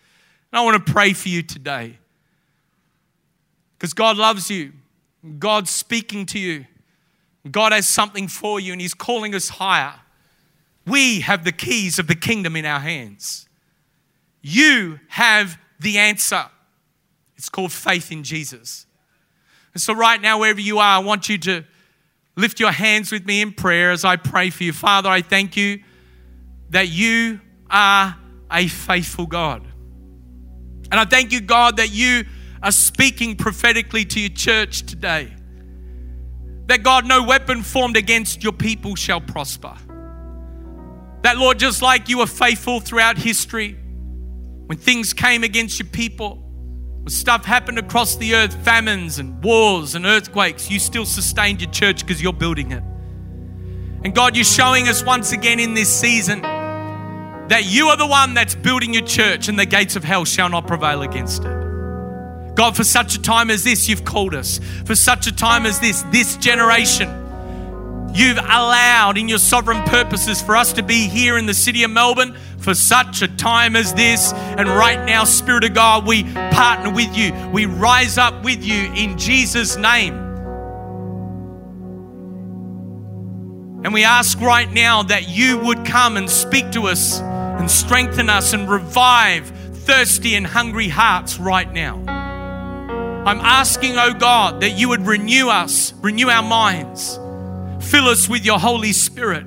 And 0.51 0.59
I 0.59 0.63
want 0.63 0.85
to 0.85 0.91
pray 0.91 1.13
for 1.13 1.29
you 1.29 1.41
today. 1.41 1.97
Because 3.77 3.93
God 3.93 4.17
loves 4.17 4.51
you, 4.51 4.73
God's 5.39 5.71
speaking 5.71 6.25
to 6.27 6.39
you. 6.39 6.65
God 7.49 7.71
has 7.71 7.87
something 7.87 8.27
for 8.27 8.59
you 8.59 8.71
and 8.71 8.81
He's 8.81 8.93
calling 8.93 9.35
us 9.35 9.49
higher. 9.49 9.95
We 10.85 11.21
have 11.21 11.43
the 11.43 11.51
keys 11.51 11.99
of 11.99 12.07
the 12.07 12.15
kingdom 12.15 12.55
in 12.55 12.65
our 12.65 12.79
hands. 12.79 13.47
You 14.41 14.99
have 15.09 15.57
the 15.79 15.97
answer. 15.97 16.45
It's 17.37 17.49
called 17.49 17.71
faith 17.71 18.11
in 18.11 18.23
Jesus. 18.23 18.85
And 19.73 19.81
so, 19.81 19.93
right 19.93 20.21
now, 20.21 20.39
wherever 20.39 20.61
you 20.61 20.79
are, 20.79 20.97
I 20.97 20.99
want 20.99 21.29
you 21.29 21.37
to 21.39 21.63
lift 22.35 22.59
your 22.59 22.71
hands 22.71 23.11
with 23.11 23.25
me 23.25 23.41
in 23.41 23.53
prayer 23.53 23.91
as 23.91 24.05
I 24.05 24.15
pray 24.15 24.49
for 24.49 24.63
you. 24.63 24.73
Father, 24.73 25.09
I 25.09 25.21
thank 25.21 25.57
you 25.57 25.83
that 26.69 26.89
you 26.89 27.39
are 27.69 28.15
a 28.51 28.67
faithful 28.67 29.25
God. 29.25 29.65
And 30.91 30.99
I 30.99 31.05
thank 31.05 31.31
you, 31.31 31.41
God, 31.41 31.77
that 31.77 31.91
you 31.91 32.25
are 32.61 32.71
speaking 32.71 33.35
prophetically 33.35 34.05
to 34.05 34.19
your 34.19 34.29
church 34.29 34.83
today. 34.83 35.33
That, 36.67 36.83
God, 36.83 37.05
no 37.05 37.23
weapon 37.23 37.61
formed 37.61 37.97
against 37.97 38.43
your 38.43 38.53
people 38.53 38.95
shall 38.95 39.19
prosper. 39.19 39.75
That, 41.23 41.37
Lord, 41.37 41.59
just 41.59 41.81
like 41.81 42.09
you 42.09 42.19
were 42.19 42.27
faithful 42.27 42.79
throughout 42.79 43.17
history, 43.17 43.77
when 44.67 44.77
things 44.77 45.13
came 45.13 45.43
against 45.43 45.79
your 45.79 45.87
people, 45.89 46.37
when 47.01 47.09
stuff 47.09 47.45
happened 47.45 47.79
across 47.79 48.15
the 48.15 48.35
earth, 48.35 48.53
famines 48.63 49.19
and 49.19 49.43
wars 49.43 49.95
and 49.95 50.05
earthquakes, 50.05 50.71
you 50.71 50.79
still 50.79 51.05
sustained 51.05 51.61
your 51.61 51.71
church 51.71 52.05
because 52.05 52.21
you're 52.21 52.33
building 52.33 52.71
it. 52.71 52.83
And 54.03 54.13
God, 54.13 54.35
you're 54.35 54.45
showing 54.45 54.87
us 54.87 55.03
once 55.03 55.31
again 55.31 55.59
in 55.59 55.73
this 55.73 55.93
season 55.93 56.41
that 56.41 57.63
you 57.65 57.87
are 57.87 57.97
the 57.97 58.07
one 58.07 58.33
that's 58.33 58.55
building 58.55 58.93
your 58.93 59.05
church 59.05 59.47
and 59.47 59.59
the 59.59 59.65
gates 59.65 59.95
of 59.95 60.03
hell 60.03 60.25
shall 60.25 60.49
not 60.49 60.67
prevail 60.67 61.01
against 61.01 61.43
it. 61.43 61.72
God, 62.55 62.75
for 62.75 62.83
such 62.83 63.15
a 63.15 63.21
time 63.21 63.49
as 63.49 63.63
this, 63.63 63.89
you've 63.89 64.05
called 64.05 64.35
us. 64.35 64.59
For 64.85 64.95
such 64.95 65.27
a 65.27 65.35
time 65.35 65.65
as 65.65 65.79
this, 65.79 66.03
this 66.11 66.37
generation, 66.37 67.09
you've 68.13 68.37
allowed 68.37 69.17
in 69.17 69.27
your 69.27 69.39
sovereign 69.39 69.83
purposes 69.83 70.41
for 70.41 70.55
us 70.55 70.73
to 70.73 70.83
be 70.83 71.07
here 71.07 71.37
in 71.37 71.47
the 71.47 71.53
city 71.53 71.83
of 71.83 71.91
Melbourne 71.91 72.37
for 72.59 72.75
such 72.75 73.21
a 73.21 73.27
time 73.27 73.75
as 73.75 73.93
this. 73.93 74.33
And 74.33 74.69
right 74.69 75.03
now, 75.05 75.23
Spirit 75.23 75.63
of 75.63 75.73
God, 75.73 76.05
we 76.05 76.23
partner 76.23 76.91
with 76.91 77.17
you. 77.17 77.33
We 77.51 77.65
rise 77.65 78.17
up 78.17 78.43
with 78.43 78.63
you 78.63 78.93
in 78.93 79.17
Jesus' 79.17 79.75
name. 79.75 80.13
And 83.83 83.93
we 83.93 84.05
ask 84.05 84.39
right 84.39 84.71
now 84.71 85.03
that 85.03 85.27
you 85.27 85.57
would 85.57 85.85
come 85.85 86.15
and 86.15 86.29
speak 86.29 86.71
to 86.71 86.83
us 86.83 87.19
and 87.19 87.69
strengthen 87.69 88.29
us 88.29 88.53
and 88.53 88.69
revive 88.69 89.47
thirsty 89.73 90.35
and 90.35 90.47
hungry 90.47 90.87
hearts 90.87 91.37
right 91.37 91.71
now. 91.71 92.22
I'm 93.25 93.39
asking, 93.39 93.97
oh 93.97 94.13
God, 94.13 94.61
that 94.61 94.71
you 94.71 94.89
would 94.89 95.05
renew 95.05 95.49
us, 95.49 95.93
renew 96.01 96.29
our 96.29 96.43
minds, 96.43 97.15
fill 97.89 98.07
us 98.07 98.27
with 98.27 98.45
your 98.45 98.59
Holy 98.59 98.91
Spirit, 98.91 99.45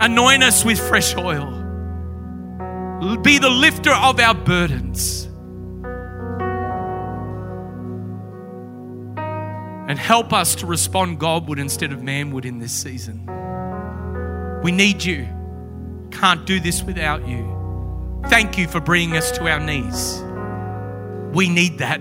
anoint 0.00 0.42
us 0.42 0.64
with 0.64 0.78
fresh 0.78 1.16
oil 1.16 1.62
be 3.22 3.38
the 3.38 3.50
lifter 3.50 3.92
of 3.92 4.20
our 4.20 4.34
burdens. 4.34 5.24
And 9.88 9.98
help 9.98 10.32
us 10.32 10.54
to 10.56 10.66
respond 10.66 11.18
Godward 11.18 11.58
instead 11.58 11.92
of 11.92 11.98
manward 11.98 12.44
in 12.44 12.60
this 12.60 12.72
season. 12.72 13.26
We 14.62 14.70
need 14.70 15.02
you. 15.02 15.26
Can't 16.12 16.46
do 16.46 16.60
this 16.60 16.84
without 16.84 17.26
you. 17.26 18.22
Thank 18.28 18.56
you 18.56 18.68
for 18.68 18.80
bringing 18.80 19.16
us 19.16 19.32
to 19.32 19.48
our 19.48 19.58
knees. 19.58 20.22
We 21.34 21.48
need 21.48 21.78
that. 21.78 22.00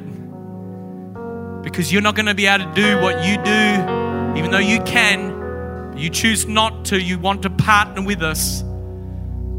Because 1.64 1.91
you're 1.91 2.01
not 2.01 2.16
going 2.16 2.26
to 2.26 2.34
be 2.34 2.47
able 2.47 2.66
to 2.66 2.74
do 2.74 2.99
what 2.99 3.26
you 3.26 3.36
do, 3.38 4.38
even 4.38 4.51
though 4.51 4.57
you 4.57 4.82
can. 4.82 5.97
You 5.97 6.09
choose 6.09 6.47
not 6.47 6.86
to. 6.86 6.99
You 6.99 7.20
want 7.20 7.43
to 7.43 7.49
partner 7.49 8.01
with 8.01 8.24
us. 8.24 8.64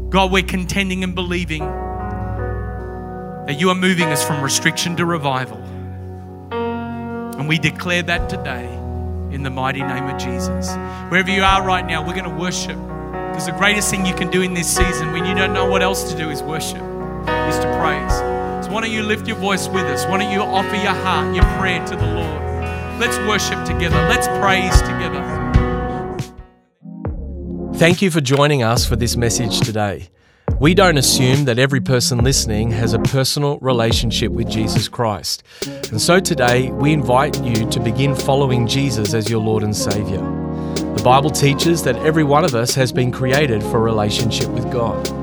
God, 0.09 0.31
we're 0.31 0.43
contending 0.43 1.03
and 1.03 1.15
believing 1.15 1.61
that 3.45 3.59
you 3.59 3.69
are 3.69 3.75
moving 3.75 4.07
us 4.07 4.25
from 4.25 4.43
restriction 4.43 4.95
to 4.97 5.05
revival. 5.05 5.57
And 7.37 7.47
we 7.47 7.57
declare 7.57 8.03
that 8.03 8.29
today 8.29 8.65
in 9.31 9.43
the 9.43 9.49
mighty 9.49 9.81
name 9.81 10.05
of 10.05 10.21
Jesus. 10.21 10.75
Wherever 11.09 11.31
you 11.31 11.43
are 11.43 11.65
right 11.65 11.85
now, 11.85 12.05
we're 12.05 12.13
going 12.13 12.29
to 12.29 12.29
worship. 12.29 12.77
Because 13.33 13.47
the 13.47 13.53
greatest 13.53 13.89
thing 13.89 14.05
you 14.05 14.13
can 14.13 14.29
do 14.29 14.43
in 14.43 14.53
this 14.53 14.67
season 14.73 15.11
when 15.11 15.25
you 15.25 15.33
don't 15.33 15.53
know 15.53 15.65
what 15.65 15.81
else 15.81 16.11
to 16.11 16.17
do 16.17 16.29
is 16.29 16.43
worship, 16.43 16.77
is 16.77 17.57
to 17.57 17.77
praise. 17.79 18.42
Why 18.73 18.81
don't 18.81 18.91
you 18.91 19.03
lift 19.03 19.27
your 19.27 19.37
voice 19.37 19.67
with 19.67 19.83
us? 19.83 20.03
Why 20.07 20.17
don't 20.17 20.31
you 20.31 20.41
offer 20.41 20.75
your 20.75 20.95
heart, 20.95 21.35
your 21.35 21.43
prayer 21.59 21.85
to 21.85 21.95
the 21.95 22.07
Lord? 22.07 22.99
Let's 22.99 23.19
worship 23.19 23.63
together. 23.65 23.95
Let's 24.09 24.27
praise 24.39 24.75
together. 24.81 25.21
Thank 27.75 28.01
you 28.01 28.09
for 28.09 28.19
joining 28.19 28.63
us 28.63 28.83
for 28.83 28.95
this 28.95 29.15
message 29.15 29.59
today. 29.59 30.09
We 30.59 30.73
don't 30.73 30.97
assume 30.97 31.45
that 31.45 31.59
every 31.59 31.81
person 31.81 32.23
listening 32.23 32.71
has 32.71 32.93
a 32.93 32.99
personal 32.99 33.59
relationship 33.59 34.31
with 34.31 34.49
Jesus 34.49 34.87
Christ. 34.87 35.43
And 35.91 36.01
so 36.01 36.19
today, 36.19 36.71
we 36.71 36.93
invite 36.93 37.39
you 37.43 37.69
to 37.69 37.79
begin 37.79 38.15
following 38.15 38.65
Jesus 38.65 39.13
as 39.13 39.29
your 39.29 39.39
Lord 39.39 39.61
and 39.61 39.75
Savior. 39.75 40.21
The 40.95 41.01
Bible 41.03 41.29
teaches 41.29 41.83
that 41.83 41.97
every 41.97 42.23
one 42.23 42.43
of 42.43 42.55
us 42.55 42.73
has 42.73 42.91
been 42.91 43.11
created 43.11 43.61
for 43.61 43.79
relationship 43.79 44.49
with 44.49 44.71
God. 44.71 45.22